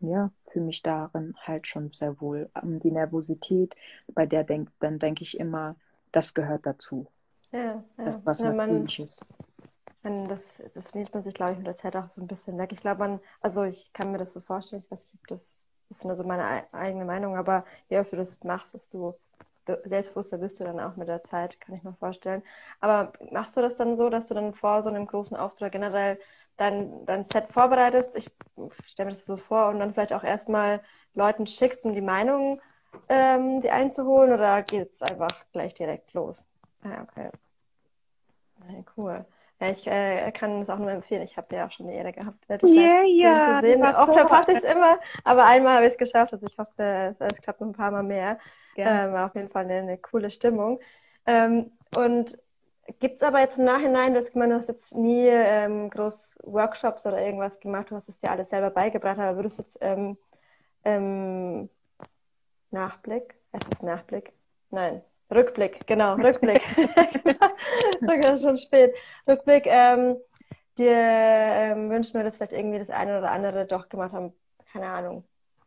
ja, 0.00 0.30
für 0.48 0.60
mich 0.60 0.82
darin 0.82 1.36
halt 1.42 1.68
schon 1.68 1.92
sehr 1.92 2.20
wohl. 2.20 2.50
Die 2.64 2.90
Nervosität, 2.90 3.76
bei 4.08 4.26
der 4.26 4.44
denk, 4.44 4.70
dann 4.80 4.98
denke 4.98 5.22
ich 5.22 5.38
immer, 5.38 5.76
das 6.10 6.34
gehört 6.34 6.66
dazu. 6.66 7.06
Ja, 7.52 7.60
ja. 7.60 7.82
Das 7.96 8.18
was 8.24 8.40
ja, 8.40 8.50
natürlich 8.50 8.98
ist. 8.98 9.24
das, 10.02 10.42
das 10.74 10.92
lehnt 10.94 11.12
man 11.12 11.22
sich, 11.22 11.34
glaube 11.34 11.52
ich, 11.52 11.58
mit 11.58 11.66
der 11.66 11.76
Zeit 11.76 11.94
auch 11.96 12.08
so 12.08 12.20
ein 12.20 12.26
bisschen 12.26 12.56
weg. 12.58 12.72
Ich 12.72 12.80
glaube, 12.80 12.98
man, 13.00 13.20
also 13.40 13.64
ich 13.64 13.92
kann 13.92 14.10
mir 14.10 14.18
das 14.18 14.32
so 14.32 14.40
vorstellen, 14.40 14.82
ich 14.82 14.90
weiß 14.90 15.12
nicht, 15.12 15.20
ob 15.20 15.26
das 15.28 15.44
ist 15.90 16.04
nur 16.04 16.16
so 16.16 16.24
meine 16.24 16.66
eigene 16.72 17.04
Meinung, 17.04 17.36
aber 17.36 17.64
je 17.88 17.98
öfter 17.98 18.16
du 18.16 18.24
das 18.24 18.42
machst, 18.42 18.74
desto 18.74 19.18
selbstbewusster 19.84 20.38
bist 20.38 20.58
du 20.60 20.64
dann 20.64 20.80
auch 20.80 20.96
mit 20.96 21.08
der 21.08 21.22
Zeit, 21.24 21.60
kann 21.60 21.74
ich 21.74 21.82
mir 21.82 21.94
vorstellen. 21.94 22.42
Aber 22.80 23.12
machst 23.30 23.56
du 23.56 23.60
das 23.60 23.76
dann 23.76 23.96
so, 23.96 24.08
dass 24.08 24.26
du 24.26 24.34
dann 24.34 24.54
vor 24.54 24.82
so 24.82 24.88
einem 24.88 25.06
großen 25.06 25.36
Auftrag 25.36 25.72
generell 25.72 26.18
dein, 26.56 27.04
dein 27.06 27.24
Set 27.24 27.46
vorbereitest? 27.50 28.16
Ich 28.16 28.30
stelle 28.86 29.10
mir 29.10 29.16
das 29.16 29.26
so 29.26 29.36
vor 29.36 29.68
und 29.68 29.78
dann 29.78 29.92
vielleicht 29.92 30.12
auch 30.12 30.24
erstmal 30.24 30.80
Leuten 31.14 31.46
schickst, 31.46 31.84
um 31.84 31.94
die 31.94 32.00
Meinung 32.00 32.60
ähm, 33.08 33.60
die 33.60 33.70
einzuholen 33.70 34.32
oder 34.32 34.62
geht 34.62 34.92
es 34.92 35.02
einfach 35.02 35.28
gleich 35.52 35.74
direkt 35.74 36.12
los? 36.12 36.42
Ah, 36.82 37.02
okay. 37.02 37.30
Okay, 38.62 38.84
cool. 38.96 39.24
Ja, 39.60 39.70
ich 39.70 39.86
äh, 39.86 40.30
kann 40.32 40.60
es 40.60 40.68
auch 40.68 40.78
nur 40.78 40.90
empfehlen. 40.90 41.22
Ich 41.22 41.36
habe 41.36 41.54
ja 41.56 41.66
auch 41.66 41.70
schon 41.70 41.88
die 41.88 41.94
Ehre 41.94 42.12
gehabt, 42.12 42.46
dich 42.48 42.62
yeah, 42.62 43.02
yeah, 43.04 43.60
zu 43.60 43.66
sehen. 43.66 43.82
Oft 43.82 44.12
verpasse 44.12 44.52
ich 44.52 44.58
es 44.58 44.64
immer, 44.64 44.98
aber 45.24 45.46
einmal 45.46 45.76
habe 45.76 45.86
ich 45.86 45.92
es 45.92 45.98
geschafft. 45.98 46.34
Also 46.34 46.46
ich 46.46 46.58
hoffe, 46.58 47.16
es 47.18 47.42
klappt 47.42 47.60
noch 47.60 47.68
ein 47.68 47.72
paar 47.72 47.90
Mal 47.90 48.02
mehr. 48.02 48.38
Ähm, 48.76 49.12
war 49.12 49.26
auf 49.26 49.34
jeden 49.34 49.48
Fall 49.48 49.64
eine, 49.64 49.78
eine 49.78 49.98
coole 49.98 50.30
Stimmung. 50.30 50.80
Ähm, 51.24 51.72
und 51.96 52.38
gibt 53.00 53.16
es 53.16 53.22
aber 53.22 53.40
jetzt 53.40 53.58
im 53.58 53.64
Nachhinein, 53.64 54.12
du 54.14 54.20
hast 54.20 54.32
gemeint, 54.32 54.52
du 54.52 54.56
hast 54.56 54.68
jetzt 54.68 54.94
nie 54.94 55.26
ähm, 55.28 55.90
groß 55.90 56.36
Workshops 56.44 57.06
oder 57.06 57.20
irgendwas 57.20 57.58
gemacht, 57.60 57.90
du 57.90 57.96
hast 57.96 58.08
es 58.08 58.20
dir 58.20 58.30
alles 58.30 58.48
selber 58.50 58.70
beigebracht, 58.70 59.18
aber 59.18 59.36
würdest 59.36 59.58
du 59.58 59.62
jetzt 59.62 59.78
ähm, 59.80 60.16
ähm, 60.84 61.68
Nachblick? 62.70 63.34
Es 63.52 63.62
ist 63.72 63.82
Nachblick? 63.82 64.32
Nein, 64.70 65.02
Rückblick, 65.30 65.86
genau, 65.86 66.14
Rückblick. 66.14 66.62
Rückblick 68.02 68.38
schon 68.38 68.56
spät. 68.58 68.94
Rückblick, 69.26 69.66
ähm, 69.66 70.16
dir 70.78 70.92
ähm, 70.92 71.90
wünschen 71.90 72.14
wir, 72.14 72.24
dass 72.24 72.36
vielleicht 72.36 72.52
irgendwie 72.52 72.78
das 72.78 72.90
eine 72.90 73.18
oder 73.18 73.30
andere 73.30 73.66
doch 73.66 73.88
gemacht 73.88 74.12
haben. 74.12 74.32
Keine 74.72 74.88
Ahnung. 74.88 75.24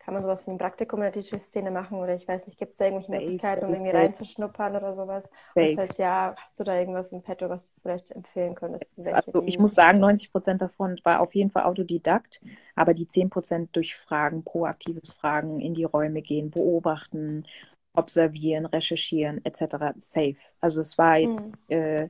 Kann 0.09 0.15
man 0.15 0.23
sowas 0.23 0.47
wie 0.47 0.51
ein 0.51 0.57
Praktikum 0.57 1.03
in 1.03 1.11
der 1.11 1.21
DJ-Szene 1.21 1.69
machen 1.69 1.99
oder 1.99 2.15
ich 2.15 2.27
weiß 2.27 2.47
nicht, 2.47 2.57
gibt 2.57 2.71
es 2.71 2.77
da 2.79 2.85
irgendwelche 2.85 3.11
Möglichkeiten, 3.11 3.65
um 3.65 3.73
irgendwie 3.75 3.95
reinzuschnuppern 3.95 4.75
oder 4.75 4.95
sowas? 4.95 5.23
Und 5.53 5.75
falls 5.75 5.97
ja, 5.99 6.33
hast 6.35 6.59
du 6.59 6.63
da 6.63 6.79
irgendwas 6.79 7.11
im 7.11 7.21
Petto, 7.21 7.47
was 7.47 7.71
du 7.71 7.81
vielleicht 7.83 8.09
empfehlen 8.09 8.55
könntest? 8.55 8.89
Also 9.05 9.43
ich 9.45 9.59
muss 9.59 9.75
sagen, 9.75 9.99
90 9.99 10.31
Prozent 10.31 10.63
davon 10.63 10.99
war 11.03 11.19
auf 11.19 11.35
jeden 11.35 11.51
Fall 11.51 11.65
Autodidakt, 11.65 12.41
aber 12.75 12.95
die 12.95 13.07
10 13.07 13.29
Prozent 13.29 13.75
durch 13.75 13.95
Fragen, 13.95 14.43
proaktives 14.43 15.13
Fragen, 15.13 15.59
in 15.59 15.75
die 15.75 15.83
Räume 15.83 16.23
gehen, 16.23 16.49
beobachten, 16.49 17.45
observieren, 17.93 18.65
recherchieren 18.65 19.45
etc. 19.45 19.93
safe. 19.97 20.37
Also 20.59 20.81
es 20.81 20.97
war 20.97 21.17
jetzt 21.17 21.39
mhm. 21.39 21.53
äh, 21.67 22.09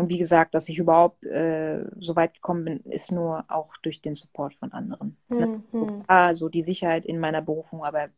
und 0.00 0.08
wie 0.08 0.16
gesagt, 0.16 0.54
dass 0.54 0.68
ich 0.70 0.78
überhaupt 0.78 1.24
äh, 1.24 1.84
so 1.98 2.16
weit 2.16 2.32
gekommen 2.32 2.64
bin, 2.64 2.80
ist 2.90 3.12
nur 3.12 3.44
auch 3.48 3.76
durch 3.82 4.00
den 4.00 4.14
Support 4.14 4.54
von 4.54 4.72
anderen. 4.72 5.18
Ne? 5.28 5.62
Mhm. 5.72 6.04
Also 6.06 6.48
die 6.48 6.62
Sicherheit 6.62 7.04
in 7.04 7.20
meiner 7.20 7.42
Berufung, 7.42 7.84
aber 7.84 8.08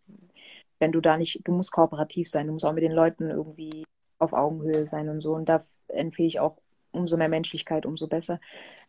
wenn 0.78 0.92
du 0.92 1.00
da 1.00 1.16
nicht, 1.16 1.40
du 1.42 1.52
musst 1.52 1.72
kooperativ 1.72 2.30
sein, 2.30 2.46
du 2.46 2.52
musst 2.52 2.64
auch 2.64 2.72
mit 2.72 2.84
den 2.84 2.92
Leuten 2.92 3.30
irgendwie 3.30 3.82
auf 4.20 4.32
Augenhöhe 4.32 4.86
sein 4.86 5.08
und 5.08 5.20
so. 5.20 5.34
Und 5.34 5.48
da 5.48 5.60
empfehle 5.88 6.28
ich 6.28 6.38
auch 6.38 6.56
umso 6.92 7.16
mehr 7.16 7.28
Menschlichkeit, 7.28 7.84
umso 7.84 8.06
besser. 8.06 8.40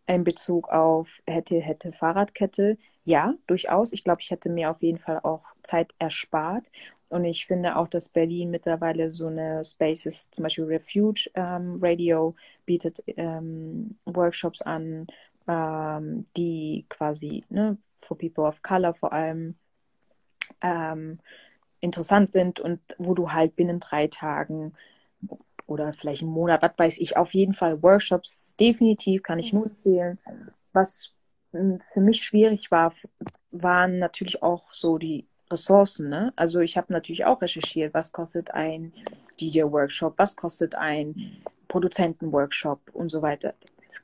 In 0.05 0.23
Bezug 0.23 0.69
auf 0.69 1.23
hätte, 1.25 1.59
hätte 1.59 1.93
Fahrradkette, 1.93 2.77
ja, 3.05 3.33
durchaus. 3.47 3.91
Ich 3.91 4.03
glaube, 4.03 4.21
ich 4.21 4.29
hätte 4.29 4.49
mir 4.49 4.69
auf 4.69 4.83
jeden 4.83 4.99
Fall 4.99 5.19
auch 5.23 5.45
Zeit 5.63 5.95
erspart. 5.97 6.69
Und 7.13 7.25
ich 7.25 7.45
finde 7.45 7.75
auch, 7.75 7.87
dass 7.87 8.09
Berlin 8.09 8.49
mittlerweile 8.49 9.11
so 9.11 9.27
eine 9.27 9.63
Spaces, 9.63 10.31
zum 10.31 10.41
Beispiel 10.41 10.63
Refuge 10.63 11.29
ähm, 11.35 11.77
Radio 11.79 12.35
bietet 12.65 13.03
ähm, 13.05 13.99
Workshops 14.05 14.63
an, 14.63 15.05
ähm, 15.47 16.25
die 16.35 16.87
quasi 16.89 17.43
ne, 17.49 17.77
for 18.01 18.17
people 18.17 18.45
of 18.45 18.63
color 18.63 18.95
vor 18.95 19.13
allem 19.13 19.53
ähm, 20.61 21.19
interessant 21.81 22.31
sind 22.31 22.59
und 22.59 22.79
wo 22.97 23.13
du 23.13 23.31
halt 23.31 23.55
binnen 23.55 23.79
drei 23.79 24.07
Tagen 24.07 24.73
oder 25.67 25.93
vielleicht 25.93 26.23
einen 26.23 26.31
Monat, 26.31 26.63
was 26.63 26.79
weiß 26.79 26.97
ich, 26.97 27.15
auf 27.15 27.35
jeden 27.35 27.53
Fall 27.53 27.83
Workshops, 27.83 28.55
definitiv 28.59 29.21
kann 29.21 29.37
ich 29.37 29.53
nur 29.53 29.67
empfehlen. 29.67 30.17
Was 30.71 31.13
hm, 31.51 31.79
für 31.93 32.01
mich 32.01 32.23
schwierig 32.23 32.71
war, 32.71 32.91
waren 33.51 33.99
natürlich 33.99 34.41
auch 34.41 34.73
so 34.73 34.97
die 34.97 35.27
Ressourcen. 35.51 36.09
Ne? 36.09 36.33
Also 36.35 36.59
ich 36.59 36.77
habe 36.77 36.91
natürlich 36.91 37.25
auch 37.25 37.41
recherchiert, 37.41 37.93
was 37.93 38.11
kostet 38.11 38.51
ein 38.51 38.93
DJ-Workshop, 39.39 40.13
was 40.17 40.35
kostet 40.35 40.75
ein 40.75 41.15
Produzenten-Workshop 41.67 42.79
und 42.93 43.09
so 43.09 43.21
weiter. 43.21 43.53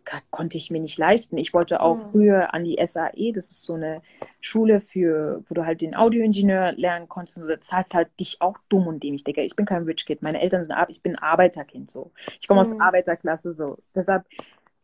Das 0.05 0.21
konnte 0.31 0.57
ich 0.57 0.71
mir 0.71 0.79
nicht 0.79 0.97
leisten. 0.97 1.37
Ich 1.37 1.53
wollte 1.53 1.81
auch 1.81 1.97
mhm. 1.97 2.11
früher 2.11 2.53
an 2.53 2.63
die 2.63 2.79
SAE, 2.83 3.31
das 3.33 3.49
ist 3.49 3.63
so 3.63 3.73
eine 3.73 4.01
Schule 4.41 4.81
für, 4.81 5.43
wo 5.47 5.53
du 5.55 5.65
halt 5.65 5.81
den 5.81 5.95
Audioingenieur 5.95 6.73
lernen 6.73 7.07
konntest 7.07 7.37
und 7.37 7.47
du 7.47 7.59
zahlst 7.59 7.93
halt 7.93 8.07
dich 8.19 8.37
auch 8.39 8.57
dumm 8.69 8.87
und 8.87 9.03
dämlich, 9.03 9.23
Digga. 9.23 9.41
Ich 9.41 9.55
bin 9.55 9.65
kein 9.65 9.83
Rich 9.83 10.05
Kid. 10.05 10.21
Meine 10.21 10.41
Eltern 10.41 10.63
sind, 10.63 10.75
ich 10.89 11.01
bin 11.01 11.17
Arbeiterkind 11.17 11.89
so. 11.89 12.11
Ich 12.39 12.47
komme 12.47 12.63
mhm. 12.63 12.73
aus 12.73 12.79
Arbeiterklasse 12.79 13.53
so. 13.53 13.77
Deshalb 13.95 14.25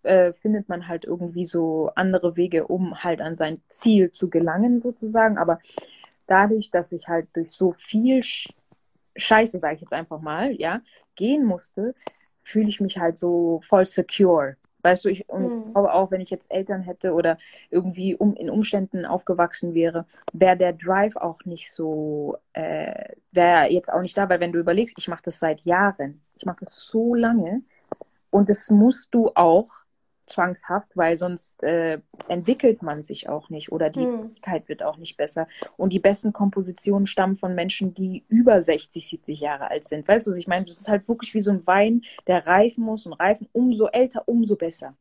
äh, 0.03 0.33
findet 0.33 0.69
man 0.69 0.87
halt 0.87 1.05
irgendwie 1.05 1.45
so 1.45 1.91
andere 1.95 2.37
Wege, 2.37 2.67
um 2.67 3.03
halt 3.03 3.21
an 3.21 3.35
sein 3.35 3.61
Ziel 3.69 4.11
zu 4.11 4.29
gelangen 4.29 4.79
sozusagen. 4.79 5.37
Aber 5.37 5.59
dadurch, 6.27 6.71
dass 6.71 6.91
ich 6.91 7.07
halt 7.07 7.27
durch 7.33 7.51
so 7.51 7.73
viel 7.73 8.21
Scheiße, 9.15 9.59
sage 9.59 9.75
ich 9.75 9.81
jetzt 9.81 9.93
einfach 9.93 10.21
mal, 10.21 10.51
ja, 10.53 10.81
gehen 11.15 11.45
musste, 11.45 11.95
fühle 12.41 12.69
ich 12.69 12.79
mich 12.79 12.97
halt 12.97 13.17
so 13.17 13.61
voll 13.67 13.85
secure. 13.85 14.57
Weißt 14.85 15.03
du, 15.03 15.09
ich 15.09 15.25
mhm. 15.33 15.71
glaube 15.71 15.93
auch, 15.93 16.11
wenn 16.11 16.21
ich 16.21 16.29
jetzt 16.29 16.51
Eltern 16.51 16.83
hätte 16.83 17.13
oder 17.13 17.39
irgendwie 17.71 18.13
um, 18.13 18.35
in 18.35 18.51
Umständen 18.51 19.03
aufgewachsen 19.03 19.73
wäre, 19.73 20.05
wäre 20.31 20.57
der 20.57 20.73
Drive 20.73 21.15
auch 21.15 21.43
nicht 21.43 21.71
so, 21.71 22.37
äh, 22.53 23.15
wäre 23.31 23.71
jetzt 23.71 23.91
auch 23.91 24.01
nicht 24.01 24.15
da, 24.15 24.29
weil 24.29 24.39
wenn 24.39 24.51
du 24.51 24.59
überlegst, 24.59 24.95
ich 24.99 25.07
mache 25.07 25.23
das 25.25 25.39
seit 25.39 25.61
Jahren, 25.61 26.21
ich 26.35 26.45
mache 26.45 26.65
das 26.65 26.75
so 26.75 27.15
lange 27.15 27.63
und 28.29 28.47
das 28.47 28.69
musst 28.69 29.15
du 29.15 29.31
auch 29.33 29.69
zwangshaft, 30.27 30.89
weil 30.95 31.17
sonst 31.17 31.61
äh, 31.63 31.99
entwickelt 32.27 32.81
man 32.81 33.01
sich 33.01 33.29
auch 33.29 33.49
nicht 33.49 33.71
oder 33.71 33.89
die 33.89 34.05
hm. 34.05 34.29
Fähigkeit 34.29 34.69
wird 34.69 34.83
auch 34.83 34.97
nicht 34.97 35.17
besser. 35.17 35.47
Und 35.77 35.93
die 35.93 35.99
besten 35.99 36.33
Kompositionen 36.33 37.07
stammen 37.07 37.35
von 37.35 37.55
Menschen, 37.55 37.93
die 37.93 38.25
über 38.27 38.61
60, 38.61 39.07
70 39.07 39.39
Jahre 39.39 39.69
alt 39.69 39.83
sind. 39.83 40.07
Weißt 40.07 40.27
du, 40.27 40.31
was 40.31 40.37
ich 40.37 40.47
meine? 40.47 40.65
Das 40.65 40.79
ist 40.79 40.89
halt 40.89 41.07
wirklich 41.07 41.33
wie 41.33 41.41
so 41.41 41.51
ein 41.51 41.65
Wein, 41.67 42.03
der 42.27 42.45
reifen 42.45 42.83
muss 42.83 43.05
und 43.05 43.13
reifen. 43.13 43.47
Umso 43.53 43.87
älter, 43.87 44.23
umso 44.27 44.55
besser. 44.55 44.95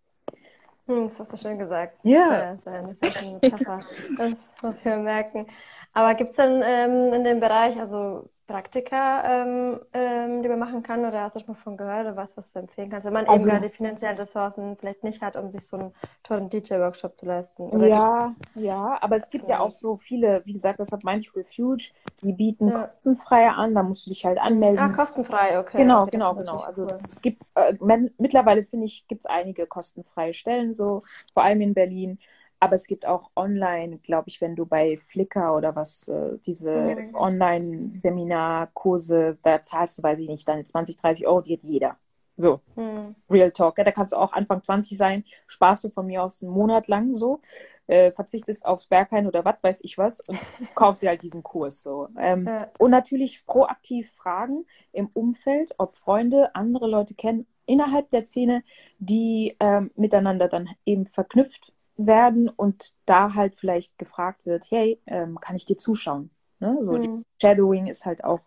Hm, 0.86 1.08
das 1.08 1.18
hast 1.18 1.32
du 1.32 1.36
schön 1.36 1.58
gesagt. 1.58 1.98
Ja. 2.02 2.56
Das 2.56 2.58
ist 2.58 2.68
eine 2.68 3.38
Metapher. 3.40 3.76
das 4.18 4.36
muss 4.62 4.84
wir 4.84 4.96
merken. 4.96 5.46
Aber 5.94 6.14
gibt 6.14 6.30
es 6.30 6.36
denn 6.36 6.62
ähm, 6.64 7.14
in 7.14 7.24
dem 7.24 7.40
Bereich, 7.40 7.78
also 7.78 8.28
Praktika, 8.46 9.42
ähm, 9.42 9.80
ähm, 9.94 10.42
die 10.42 10.48
man 10.48 10.58
machen 10.58 10.82
kann? 10.82 11.04
Oder 11.04 11.22
hast 11.22 11.36
du 11.36 11.40
schon 11.40 11.54
mal 11.54 11.60
von 11.62 11.76
gehört 11.78 12.06
oder 12.06 12.16
was, 12.16 12.36
was 12.36 12.52
du 12.52 12.58
empfehlen 12.58 12.90
kannst, 12.90 13.06
wenn 13.06 13.14
man 13.14 13.26
also, 13.26 13.42
eben 13.42 13.50
gerade 13.50 13.68
die 13.68 13.74
finanziellen 13.74 14.18
Ressourcen 14.18 14.76
vielleicht 14.76 15.02
nicht 15.02 15.22
hat, 15.22 15.36
um 15.36 15.50
sich 15.50 15.66
so 15.66 15.78
einen 15.78 15.94
tollen 16.24 16.50
DJ-Workshop 16.50 17.16
zu 17.16 17.24
leisten? 17.24 17.62
Oder 17.70 17.86
ja, 17.86 18.34
ja, 18.54 18.98
aber 19.00 19.16
es 19.16 19.30
gibt 19.30 19.48
ja. 19.48 19.56
ja 19.56 19.60
auch 19.60 19.70
so 19.70 19.96
viele, 19.96 20.42
wie 20.44 20.52
gesagt, 20.52 20.78
das 20.78 20.92
hat 20.92 21.04
manche 21.04 21.34
Refuge, 21.34 21.84
die 22.22 22.32
bieten 22.32 22.68
ja. 22.68 22.88
kostenfrei 22.88 23.48
an, 23.48 23.74
da 23.74 23.82
musst 23.82 24.04
du 24.06 24.10
dich 24.10 24.26
halt 24.26 24.38
anmelden. 24.38 24.78
Ah, 24.78 24.88
kostenfrei, 24.88 25.58
okay. 25.58 25.78
Genau, 25.78 26.02
okay, 26.02 26.10
genau, 26.10 26.34
genau. 26.34 26.58
Also 26.58 26.82
cool. 26.82 26.90
es 26.90 27.22
gibt, 27.22 27.42
äh, 27.54 27.74
mittlerweile 28.18 28.64
finde 28.64 28.86
ich, 28.86 29.06
gibt 29.08 29.20
es 29.24 29.26
einige 29.26 29.66
kostenfreie 29.66 30.34
Stellen, 30.34 30.74
so 30.74 31.02
vor 31.32 31.44
allem 31.44 31.62
in 31.62 31.72
Berlin. 31.72 32.18
Aber 32.64 32.74
es 32.76 32.86
gibt 32.86 33.04
auch 33.04 33.30
online, 33.36 33.98
glaube 33.98 34.30
ich, 34.30 34.40
wenn 34.40 34.56
du 34.56 34.64
bei 34.64 34.96
Flickr 34.96 35.54
oder 35.54 35.76
was, 35.76 36.08
äh, 36.08 36.38
diese 36.46 36.72
mhm. 36.72 37.14
Online-Seminarkurse, 37.14 39.36
da 39.42 39.60
zahlst 39.60 39.98
du, 39.98 40.02
weiß 40.02 40.18
ich 40.18 40.30
nicht, 40.30 40.48
deine 40.48 40.64
20, 40.64 40.96
30 40.96 41.26
Euro, 41.26 41.42
die 41.42 41.58
hat 41.58 41.62
jeder. 41.62 41.98
So, 42.38 42.62
mhm. 42.74 43.16
Real 43.28 43.50
Talk. 43.50 43.76
Ja, 43.76 43.84
da 43.84 43.90
kannst 43.90 44.14
du 44.14 44.16
auch 44.16 44.32
Anfang 44.32 44.62
20 44.62 44.96
sein, 44.96 45.24
sparst 45.46 45.84
du 45.84 45.90
von 45.90 46.06
mir 46.06 46.22
aus 46.22 46.42
einen 46.42 46.52
Monat 46.52 46.88
lang 46.88 47.16
so, 47.16 47.42
äh, 47.86 48.12
verzichtest 48.12 48.64
aufs 48.64 48.86
Berghain 48.86 49.26
oder 49.26 49.44
was 49.44 49.56
weiß 49.60 49.80
ich 49.82 49.98
was 49.98 50.20
und 50.20 50.38
kaufst 50.74 51.02
dir 51.02 51.10
halt 51.10 51.20
diesen 51.20 51.42
Kurs 51.42 51.82
so. 51.82 52.08
Ähm, 52.18 52.46
ja. 52.46 52.70
Und 52.78 52.92
natürlich 52.92 53.44
proaktiv 53.44 54.10
fragen 54.10 54.64
im 54.92 55.10
Umfeld, 55.12 55.74
ob 55.76 55.96
Freunde 55.96 56.54
andere 56.54 56.88
Leute 56.88 57.14
kennen 57.14 57.46
innerhalb 57.66 58.08
der 58.08 58.24
Szene, 58.24 58.64
die 59.00 59.54
ähm, 59.60 59.90
miteinander 59.96 60.48
dann 60.48 60.70
eben 60.86 61.04
verknüpft 61.04 61.74
werden 61.96 62.48
und 62.48 62.94
da 63.06 63.34
halt 63.34 63.54
vielleicht 63.54 63.98
gefragt 63.98 64.46
wird, 64.46 64.70
hey, 64.70 65.00
ähm, 65.06 65.38
kann 65.40 65.56
ich 65.56 65.64
dir 65.64 65.78
zuschauen? 65.78 66.30
Ne? 66.60 66.78
So 66.82 66.92
mhm. 66.92 67.24
Shadowing 67.40 67.86
ist 67.86 68.04
halt 68.04 68.24
auch 68.24 68.40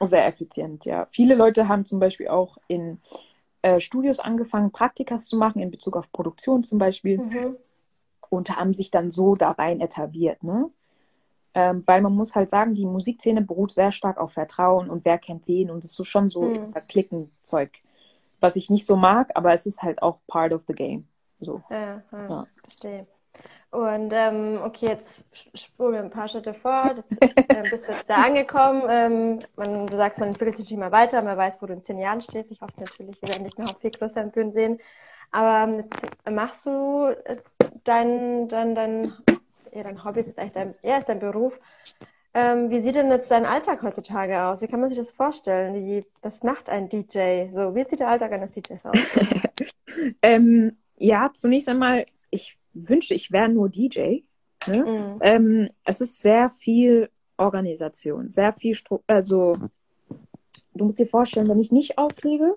sehr 0.00 0.26
effizient, 0.26 0.84
ja. 0.84 1.06
Viele 1.10 1.34
Leute 1.34 1.68
haben 1.68 1.86
zum 1.86 1.98
Beispiel 1.98 2.28
auch 2.28 2.58
in 2.68 3.00
äh, 3.62 3.80
Studios 3.80 4.20
angefangen, 4.20 4.70
Praktikas 4.70 5.26
zu 5.26 5.36
machen, 5.36 5.62
in 5.62 5.70
Bezug 5.70 5.96
auf 5.96 6.12
Produktion 6.12 6.64
zum 6.64 6.78
Beispiel, 6.78 7.18
mhm. 7.18 7.56
und 8.28 8.54
haben 8.54 8.74
sich 8.74 8.90
dann 8.90 9.10
so 9.10 9.34
da 9.34 9.52
rein 9.52 9.80
etabliert, 9.80 10.42
ne? 10.42 10.70
Ähm, 11.54 11.82
weil 11.86 12.02
man 12.02 12.12
muss 12.12 12.36
halt 12.36 12.50
sagen, 12.50 12.74
die 12.74 12.84
Musikszene 12.84 13.40
beruht 13.40 13.72
sehr 13.72 13.90
stark 13.90 14.18
auf 14.18 14.32
Vertrauen 14.32 14.90
und 14.90 15.06
wer 15.06 15.16
kennt 15.16 15.48
wen 15.48 15.70
und 15.70 15.84
es 15.84 15.92
ist 15.92 15.96
so 15.96 16.04
schon 16.04 16.28
so 16.28 16.42
mhm. 16.42 16.74
Klickenzeug, 16.86 17.70
was 18.40 18.56
ich 18.56 18.68
nicht 18.68 18.84
so 18.84 18.94
mag, 18.94 19.30
aber 19.34 19.54
es 19.54 19.64
ist 19.64 19.82
halt 19.82 20.02
auch 20.02 20.18
part 20.26 20.52
of 20.52 20.64
the 20.68 20.74
game. 20.74 21.08
So. 21.40 21.62
Ja, 21.70 22.02
ja, 22.12 22.28
ja. 22.28 22.46
verstehe. 22.62 23.06
Und 23.70 24.12
ähm, 24.14 24.60
okay, 24.64 24.86
jetzt 24.86 25.10
spulen 25.54 25.92
wir 25.92 26.00
ein 26.00 26.10
paar 26.10 26.28
Schritte 26.28 26.54
vor. 26.54 26.94
Jetzt, 26.96 27.22
äh, 27.50 27.62
bist 27.68 27.88
du 27.88 27.92
jetzt 27.92 28.08
da 28.08 28.22
angekommen. 28.22 28.82
Ähm, 28.88 29.40
man, 29.56 29.86
du 29.86 29.96
sagst, 29.96 30.18
man 30.18 30.30
entwickelt 30.30 30.56
sich 30.56 30.72
immer 30.72 30.92
weiter, 30.92 31.20
man 31.20 31.36
weiß, 31.36 31.60
wo 31.60 31.66
du 31.66 31.74
in 31.74 31.84
zehn 31.84 31.98
Jahren 31.98 32.22
stehst. 32.22 32.50
Ich 32.50 32.60
hoffe 32.60 32.72
natürlich, 32.78 33.20
wir 33.20 33.28
werden 33.28 33.44
dich 33.44 33.58
noch 33.58 33.78
viel 33.78 33.90
größer 33.90 34.22
im 34.22 34.30
Bühnen 34.30 34.52
sehen. 34.52 34.78
Aber 35.30 35.70
ähm, 35.70 35.76
jetzt 35.80 36.30
machst 36.30 36.64
du 36.64 37.08
äh, 37.24 37.36
dein, 37.84 38.48
dein, 38.48 38.74
dein, 38.74 39.12
ja, 39.72 39.82
dein 39.82 40.04
Hobby 40.04 40.20
ist 40.20 40.28
jetzt 40.28 40.38
eigentlich 40.38 40.52
dein, 40.52 40.74
ja, 40.82 40.96
ist 40.98 41.08
dein 41.08 41.18
Beruf. 41.18 41.60
Ähm, 42.32 42.70
wie 42.70 42.80
sieht 42.80 42.94
denn 42.94 43.10
jetzt 43.10 43.30
dein 43.30 43.46
Alltag 43.46 43.82
heutzutage 43.82 44.42
aus? 44.42 44.60
Wie 44.60 44.68
kann 44.68 44.80
man 44.80 44.88
sich 44.88 44.98
das 44.98 45.10
vorstellen? 45.10 45.74
Wie, 45.74 46.06
was 46.22 46.42
macht 46.42 46.68
ein 46.68 46.88
DJ? 46.88 47.48
So, 47.54 47.74
wie 47.74 47.84
sieht 47.84 48.00
der 48.00 48.08
Alltag 48.08 48.32
eines 48.32 48.52
DJs 48.52 48.84
aus? 48.84 48.96
ähm, 50.22 50.76
ja, 50.98 51.30
zunächst 51.32 51.68
einmal, 51.68 52.06
ich 52.30 52.58
wünschte, 52.72 53.14
ich 53.14 53.32
wäre 53.32 53.48
nur 53.48 53.68
DJ. 53.68 54.20
Ne? 54.66 54.84
Mhm. 54.84 55.18
Ähm, 55.20 55.68
es 55.84 56.00
ist 56.00 56.20
sehr 56.20 56.50
viel 56.50 57.10
Organisation, 57.36 58.28
sehr 58.28 58.52
viel, 58.52 58.74
Stru 58.74 59.00
also 59.06 59.56
du 60.74 60.84
musst 60.84 60.98
dir 60.98 61.06
vorstellen, 61.06 61.48
wenn 61.48 61.60
ich 61.60 61.72
nicht 61.72 61.98
auflege, 61.98 62.56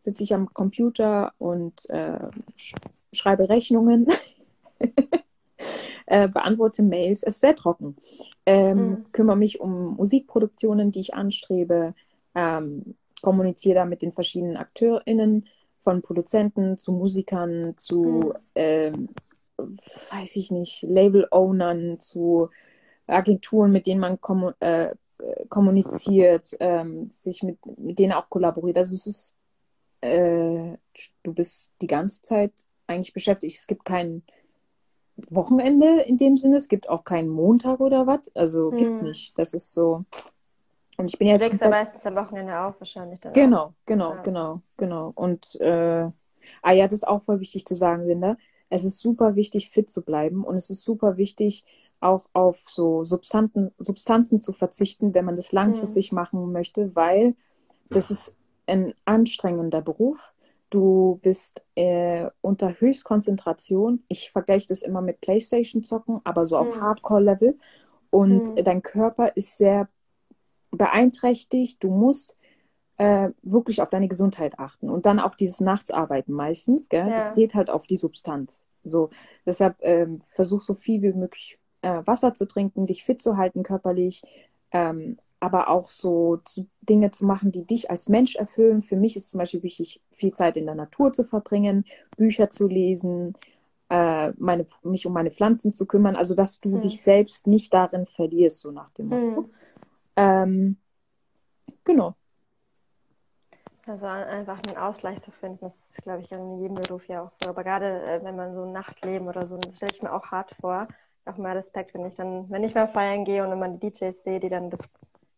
sitze 0.00 0.22
ich 0.22 0.34
am 0.34 0.52
Computer 0.52 1.32
und 1.38 1.88
äh, 1.90 2.28
sch 2.56 2.74
schreibe 3.12 3.48
Rechnungen, 3.48 4.08
äh, 6.06 6.28
beantworte 6.28 6.82
Mails. 6.82 7.22
Es 7.22 7.34
ist 7.34 7.40
sehr 7.40 7.56
trocken. 7.56 7.96
Ähm, 8.44 8.90
mhm. 8.90 9.12
Kümmere 9.12 9.36
mich 9.36 9.60
um 9.60 9.96
Musikproduktionen, 9.96 10.90
die 10.90 11.00
ich 11.00 11.14
anstrebe, 11.14 11.94
ähm, 12.34 12.94
kommuniziere 13.22 13.76
da 13.76 13.84
mit 13.86 14.02
den 14.02 14.12
verschiedenen 14.12 14.56
AkteurInnen, 14.56 15.46
von 15.86 16.02
Produzenten 16.02 16.78
zu 16.78 16.90
Musikern 16.90 17.74
zu, 17.76 18.02
mhm. 18.02 18.32
ähm, 18.56 19.08
weiß 19.56 20.34
ich 20.34 20.50
nicht, 20.50 20.82
Label-Ownern 20.82 22.00
zu 22.00 22.50
Agenturen, 23.06 23.70
mit 23.70 23.86
denen 23.86 24.00
man 24.00 24.20
kommu 24.20 24.50
äh, 24.58 24.96
kommuniziert, 25.48 26.56
ähm, 26.58 27.08
sich 27.08 27.44
mit, 27.44 27.64
mit 27.78 28.00
denen 28.00 28.14
auch 28.14 28.28
kollaboriert. 28.28 28.78
Also 28.78 28.96
es 28.96 29.06
ist, 29.06 29.34
äh, 30.00 30.76
du 31.22 31.32
bist 31.32 31.74
die 31.80 31.86
ganze 31.86 32.20
Zeit 32.20 32.52
eigentlich 32.88 33.12
beschäftigt. 33.12 33.56
Es 33.56 33.68
gibt 33.68 33.84
kein 33.84 34.24
Wochenende 35.30 36.00
in 36.00 36.18
dem 36.18 36.36
Sinne, 36.36 36.56
es 36.56 36.66
gibt 36.66 36.88
auch 36.88 37.04
keinen 37.04 37.28
Montag 37.28 37.78
oder 37.78 38.08
was. 38.08 38.34
Also 38.34 38.72
hm. 38.72 38.78
gibt 38.78 39.02
nicht. 39.04 39.38
Das 39.38 39.54
ist 39.54 39.72
so, 39.72 40.04
und 40.96 41.06
ich 41.06 41.18
bin 41.18 41.28
jetzt. 41.28 41.42
Du 41.42 41.48
legst 41.48 41.60
ja 41.60 41.68
meistens 41.68 42.04
am 42.06 42.16
Wochenende 42.16 42.58
auf, 42.58 42.78
wahrscheinlich. 42.80 43.20
Dann 43.20 43.32
genau, 43.32 43.62
auch. 43.62 43.72
genau, 43.84 44.14
ja. 44.14 44.22
genau, 44.22 44.62
genau. 44.76 45.12
Und 45.14 45.60
äh, 45.60 46.10
ah 46.62 46.72
ja, 46.72 46.84
das 46.84 46.94
ist 46.94 47.08
auch 47.08 47.22
voll 47.22 47.40
wichtig 47.40 47.66
zu 47.66 47.74
sagen, 47.74 48.06
Linda. 48.06 48.36
Es 48.68 48.82
ist 48.82 49.00
super 49.00 49.36
wichtig, 49.36 49.70
fit 49.70 49.88
zu 49.88 50.02
bleiben 50.02 50.44
und 50.44 50.56
es 50.56 50.70
ist 50.70 50.82
super 50.82 51.16
wichtig, 51.16 51.64
auch 52.00 52.26
auf 52.32 52.58
so 52.68 53.04
Substanzen, 53.04 53.72
Substanzen 53.78 54.40
zu 54.40 54.52
verzichten, 54.52 55.14
wenn 55.14 55.24
man 55.24 55.36
das 55.36 55.52
langfristig 55.52 56.12
mhm. 56.12 56.16
machen 56.16 56.52
möchte, 56.52 56.96
weil 56.96 57.36
das 57.88 58.10
ist 58.10 58.36
ein 58.66 58.94
anstrengender 59.04 59.82
Beruf. 59.82 60.32
Du 60.70 61.20
bist 61.22 61.62
äh, 61.76 62.28
unter 62.40 62.80
Höchstkonzentration. 62.80 64.02
Ich 64.08 64.32
vergleiche 64.32 64.66
das 64.68 64.82
immer 64.82 65.00
mit 65.00 65.20
Playstation 65.20 65.84
zocken, 65.84 66.20
aber 66.24 66.44
so 66.44 66.58
auf 66.58 66.74
mhm. 66.74 66.80
Hardcore-Level. 66.80 67.56
Und 68.10 68.50
mhm. 68.50 68.64
dein 68.64 68.82
Körper 68.82 69.36
ist 69.36 69.58
sehr 69.58 69.88
beeinträchtigt. 70.76 71.82
Du 71.82 71.90
musst 71.90 72.36
äh, 72.98 73.30
wirklich 73.42 73.82
auf 73.82 73.90
deine 73.90 74.08
Gesundheit 74.08 74.58
achten 74.58 74.88
und 74.88 75.06
dann 75.06 75.20
auch 75.20 75.34
dieses 75.34 75.60
Nachtsarbeiten 75.60 76.34
meistens. 76.34 76.88
Gell? 76.88 77.08
Ja. 77.08 77.24
Das 77.24 77.34
geht 77.34 77.54
halt 77.54 77.70
auf 77.70 77.86
die 77.86 77.96
Substanz. 77.96 78.64
So, 78.84 79.10
deshalb 79.44 79.76
ähm, 79.80 80.22
versuch 80.28 80.60
so 80.60 80.74
viel 80.74 81.02
wie 81.02 81.12
möglich 81.12 81.58
äh, 81.82 82.06
Wasser 82.06 82.34
zu 82.34 82.46
trinken, 82.46 82.86
dich 82.86 83.04
fit 83.04 83.20
zu 83.20 83.36
halten 83.36 83.62
körperlich, 83.62 84.22
ähm, 84.70 85.18
aber 85.40 85.68
auch 85.68 85.88
so 85.88 86.38
zu, 86.44 86.66
Dinge 86.80 87.10
zu 87.10 87.26
machen, 87.26 87.52
die 87.52 87.64
dich 87.64 87.90
als 87.90 88.08
Mensch 88.08 88.36
erfüllen. 88.36 88.82
Für 88.82 88.96
mich 88.96 89.16
ist 89.16 89.30
zum 89.30 89.38
Beispiel 89.38 89.62
wichtig, 89.62 90.00
viel 90.10 90.32
Zeit 90.32 90.56
in 90.56 90.66
der 90.66 90.74
Natur 90.74 91.12
zu 91.12 91.24
verbringen, 91.24 91.84
Bücher 92.16 92.48
zu 92.48 92.66
lesen, 92.66 93.34
äh, 93.88 94.30
meine, 94.38 94.66
mich 94.82 95.06
um 95.06 95.12
meine 95.12 95.30
Pflanzen 95.30 95.72
zu 95.72 95.86
kümmern, 95.86 96.16
also 96.16 96.34
dass 96.34 96.60
du 96.60 96.74
hm. 96.74 96.80
dich 96.80 97.02
selbst 97.02 97.46
nicht 97.46 97.72
darin 97.72 98.06
verlierst, 98.06 98.60
so 98.60 98.70
nach 98.70 98.90
dem 98.92 99.08
Motto. 99.08 99.42
Hm. 99.42 99.50
Ähm, 100.16 100.76
genau. 101.84 102.14
Also 103.86 104.06
einfach 104.06 104.60
einen 104.66 104.76
Ausgleich 104.76 105.20
zu 105.20 105.30
finden, 105.30 105.58
das 105.60 105.76
ist, 105.90 106.02
glaube 106.02 106.20
ich, 106.20 106.32
in 106.32 106.56
jedem 106.56 106.74
Beruf 106.74 107.06
ja 107.06 107.22
auch 107.22 107.30
so. 107.40 107.50
Aber 107.50 107.62
gerade 107.62 108.02
äh, 108.02 108.24
wenn 108.24 108.34
man 108.34 108.52
so 108.52 108.64
ein 108.64 108.72
Nachtleben 108.72 109.28
oder 109.28 109.46
so, 109.46 109.56
das 109.58 109.76
stelle 109.76 109.92
ich 109.94 110.02
mir 110.02 110.12
auch 110.12 110.26
hart 110.26 110.50
vor. 110.60 110.88
Auch 111.24 111.36
mehr 111.36 111.54
Respekt, 111.54 111.94
wenn 111.94 112.06
ich 112.06 112.14
dann, 112.16 112.50
wenn 112.50 112.64
ich 112.64 112.74
mal 112.74 112.88
feiern 112.88 113.24
gehe 113.24 113.44
und 113.44 113.52
immer 113.52 113.68
die 113.68 113.90
DJs 113.90 114.22
sehe, 114.22 114.40
die 114.40 114.48
dann 114.48 114.70
das 114.70 114.80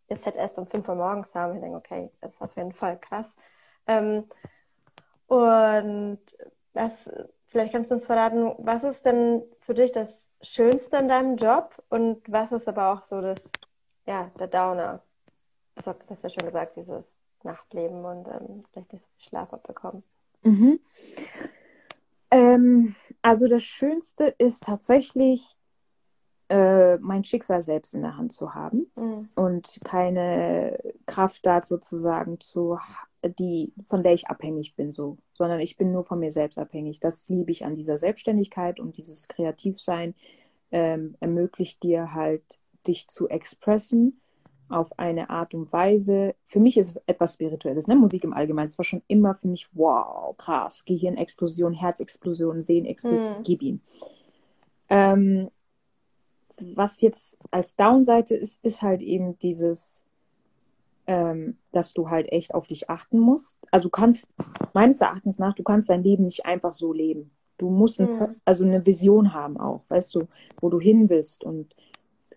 ihr 0.09 0.17
Set 0.17 0.37
erst 0.37 0.59
um 0.59 0.67
5 0.67 0.89
Uhr 0.89 0.95
morgens 0.95 1.35
haben, 1.35 1.55
ich 1.55 1.61
denke, 1.61 1.77
okay, 1.77 2.11
das 2.21 2.33
ist 2.33 2.43
auf 2.43 2.57
jeden 2.57 2.73
Fall 2.73 2.99
krass. 2.99 3.27
Ähm, 3.87 4.25
und 5.27 6.21
was, 6.73 7.11
vielleicht 7.47 7.73
kannst 7.73 7.91
du 7.91 7.97
uns 7.97 8.07
verraten, 8.07 8.53
was 8.59 8.83
ist 8.85 9.05
denn 9.05 9.43
für 9.61 9.75
dich 9.75 9.93
das 9.93 10.27
Schönste 10.41 10.99
an 10.99 11.09
deinem 11.09 11.37
Job 11.37 11.75
und 11.91 12.23
was 12.31 12.53
ist 12.53 12.69
aber 12.69 12.93
auch 12.93 13.05
so 13.05 13.21
das 13.21 13.39
ja, 14.09 14.31
der 14.39 14.49
Downer. 14.49 15.03
Das 15.75 15.87
hast 15.87 16.11
du 16.11 16.15
ja 16.15 16.31
schon 16.31 16.47
gesagt, 16.47 16.77
dieses 16.77 17.05
Nachtleben 17.45 18.05
und 18.05 18.27
ähm, 18.27 18.65
vielleicht 18.73 18.93
nicht 18.93 19.03
so 19.03 19.09
viel 19.17 19.29
Schlaf 19.29 19.53
abbekommen. 19.53 20.03
Mhm. 20.43 20.81
Ähm, 22.31 22.97
also 23.23 23.47
das 23.47 23.63
Schönste 23.63 24.35
ist 24.39 24.65
tatsächlich, 24.65 25.57
äh, 26.49 26.97
mein 26.99 27.25
Schicksal 27.25 27.61
selbst 27.63 27.95
in 27.95 28.03
der 28.03 28.17
Hand 28.17 28.33
zu 28.33 28.55
haben 28.55 28.91
Mhm. 28.97 29.29
und 29.35 29.81
keine 29.85 30.79
Kraft 31.07 31.45
da 31.45 31.61
sozusagen 31.61 32.41
zu, 32.41 32.79
die, 33.23 33.73
von 33.87 34.03
der 34.03 34.15
ich 34.15 34.29
abhängig 34.29 34.75
bin, 34.75 34.91
so, 34.91 35.19
sondern 35.35 35.61
ich 35.61 35.77
bin 35.77 35.93
nur 35.93 36.05
von 36.05 36.19
mir 36.19 36.31
selbst 36.31 36.59
abhängig. 36.59 37.01
Das 37.01 37.29
liebe 37.29 37.53
ich 37.53 37.65
an 37.67 37.75
dieser 37.75 37.99
Selbstständigkeit 37.99 38.81
und 38.81 38.97
dieses 38.97 39.29
Kreativsein 39.29 40.15
ähm, 40.71 41.17
ermöglicht 41.21 41.83
dir 41.83 42.15
halt, 42.15 42.59
dich 42.87 43.09
zu 43.09 43.29
expressen 43.29 44.21
auf 44.69 44.99
eine 44.99 45.31
Art 45.31 45.55
und 45.55 45.73
Weise. 45.73 46.35
Für 46.45 46.61
mich 46.61 46.77
ist 46.77 46.91
es 46.91 47.03
etwas 47.07 47.35
Spirituelles, 47.35 47.87
ne? 47.87 47.97
Musik 47.97 48.25
im 48.25 48.35
Allgemeinen. 48.35 48.67
Es 48.69 48.77
war 48.77 48.85
schon 48.85 49.03
immer 49.09 49.35
für 49.35 49.49
mich, 49.49 49.69
wow, 49.73 50.37
krass, 50.37 50.85
Gehirnexplosion, 50.85 51.73
Herzexplosion, 51.73 52.63
Sehnenexplosion, 52.63 53.39
Mhm. 53.39 53.43
gib 53.45 53.63
ihm. 53.63 53.81
Ähm, 54.91 55.51
was 56.75 57.01
jetzt 57.01 57.39
als 57.51 57.77
Downseite 57.77 58.35
ist, 58.35 58.63
ist 58.65 58.83
halt 58.83 59.01
eben 59.01 59.39
dieses, 59.39 60.03
ähm, 61.07 61.57
dass 61.73 61.95
du 61.95 62.11
halt 62.11 62.31
echt 62.33 62.55
auf 62.55 62.67
dich 62.67 62.91
achten 62.91 63.19
musst. 63.19 63.59
Also 63.71 63.85
du 63.85 63.91
kannst, 63.91 64.29
meines 64.75 65.01
Erachtens 65.01 65.39
nach, 65.39 65.55
du 65.55 65.63
kannst 65.63 65.89
dein 65.89 66.03
Leben 66.03 66.25
nicht 66.25 66.45
einfach 66.47 66.73
so 66.73 66.93
leben. 66.93 67.31
Du 67.59 67.71
musst 67.71 68.01
ein, 68.01 68.19
Mhm. 68.19 68.37
also 68.45 68.65
eine 68.65 68.85
Vision 68.85 69.33
haben 69.33 69.57
auch, 69.59 69.83
weißt 69.89 70.15
du, 70.15 70.29
wo 70.61 70.69
du 70.69 70.79
hin 70.81 71.09
willst. 71.09 71.45
Und 71.45 71.75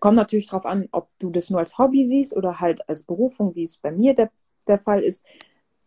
kommt 0.02 0.16
natürlich 0.16 0.48
darauf 0.48 0.66
an, 0.66 0.88
ob 0.90 1.10
du 1.20 1.30
das 1.30 1.48
nur 1.48 1.60
als 1.60 1.78
Hobby 1.78 2.04
siehst 2.04 2.34
oder 2.36 2.58
halt 2.58 2.88
als 2.88 3.04
Berufung, 3.04 3.54
wie 3.54 3.62
es 3.62 3.76
bei 3.76 3.92
mir 3.92 4.14
der, 4.14 4.32
der 4.66 4.80
Fall 4.80 5.00
ist. 5.00 5.24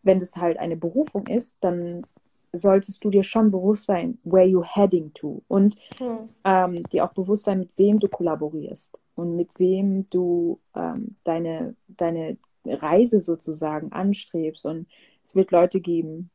Wenn 0.04 0.20
das 0.20 0.38
halt 0.38 0.58
eine 0.58 0.78
Berufung 0.78 1.28
ist, 1.28 1.58
dann 1.60 2.08
solltest 2.54 3.04
du 3.04 3.10
dir 3.10 3.24
schon 3.24 3.52
bewusst 3.52 3.84
sein, 3.86 4.18
where 4.24 4.48
you 4.48 4.64
heading 4.64 5.14
to. 5.14 5.44
Und 5.50 5.76
Mhm. 6.00 6.30
ähm, 6.46 6.84
dir 6.84 7.04
auch 7.04 7.14
bewusst 7.14 7.44
sein, 7.44 7.60
mit 7.60 7.78
wem 7.78 8.00
du 8.00 8.08
kollaborierst 8.08 8.98
und 9.16 9.36
mit 9.36 9.60
wem 9.60 10.10
du 10.12 10.62
ähm, 10.76 11.18
deine, 11.26 11.76
deine 11.90 12.38
Reise 12.64 13.20
sozusagen 13.20 13.92
anstrebst. 13.92 14.66
Und 14.66 14.88
es 15.22 15.36
wird 15.36 15.52
Leute 15.52 15.82
geben, 15.82 16.30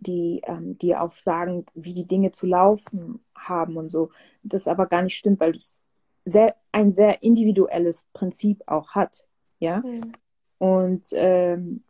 die 0.00 0.40
ähm, 0.46 0.76
dir 0.78 1.00
auch 1.00 1.12
sagen, 1.12 1.64
wie 1.76 1.94
die 1.94 2.08
Dinge 2.08 2.32
zu 2.32 2.48
laufen 2.48 3.20
haben 3.36 3.76
und 3.76 3.88
so. 3.88 4.10
Das 4.42 4.66
aber 4.66 4.86
gar 4.86 5.02
nicht 5.02 5.14
stimmt, 5.14 5.38
weil 5.38 5.54
es 5.54 5.84
sehr, 6.26 6.56
ein 6.72 6.90
sehr 6.90 7.22
individuelles 7.22 8.04
Prinzip 8.12 8.62
auch 8.66 8.90
hat. 8.90 9.26
Ja. 9.58 9.78
Mhm. 9.78 10.12
Und, 10.58 11.08
ähm, 11.12 11.84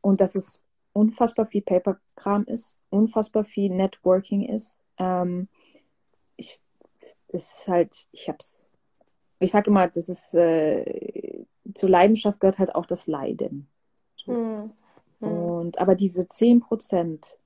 und 0.00 0.20
dass 0.20 0.34
es 0.36 0.62
unfassbar 0.92 1.46
viel 1.46 1.62
Paperkram 1.62 2.44
ist, 2.44 2.78
unfassbar 2.90 3.44
viel 3.44 3.70
Networking 3.74 4.42
ist. 4.42 4.82
Ähm, 4.98 5.48
ich, 6.36 6.60
es 7.28 7.60
ist 7.60 7.68
halt, 7.68 8.06
ich 8.12 8.28
hab's, 8.28 8.68
ich 9.38 9.50
sage 9.50 9.70
immer, 9.70 9.88
das 9.88 10.08
ist, 10.08 10.34
äh, 10.34 11.44
zur 11.74 11.88
Leidenschaft 11.88 12.40
gehört 12.40 12.58
halt 12.58 12.74
auch 12.74 12.86
das 12.86 13.06
Leiden. 13.06 13.68
Mhm. 14.26 14.72
Mhm. 15.20 15.28
Und, 15.28 15.78
aber 15.78 15.94
diese 15.94 16.28
10 16.28 16.60
Prozent, 16.60 17.38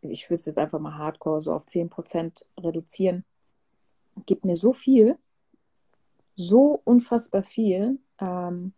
ich 0.00 0.28
würde 0.28 0.40
es 0.40 0.46
jetzt 0.46 0.58
einfach 0.58 0.80
mal 0.80 0.98
hardcore 0.98 1.40
so 1.42 1.52
auf 1.52 1.64
10 1.64 1.90
Prozent 1.90 2.44
reduzieren, 2.58 3.24
gibt 4.26 4.44
mir 4.44 4.56
so 4.56 4.72
viel, 4.72 5.18
so 6.34 6.80
unfassbar 6.84 7.42
viel, 7.42 7.98
ähm, 8.18 8.72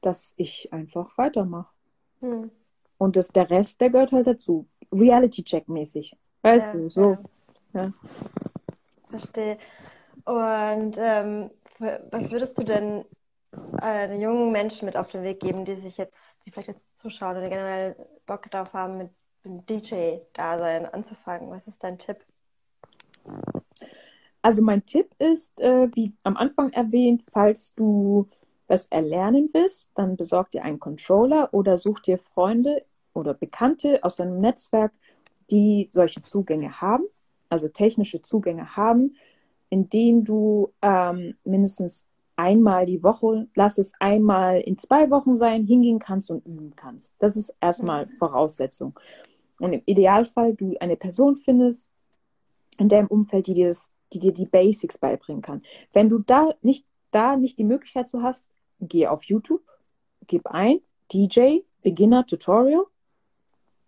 dass 0.00 0.34
ich 0.36 0.72
einfach 0.72 1.16
weitermache. 1.18 1.72
Mhm. 2.20 2.50
Und 2.98 3.16
das, 3.16 3.28
der 3.28 3.48
Rest, 3.50 3.80
der 3.80 3.90
gehört 3.90 4.12
halt 4.12 4.26
dazu. 4.26 4.66
Reality-Check-mäßig. 4.92 6.16
Weißt 6.42 6.68
Ja, 6.68 6.72
du, 6.72 6.88
so. 6.90 7.02
ja. 7.02 7.18
Ja. 7.74 7.92
Verstehe. 9.10 9.58
Und 10.24 10.96
ähm, 10.98 11.50
was 12.10 12.30
würdest 12.30 12.58
du 12.58 12.64
denn 12.64 13.04
äh, 13.80 14.08
den 14.08 14.20
jungen 14.20 14.52
Menschen 14.52 14.86
mit 14.86 14.96
auf 14.96 15.08
den 15.08 15.22
Weg 15.22 15.40
geben, 15.40 15.64
die 15.64 15.76
sich 15.76 15.96
jetzt, 15.96 16.20
die 16.44 16.50
vielleicht 16.50 16.68
jetzt 16.68 16.82
zuschauen 16.98 17.36
oder 17.36 17.48
generell 17.48 17.96
Bock 18.26 18.50
darauf 18.50 18.72
haben, 18.72 18.98
mit 18.98 19.10
dem 19.44 19.64
DJ-Dasein 19.66 20.86
anzufangen? 20.86 21.50
Was 21.50 21.66
ist 21.66 21.82
dein 21.82 21.98
Tipp? 21.98 22.18
Also 24.42 24.62
mein 24.62 24.86
Tipp 24.86 25.14
ist, 25.18 25.60
äh, 25.60 25.88
wie 25.94 26.12
am 26.22 26.36
Anfang 26.36 26.70
erwähnt, 26.72 27.22
falls 27.30 27.74
du 27.74 28.28
das 28.66 28.86
erlernen 28.86 29.50
willst, 29.52 29.90
dann 29.94 30.16
besorg 30.16 30.50
dir 30.50 30.62
einen 30.62 30.78
Controller 30.78 31.48
oder 31.52 31.78
such 31.78 32.00
dir 32.00 32.18
Freunde 32.18 32.84
oder 33.14 33.34
Bekannte 33.34 34.04
aus 34.04 34.16
deinem 34.16 34.40
Netzwerk, 34.40 34.92
die 35.50 35.88
solche 35.90 36.20
Zugänge 36.20 36.80
haben, 36.80 37.04
also 37.48 37.68
technische 37.68 38.22
Zugänge 38.22 38.76
haben, 38.76 39.16
in 39.70 39.88
denen 39.88 40.24
du 40.24 40.72
ähm, 40.82 41.34
mindestens 41.44 42.06
einmal 42.36 42.86
die 42.86 43.02
Woche, 43.02 43.48
lass 43.54 43.78
es 43.78 43.92
einmal 43.98 44.60
in 44.60 44.76
zwei 44.76 45.10
Wochen 45.10 45.34
sein, 45.34 45.64
hingehen 45.64 45.98
kannst 45.98 46.30
und 46.30 46.46
üben 46.46 46.74
kannst. 46.76 47.14
Das 47.18 47.36
ist 47.36 47.52
erstmal 47.60 48.06
Voraussetzung. 48.06 48.98
Und 49.58 49.72
im 49.72 49.82
Idealfall 49.86 50.54
du 50.54 50.76
eine 50.78 50.96
Person 50.96 51.36
findest 51.36 51.90
in 52.78 52.88
deinem 52.88 53.08
Umfeld, 53.08 53.48
die 53.48 53.54
dir 53.54 53.66
das, 53.66 53.90
die 54.12 54.20
dir 54.20 54.32
die 54.32 54.46
Basics 54.46 54.98
beibringen 54.98 55.42
kann. 55.42 55.62
Wenn 55.92 56.08
du 56.08 56.18
da 56.18 56.54
nicht, 56.62 56.86
da 57.10 57.36
nicht 57.36 57.58
die 57.58 57.64
Möglichkeit 57.64 58.08
zu 58.08 58.22
hast, 58.22 58.48
geh 58.80 59.06
auf 59.06 59.24
YouTube, 59.24 59.62
gib 60.26 60.46
ein 60.46 60.80
DJ 61.12 61.60
Beginner 61.82 62.26
Tutorial, 62.26 62.84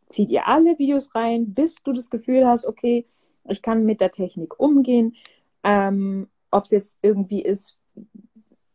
zieh 0.06 0.26
dir 0.26 0.46
alle 0.46 0.78
Videos 0.78 1.14
rein, 1.14 1.54
bis 1.54 1.76
du 1.82 1.92
das 1.92 2.10
Gefühl 2.10 2.46
hast, 2.46 2.64
okay, 2.64 3.06
ich 3.48 3.62
kann 3.62 3.84
mit 3.84 4.00
der 4.00 4.10
Technik 4.10 4.58
umgehen. 4.58 5.16
Ähm, 5.62 6.28
ob 6.50 6.64
es 6.64 6.70
jetzt 6.70 6.98
irgendwie 7.02 7.42
ist, 7.42 7.78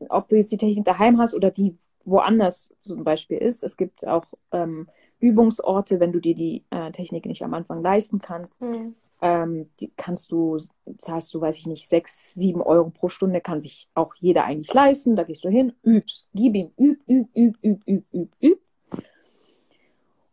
ob 0.09 0.27
du 0.29 0.35
jetzt 0.35 0.51
die 0.51 0.57
Technik 0.57 0.85
daheim 0.85 1.19
hast 1.19 1.33
oder 1.33 1.51
die 1.51 1.75
woanders 2.05 2.73
zum 2.81 3.03
Beispiel 3.03 3.37
ist. 3.37 3.63
Es 3.63 3.77
gibt 3.77 4.07
auch 4.07 4.25
ähm, 4.51 4.87
Übungsorte, 5.19 5.99
wenn 5.99 6.11
du 6.11 6.19
dir 6.19 6.35
die 6.35 6.63
äh, 6.69 6.91
Technik 6.91 7.25
nicht 7.25 7.43
am 7.43 7.53
Anfang 7.53 7.81
leisten 7.81 8.19
kannst. 8.19 8.61
Mhm. 8.61 8.95
Ähm, 9.25 9.71
die 9.79 9.91
kannst 9.97 10.31
du, 10.31 10.59
zahlst 10.97 11.33
du, 11.33 11.41
weiß 11.41 11.57
ich 11.57 11.65
nicht, 11.65 11.87
sechs, 11.87 12.35
sieben 12.35 12.61
Euro 12.61 12.91
pro 12.91 13.09
Stunde, 13.09 13.41
kann 13.41 13.59
sich 13.59 13.89
auch 13.95 14.13
jeder 14.19 14.43
eigentlich 14.43 14.71
leisten. 14.71 15.15
Da 15.15 15.23
gehst 15.23 15.43
du 15.43 15.49
hin, 15.49 15.73
übst, 15.81 16.29
gib 16.35 16.53
ihm, 16.53 16.71
üb, 16.77 16.99
üb, 17.09 17.27
üb, 17.35 17.57
üb, 17.63 17.81
üb, 17.87 18.05
üb, 18.13 18.35
üb. 18.39 18.61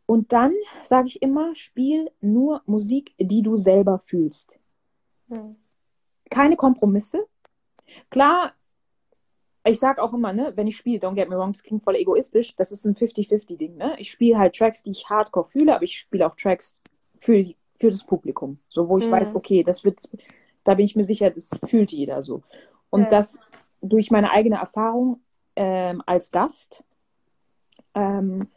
Und 0.05 0.35
dann 0.35 0.53
sage 0.83 1.09
ich 1.09 1.23
immer, 1.23 1.55
spiel 1.55 2.11
nur 2.21 2.61
Musik, 2.67 3.15
die 3.19 3.41
du 3.41 3.57
selber 3.57 3.99
fühlst. 3.99 4.59
Mhm. 5.29 5.57
Keine 6.29 6.57
Kompromisse. 6.57 7.27
Klar, 8.11 8.53
ich 9.65 9.79
sage 9.79 10.03
auch 10.03 10.13
immer, 10.13 10.35
ne, 10.35 10.53
wenn 10.55 10.67
ich 10.67 10.77
spiele, 10.77 10.99
don't 10.99 11.15
get 11.15 11.31
me 11.31 11.37
wrong, 11.39 11.53
das 11.53 11.63
klingt 11.63 11.83
voll 11.83 11.97
egoistisch, 11.97 12.55
das 12.57 12.73
ist 12.73 12.85
ein 12.85 12.95
50-50-Ding. 12.95 13.75
Ne? 13.75 13.97
Ich 13.99 14.11
spiele 14.11 14.37
halt 14.37 14.55
Tracks, 14.55 14.83
die 14.83 14.91
ich 14.91 15.09
hardcore 15.09 15.49
fühle, 15.49 15.75
aber 15.75 15.85
ich 15.85 15.97
spiele 15.97 16.27
auch 16.27 16.37
Tracks 16.37 16.79
für, 17.17 17.41
die, 17.41 17.57
für 17.79 17.91
das 17.91 18.05
Publikum. 18.05 18.59
So, 18.69 18.89
wo 18.89 18.99
ich 18.99 19.07
Mhm. 19.07 19.13
weiß, 19.13 19.35
okay, 19.35 19.63
das 19.65 19.85
wird, 19.85 19.99
da 20.65 20.75
bin 20.75 20.85
ich 20.85 20.97
mir 20.97 21.05
sicher, 21.05 21.31
das 21.31 21.51
fühlt 21.67 21.93
jeder 21.93 22.23
so. 22.23 22.43
Und 22.91 23.05
Ja. 23.05 23.09
das 23.09 23.39
durch 23.81 24.11
meine 24.11 24.31
eigene 24.31 24.57
Erfahrung 24.57 25.21
ähm, 25.57 26.03
als 26.07 26.31
Gast 26.31 26.85
ähm, 27.95 28.49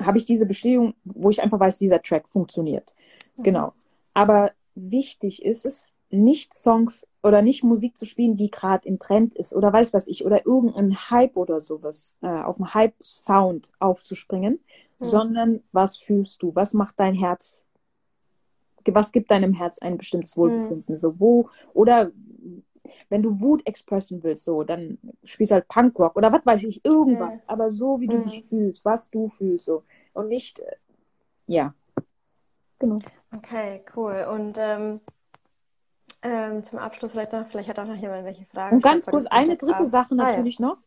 habe 0.00 0.18
ich 0.18 0.26
diese 0.26 0.46
Bestätigung, 0.46 0.94
wo 1.04 1.30
ich 1.30 1.42
einfach 1.42 1.58
weiß, 1.58 1.78
dieser 1.78 2.02
Track 2.02 2.28
funktioniert. 2.28 2.94
Mhm. 3.36 3.42
Genau. 3.42 3.72
Aber 4.14 4.52
wichtig 4.74 5.42
ist 5.44 5.64
es, 5.66 5.92
nicht 6.10 6.54
Songs 6.54 7.04
oder 7.22 7.42
nicht 7.42 7.64
Musik 7.64 7.96
zu 7.96 8.04
spielen, 8.04 8.36
die 8.36 8.50
gerade 8.50 8.86
im 8.86 9.00
Trend 9.00 9.34
ist 9.34 9.52
oder 9.52 9.72
weiß 9.72 9.92
was 9.92 10.06
ich, 10.06 10.24
oder 10.24 10.46
irgendein 10.46 10.94
Hype 11.10 11.36
oder 11.36 11.60
sowas, 11.60 12.16
äh, 12.22 12.28
auf 12.28 12.56
dem 12.58 12.72
Hype-Sound 12.74 13.72
aufzuspringen, 13.80 14.60
Mhm. 14.98 15.04
sondern 15.04 15.62
was 15.72 15.96
fühlst 15.96 16.42
du? 16.42 16.54
Was 16.54 16.74
macht 16.74 17.00
dein 17.00 17.14
Herz? 17.14 17.65
Was 18.94 19.12
gibt 19.12 19.30
deinem 19.30 19.52
Herz 19.52 19.78
ein 19.78 19.98
bestimmtes 19.98 20.36
Wohlbefinden? 20.36 20.98
So 20.98 21.18
wo, 21.20 21.48
oder 21.74 22.10
wenn 23.08 23.22
du 23.22 23.40
Wut 23.40 23.66
expressen 23.66 24.22
willst, 24.22 24.44
so, 24.44 24.62
dann 24.62 24.98
spielst 25.24 25.50
du 25.50 25.54
halt 25.56 25.68
Punkrock 25.68 26.16
oder 26.16 26.32
was 26.32 26.44
weiß 26.46 26.62
ich, 26.64 26.84
irgendwas, 26.84 27.32
aber 27.48 27.70
so 27.70 28.00
wie 28.00 28.06
du 28.06 28.16
Mhm. 28.16 28.22
dich 28.22 28.44
fühlst, 28.48 28.84
was 28.84 29.10
du 29.10 29.28
fühlst, 29.28 29.66
so. 29.66 29.82
Und 30.12 30.28
nicht, 30.28 30.60
äh, 30.60 30.76
ja. 31.46 31.74
Genau. 32.78 32.98
Okay, 33.34 33.82
cool. 33.96 34.26
Und 34.30 34.56
ähm, 34.58 35.00
ähm, 36.22 36.62
zum 36.64 36.78
Abschluss 36.78 37.12
vielleicht 37.12 37.32
noch, 37.32 37.46
vielleicht 37.48 37.68
hat 37.68 37.78
auch 37.78 37.86
noch 37.86 37.96
jemand 37.96 38.24
welche 38.24 38.44
Fragen. 38.46 38.76
Und 38.76 38.82
ganz 38.82 39.06
kurz, 39.06 39.26
eine 39.26 39.56
dritte. 39.56 39.86
Sache 39.86 40.14
Ah, 40.14 40.16
ja. 40.16 40.24
natürlich 40.26 40.60
noch. 40.60 40.78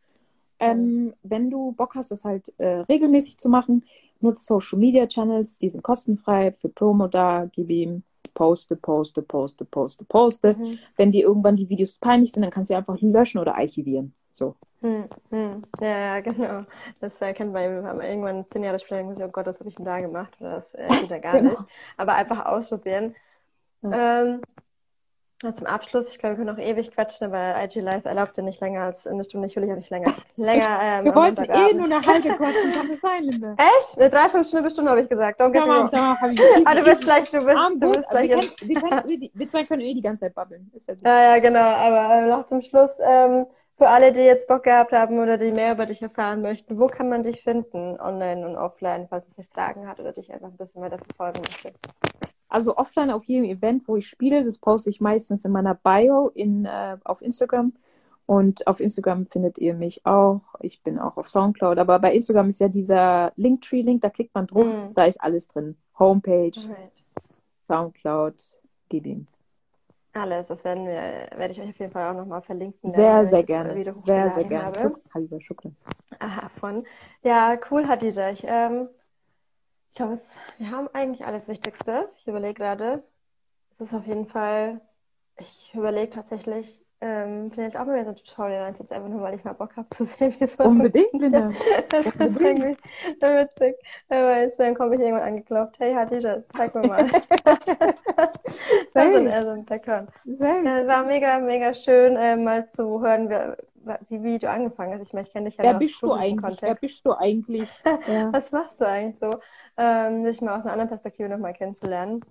Ähm, 0.60 1.14
wenn 1.24 1.49
du 1.49 1.74
Bock 1.74 1.95
hast, 1.95 2.12
das 2.12 2.24
halt 2.24 2.53
äh, 2.57 2.82
regelmäßig 2.82 3.38
zu 3.38 3.49
machen, 3.49 3.86
nutzt 4.20 4.45
Social 4.45 4.80
Media 4.80 5.07
Channels, 5.07 5.57
die 5.60 5.70
sind 5.70 5.84
kostenfrei, 5.84 6.51
für 6.51 6.70
Promo 6.70 7.07
da, 7.07 7.47
gib 7.51 7.70
ihm, 7.70 8.03
poste, 8.34 8.76
poste, 8.76 9.22
poste, 9.22 9.66
poste, 9.66 10.05
poste. 10.05 10.55
Mhm. 10.57 10.80
Wenn 10.95 11.12
dir 11.12 11.24
irgendwann 11.24 11.55
die 11.55 11.70
Videos 11.70 11.93
peinlich 11.93 12.32
sind, 12.32 12.43
dann 12.43 12.51
kannst 12.51 12.70
du 12.70 12.76
einfach 12.76 12.97
löschen 13.01 13.39
oder 13.39 13.55
archivieren. 13.55 14.14
So. 14.34 14.55
Hm, 14.82 15.10
hm. 15.30 15.62
Ja, 15.82 15.88
ja, 15.88 16.20
genau. 16.22 16.64
Das 17.01 17.22
äh, 17.22 17.34
kennt 17.34 17.51
man 17.51 17.64
eben. 17.64 18.01
Irgendwann 18.01 18.45
zehn 18.49 18.64
Jahre 18.64 18.80
später 18.80 18.97
denkt 18.97 19.20
man 19.20 19.28
oh 19.28 19.32
Gott, 19.32 19.45
was 19.45 19.60
habe 19.60 19.70
ich 19.70 19.76
denn 19.76 19.86
da 19.86 19.99
gemacht? 19.99 20.34
Oder 20.39 20.55
das 20.55 20.74
äh, 20.74 20.88
geht 20.88 21.10
ja 21.10 21.20
gar 21.20 21.34
Genau. 21.39 21.49
nicht. 21.49 21.62
Aber 21.97 22.14
einfach 22.14 22.45
ausprobieren. 22.45 23.16
Ähm, 23.84 24.41
ja, 25.42 25.54
zum 25.54 25.68
Abschluss, 25.68 26.10
ich 26.10 26.20
glaube, 26.20 26.38
wir 26.38 26.44
können 26.44 26.58
noch 26.58 26.64
ewig 26.64 26.92
quatschen, 26.92 27.28
aber 27.28 27.64
IG 27.64 27.80
Live 27.80 28.04
erlaubt 28.04 28.36
ja 28.38 28.44
nicht 28.44 28.60
länger 28.60 28.82
als 28.84 29.08
eine 29.08 29.24
Stunde. 29.24 29.48
Ich 29.48 29.56
will 29.56 29.64
dich 29.64 29.72
auch 29.72 29.78
nicht 29.78 29.90
länger, 29.90 30.14
länger 30.36 30.80
ähm, 30.82 31.06
Wir 31.06 31.16
wollten 31.16 31.44
eh 31.44 31.74
nur 31.74 31.86
eine 31.86 32.02
halbe 32.06 32.30
quatschen, 32.30 32.74
kann 32.74 32.90
das 32.90 33.00
sein, 33.00 33.24
Linda? 33.24 33.56
Echt? 33.58 33.98
Eine 33.98 34.10
Dreiviertelstunde 34.10 34.64
bis 34.64 34.74
Stunde 34.74 34.92
habe 34.92 35.02
ich 35.02 35.08
gesagt. 35.08 35.40
Don't 35.40 35.52
get 35.52 35.66
me 35.66 35.90
Tamam, 35.90 35.92
wrong. 35.92 36.66
Ah, 36.66 36.76
du 36.76 36.84
bist 36.84 37.02
gleich, 37.02 37.32
du 37.32 37.40
bist, 37.40 37.58
Arm 37.58 37.80
du 37.80 37.90
bist 37.90 38.10
gleich 38.10 38.30
wir, 38.30 38.36
können, 38.36 38.52
wir, 38.62 38.82
können, 38.82 39.30
wir, 39.34 39.48
zwei 39.48 39.64
können 39.64 39.82
eh 39.82 39.94
die 39.94 40.02
ganze 40.02 40.22
Zeit 40.22 40.36
babbeln. 40.36 40.70
Ist 40.74 40.88
ja 40.88 40.96
gut. 40.96 41.08
Ja, 41.08 41.36
ja, 41.36 41.40
genau. 41.40 41.60
Aber 41.60 42.16
ähm, 42.16 42.30
noch 42.30 42.46
zum 42.46 42.62
Schluss, 42.62 42.92
ähm, 43.02 43.46
für 43.78 43.88
alle, 43.88 44.12
die 44.12 44.20
jetzt 44.20 44.46
Bock 44.50 44.64
gehabt 44.64 44.92
haben 44.92 45.20
oder 45.20 45.38
die 45.38 45.54
mehr 45.54 45.72
über 45.72 45.86
dich 45.86 46.02
erfahren 46.02 46.42
möchten, 46.42 46.78
wo 46.78 46.88
kann 46.88 47.08
man 47.08 47.24
dich 47.24 47.44
finden, 47.44 47.98
online 48.02 48.46
und 48.46 48.58
offline, 48.58 49.08
falls 49.10 49.26
man 49.38 49.48
Fragen 49.54 49.88
hat 49.88 50.02
oder 50.02 50.12
dich 50.12 50.34
einfach 50.34 50.50
ein 50.50 50.58
bisschen 50.58 50.82
weiter 50.82 50.98
verfolgen 50.98 51.40
möchte? 51.40 51.72
Also 52.50 52.76
offline 52.78 53.12
auf 53.12 53.24
jedem 53.26 53.45
Event, 53.45 53.88
wo 53.88 53.95
ich 53.95 54.08
spiele, 54.08 54.43
das 54.43 54.58
poste 54.58 54.89
ich 54.89 55.00
meistens 55.00 55.45
in 55.45 55.52
meiner 55.52 55.76
Bio 55.76 56.30
in, 56.34 56.66
äh, 56.66 56.97
auf 57.04 57.22
Instagram. 57.22 57.74
Und 58.26 58.68
auf 58.68 58.80
Instagram 58.80 59.26
findet 59.26 59.58
ihr 59.58 59.74
mich 59.74 60.06
auch. 60.06 60.41
Ich 60.60 60.84
bin 60.84 61.00
auch 61.00 61.18
auf 61.18 61.30
Soundcloud. 61.30 61.80
Aber 61.80 61.97
bei 62.00 62.14
Instagram 62.14 62.50
ist 62.50 62.60
ja 62.60 62.68
dieser 62.68 63.32
Linktree-Link, 63.38 64.02
da 64.02 64.10
klickt 64.12 64.36
man 64.36 64.45
drauf, 64.47 64.66
Mhm. 64.66 64.93
da 64.93 65.06
ist 65.06 65.20
alles 65.22 65.47
drin. 65.47 65.76
Homepage, 65.97 66.52
Alright. 66.58 66.91
Soundcloud, 67.68 68.36
gib 68.89 69.06
ihm. 69.06 69.28
Alles, 70.14 70.47
das 70.47 70.64
werden 70.64 70.86
wir, 70.88 71.28
werde 71.38 71.52
ich 71.54 71.62
euch 71.62 71.70
auf 71.70 71.80
jeden 71.80 71.91
Fall 71.91 72.12
auch 72.12 72.18
nochmal 72.18 72.41
verlinken, 72.41 72.89
Sehr, 72.89 73.24
sehr 73.24 73.43
gerne. 73.43 73.74
Sehr, 74.00 74.30
sehr 74.30 74.43
gerne. 74.43 74.76
habe. 74.78 74.95
Habiba, 75.14 75.39
Shukran. 75.39 75.76
Aha, 76.20 76.50
von. 76.60 76.84
Ja, 77.24 77.58
cool, 77.70 77.88
Hadija. 77.88 78.32
Ich, 78.32 78.43
ähm, 78.45 78.89
ich 79.90 79.96
glaube, 79.96 80.20
wir 80.58 80.72
haben 80.72 80.88
eigentlich 80.94 81.26
alles 81.26 81.48
Wichtigste. 81.48 82.10
Ich 82.18 82.28
überlege 82.28 82.54
gerade. 82.54 83.04
Es 83.80 83.88
ist 83.88 83.94
auf 83.94 84.06
jeden 84.08 84.28
Fall, 84.28 84.82
ich 85.38 85.74
überlege 85.74 86.10
tatsächlich, 86.12 86.84
ähm, 87.02 87.52
vielleicht 87.54 87.78
auch 87.78 87.86
mal 87.86 87.94
wieder 87.96 88.06
so 88.06 88.10
ein 88.12 88.16
Tutorial 88.18 88.66
einzusetzen, 88.66 88.96
einfach 88.96 89.10
nur, 89.10 89.22
weil 89.22 89.36
ich 89.36 89.44
mal 89.46 89.54
Bock 89.54 89.76
habe 89.78 89.90
zu 89.90 90.04
sehen, 90.06 90.36
wie 90.40 90.44
es 90.44 90.56
Unbedingt, 90.58 91.14
Linda. 91.14 91.52
Das 91.90 92.06
ist 92.08 92.20
Unbedingt. 92.20 92.40
irgendwie 92.40 92.78
witzig. 93.22 93.76
Weil 94.10 94.52
dann 94.58 94.76
komme 94.76 94.96
ich 94.96 95.02
irgendwann 95.02 95.24
angeklopft. 95.28 95.80
Hey, 95.80 95.94
Hadija, 95.94 96.44
zeig 96.56 96.76
mir 96.76 96.84
mal. 96.84 97.08
Also, 98.94 99.18
also 99.30 99.52
im 99.52 99.66
Background. 99.66 100.10
Sehr 100.26 100.62
Ja, 100.64 100.80
es 100.80 100.88
war 100.88 101.04
mega, 101.06 101.40
mega 101.40 101.74
schön, 101.74 102.16
äh, 102.18 102.36
mal 102.36 102.70
zu 102.72 103.02
hören, 103.02 103.30
wie, 104.09 104.23
wie 104.23 104.39
du 104.39 104.49
angefangen 104.49 104.93
hast. 104.93 105.01
Ich 105.07 105.13
meine, 105.13 105.27
ich 105.27 105.34
kenne 105.34 105.49
dich 105.49 105.57
ja 105.57 105.63
Wer 105.63 105.73
bist 105.75 106.01
du 106.01 106.13
eigentlich? 106.13 106.41
Wer 106.41 106.49
Kontext. 106.49 106.82
bist 106.82 107.05
du 107.05 107.13
eigentlich? 107.13 107.69
Ja. 108.07 108.32
Was 108.34 108.51
machst 108.51 108.80
du 108.82 108.88
eigentlich 108.88 109.19
so? 109.19 109.39
Ähm, 109.77 110.23
dich 110.23 110.41
mal 110.41 110.57
aus 110.57 110.63
einer 110.63 110.73
anderen 110.73 110.89
Perspektive 110.89 111.30
nochmal 111.30 111.53
kennenzulernen. 111.53 112.21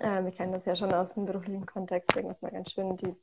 Ähm, 0.00 0.24
wir 0.24 0.32
kennen 0.32 0.52
das 0.52 0.64
ja 0.64 0.74
schon 0.74 0.92
aus 0.92 1.14
dem 1.14 1.24
beruflichen 1.24 1.66
Kontext, 1.66 2.10
deswegen 2.10 2.30
ist 2.30 2.42
mal 2.42 2.50
ganz 2.50 2.70
schön, 2.72 2.96
die 2.96 3.14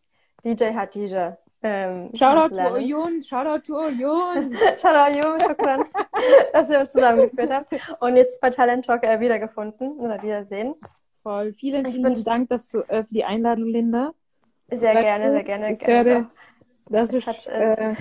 DJ 0.44 0.74
Hadija 0.74 1.38
ähm, 1.64 2.10
Shoutout 2.16 2.56
to. 2.56 2.74
Oyun, 2.74 3.22
Shoutout 3.22 3.66
to 3.68 3.78
Oyun. 3.78 4.56
Shoutout, 4.82 5.16
Jum, 5.16 5.40
Shukran, 5.40 5.84
dass 6.54 6.70
wir 6.70 6.80
uns 6.80 6.92
zusammengeführt 6.92 7.52
haben. 7.52 7.66
Und 8.00 8.16
jetzt 8.16 8.40
bei 8.42 8.50
Talent 8.50 8.86
Talk 8.86 9.04
äh, 9.04 9.20
wiedergefunden 9.20 9.92
oder 10.00 10.22
wiedersehen. 10.24 10.74
Voll. 11.22 11.54
Vielen, 11.54 11.86
Ich 11.86 11.94
vielen 11.96 12.24
Dank 12.24 12.50
dass 12.50 12.70
du, 12.70 12.80
äh, 12.88 13.04
für 13.04 13.14
die 13.14 13.24
Einladung, 13.24 13.66
Linda. 13.66 14.14
Sehr 14.70 14.96
Weißt 14.96 15.02
gerne, 15.02 15.26
du, 15.26 15.32
sehr 15.34 15.44
gerne. 15.44 15.72
ich 15.72 15.80
gerne 15.80 16.30
doch. 16.92 17.00
Das 17.00 17.14
Es 17.14 17.28
ist 17.28 17.48
äh, 17.48 17.92
äh, 17.92 17.96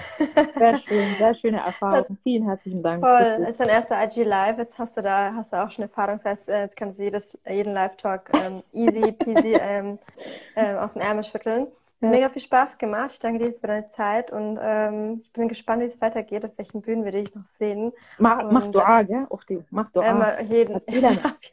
sehr 0.58 0.76
schön, 0.76 1.14
sehr 1.18 1.34
schöne 1.34 1.58
Erfahrung. 1.66 2.18
Vielen 2.22 2.44
herzlichen 2.46 2.82
Dank. 2.82 3.00
Voll, 3.04 3.20
Wirklich. 3.20 3.48
ist 3.48 3.60
dein 3.60 3.68
erster 3.68 4.02
IG 4.04 4.24
Live. 4.24 4.58
Jetzt 4.58 4.78
hast 4.78 4.96
du 4.96 5.02
da 5.02 5.32
hast 5.34 5.52
du 5.52 5.62
auch 5.62 5.70
schon 5.70 5.82
Erfahrung. 5.82 6.16
Das 6.16 6.24
heißt, 6.24 6.48
äh, 6.48 6.62
jetzt 6.62 6.76
kannst 6.76 6.98
du 6.98 7.02
jedes, 7.04 7.38
jeden 7.48 7.72
Live-Talk 7.74 8.30
ähm, 8.44 8.62
easy 8.72 9.12
peasy 9.12 9.54
ähm, 9.60 9.98
ähm, 10.56 10.76
aus 10.78 10.92
dem 10.94 11.02
Ärmel 11.02 11.24
schütteln. 11.24 11.66
Ja. 12.02 12.08
Mega 12.08 12.30
viel 12.30 12.40
Spaß 12.40 12.78
gemacht. 12.78 13.10
Ich 13.12 13.18
danke 13.18 13.38
dir 13.44 13.52
für 13.52 13.66
deine 13.66 13.90
Zeit 13.90 14.30
und 14.32 14.58
ähm, 14.62 15.20
ich 15.22 15.32
bin 15.34 15.48
gespannt, 15.48 15.82
wie 15.82 15.86
es 15.86 16.00
weitergeht, 16.00 16.46
auf 16.46 16.52
welchen 16.56 16.80
Bühnen 16.80 17.04
wir 17.04 17.12
dich 17.12 17.34
noch 17.34 17.44
sehen. 17.58 17.92
Mach, 18.16 18.42
mach 18.50 18.64
Und- 18.66 18.74
Dua, 18.74 19.02
gell? 19.02 19.26
Auch 19.28 19.44
die, 19.44 19.62
mach 19.70 19.90
Dua. 19.90 20.04
Einmal 20.04 20.42
jeden, 20.44 20.76
auf 20.76 20.82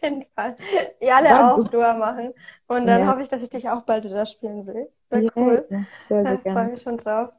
jeden 0.02 0.26
Fall. 0.36 0.56
Ihr 1.02 1.14
alle 1.14 1.28
Danke. 1.28 1.54
auch 1.54 1.68
Dua 1.68 1.94
machen. 1.96 2.34
Und 2.68 2.88
dann 2.88 3.02
Ja. 3.02 3.12
hoffe 3.12 3.24
ich, 3.24 3.28
dass 3.28 3.42
ich 3.42 3.50
dich 3.50 3.70
auch 3.70 3.82
bald 3.82 4.06
wieder 4.06 4.26
spielen 4.26 4.64
sehe. 4.64 4.88
Sehr 5.12 5.24
Ja, 5.24 5.32
cool. 5.36 5.70
sehr, 6.10 6.26
sehr 6.26 6.26
Ja, 6.26 6.44
freue 6.52 6.68
gerne. 6.68 6.72
mich 6.72 6.82
schon 6.82 6.98
drauf. 6.98 7.30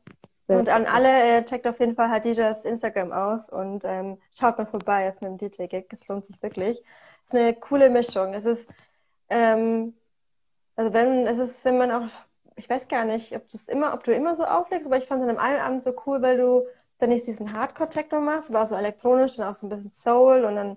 Sehr 0.48 0.58
Und 0.58 0.68
an 0.70 0.86
alle, 0.86 1.08
äh, 1.38 1.44
checkt 1.44 1.66
auf 1.66 1.78
jeden 1.80 1.94
Fall 1.94 2.08
Hadijas 2.10 2.64
Instagram 2.64 3.12
aus 3.12 3.48
und 3.50 3.84
ähm, 3.84 4.18
schaut 4.38 4.56
mal 4.58 4.66
vorbei 4.66 5.10
auf 5.10 5.20
einem 5.22 5.36
DJ-Gig. 5.38 5.86
Es 5.92 6.08
lohnt 6.08 6.24
sich 6.26 6.40
wirklich. 6.42 6.78
Es 7.26 7.32
ist 7.32 7.34
eine 7.34 7.54
coole 7.54 7.90
Mischung. 7.90 8.32
Es 8.34 8.46
ist, 8.46 8.66
ähm, 9.30 9.94
also 10.76 10.92
wenn, 10.92 11.26
es 11.26 11.38
ist, 11.38 11.64
wenn 11.64 11.78
man 11.78 11.92
auch, 11.92 12.08
ich 12.56 12.68
weiß 12.70 12.88
gar 12.88 13.04
nicht, 13.04 13.34
ob 13.36 13.48
du 13.48 13.56
es 13.58 13.68
immer, 13.68 13.94
ob 13.94 14.04
du 14.04 14.14
immer 14.14 14.36
so 14.36 14.44
auflegst, 14.44 14.86
aber 14.86 14.98
ich 14.98 15.06
fand 15.06 15.22
es 15.22 15.28
an 15.28 15.34
dem 15.36 15.40
einen 15.42 15.60
Abend 15.60 15.82
so 15.82 15.94
cool, 16.06 16.22
weil 16.22 16.38
du 16.38 16.66
dann 16.98 17.10
nicht 17.10 17.26
diesen 17.26 17.52
Hardcore-Techno 17.54 18.20
machst, 18.20 18.50
aber 18.50 18.62
auch 18.64 18.68
so 18.68 18.74
elektronisch 18.76 19.38
und 19.38 19.44
auch 19.44 19.54
so 19.54 19.66
ein 19.66 19.70
bisschen 19.70 19.92
Soul 19.92 20.44
und 20.44 20.56
dann 20.56 20.76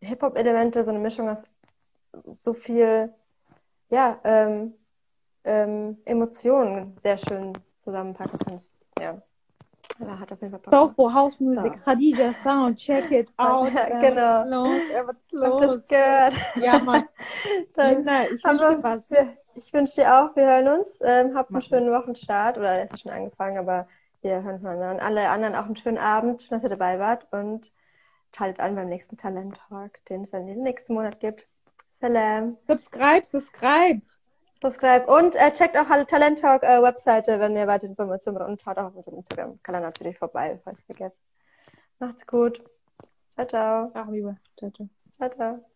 Hip-Hop-Elemente, 0.00 0.84
so 0.84 0.90
eine 0.90 1.00
Mischung 1.00 1.28
aus 1.30 1.44
so 2.40 2.54
viel, 2.54 3.12
ja, 3.90 4.20
ähm, 4.24 4.74
ähm, 5.44 5.98
Emotionen 6.04 6.96
sehr 7.02 7.18
schön 7.18 7.52
zusammenpacken 7.84 8.38
kannst. 8.46 8.70
Ja. 9.00 9.20
Aber 10.00 10.18
hat 10.18 10.32
auf 10.32 10.40
jeden 10.40 10.52
Fall 10.52 10.60
Bock 10.60 10.72
So 10.72 10.80
gemacht. 10.80 10.96
for 10.96 11.14
House 11.14 11.40
Music, 11.40 11.74
So. 11.78 11.84
Khadija 11.84 12.32
Sound, 12.32 12.78
check 12.78 13.10
it 13.10 13.30
out. 13.36 13.72
Ja, 13.72 13.86
Äh, 13.88 14.00
genau. 14.10 14.64
Was 15.06 15.16
ist 15.16 15.32
los? 15.32 15.42
Hab 15.42 15.52
was 15.52 15.60
das 15.60 15.66
ist 15.66 15.70
los? 15.72 15.88
gehört. 15.88 16.34
Ja, 16.56 16.78
Mann. 16.78 17.04
Dann, 17.74 17.94
Linda, 17.96 18.22
ich 18.24 18.44
wünsche 18.44 18.68
dir 18.76 18.82
was. 18.82 19.10
wir- 19.10 19.36
ich 19.54 19.70
wünsche 19.74 19.96
dir 19.96 20.14
auch, 20.16 20.34
wir 20.34 20.44
hören 20.46 20.68
uns. 20.80 20.98
Ähm, 21.02 21.34
habt 21.34 21.50
einen 21.50 21.58
Machen. 21.58 21.62
schönen 21.68 21.90
Wochenstart 21.92 22.56
oder 22.56 22.70
er 22.70 22.88
hat 22.88 22.98
schon 23.00 23.12
angefangen, 23.12 23.58
aber 23.58 23.86
wir 24.22 24.42
hören 24.42 24.60
voneinander. 24.60 24.92
Und 24.92 25.00
alle 25.00 25.28
anderen 25.28 25.54
auch 25.54 25.66
einen 25.66 25.76
schönen 25.76 25.98
Abend. 25.98 26.42
Schön, 26.42 26.50
dass 26.56 26.62
ihr 26.62 26.70
dabei 26.70 26.98
wart 26.98 27.26
und 27.32 27.70
schaltet 28.34 28.60
an 28.60 28.74
beim 28.76 28.88
nächsten 28.88 29.18
Talent 29.18 29.60
Talk, 29.68 30.02
den 30.08 30.24
es 30.24 30.30
dann 30.30 30.46
den 30.46 30.62
nächsten 30.62 30.94
Monat 30.94 31.20
gibt. 31.20 31.46
Salam. 32.00 32.56
Subscribe, 32.66 33.26
subscribe. 33.26 34.00
Subscribe 34.62 35.06
und 35.06 35.34
äh, 35.34 35.52
checkt 35.52 35.76
auch 35.76 35.90
alle 35.90 36.06
Talent 36.06 36.38
Talk 36.40 36.62
äh, 36.62 36.80
Webseite, 36.80 37.40
wenn 37.40 37.56
ihr 37.56 37.66
weitere 37.66 37.90
Informationen 37.90 38.38
braucht 38.38 38.48
und 38.48 38.62
schaut 38.62 38.78
auch 38.78 38.86
auf 38.86 38.94
unserem 38.94 39.18
Instagram-Kanal 39.18 39.82
natürlich 39.82 40.16
vorbei, 40.16 40.60
falls 40.62 40.78
ihr 40.80 40.94
vergesst. 40.94 41.18
Macht's 41.98 42.26
gut. 42.26 42.62
Ciao, 43.34 43.46
ciao. 43.46 43.92
Ja, 43.94 44.06
Habiba. 44.06 44.36
Ciao, 44.56 44.70
ciao. 44.70 44.88
Ciao, 45.16 45.30
ciao. 45.30 45.71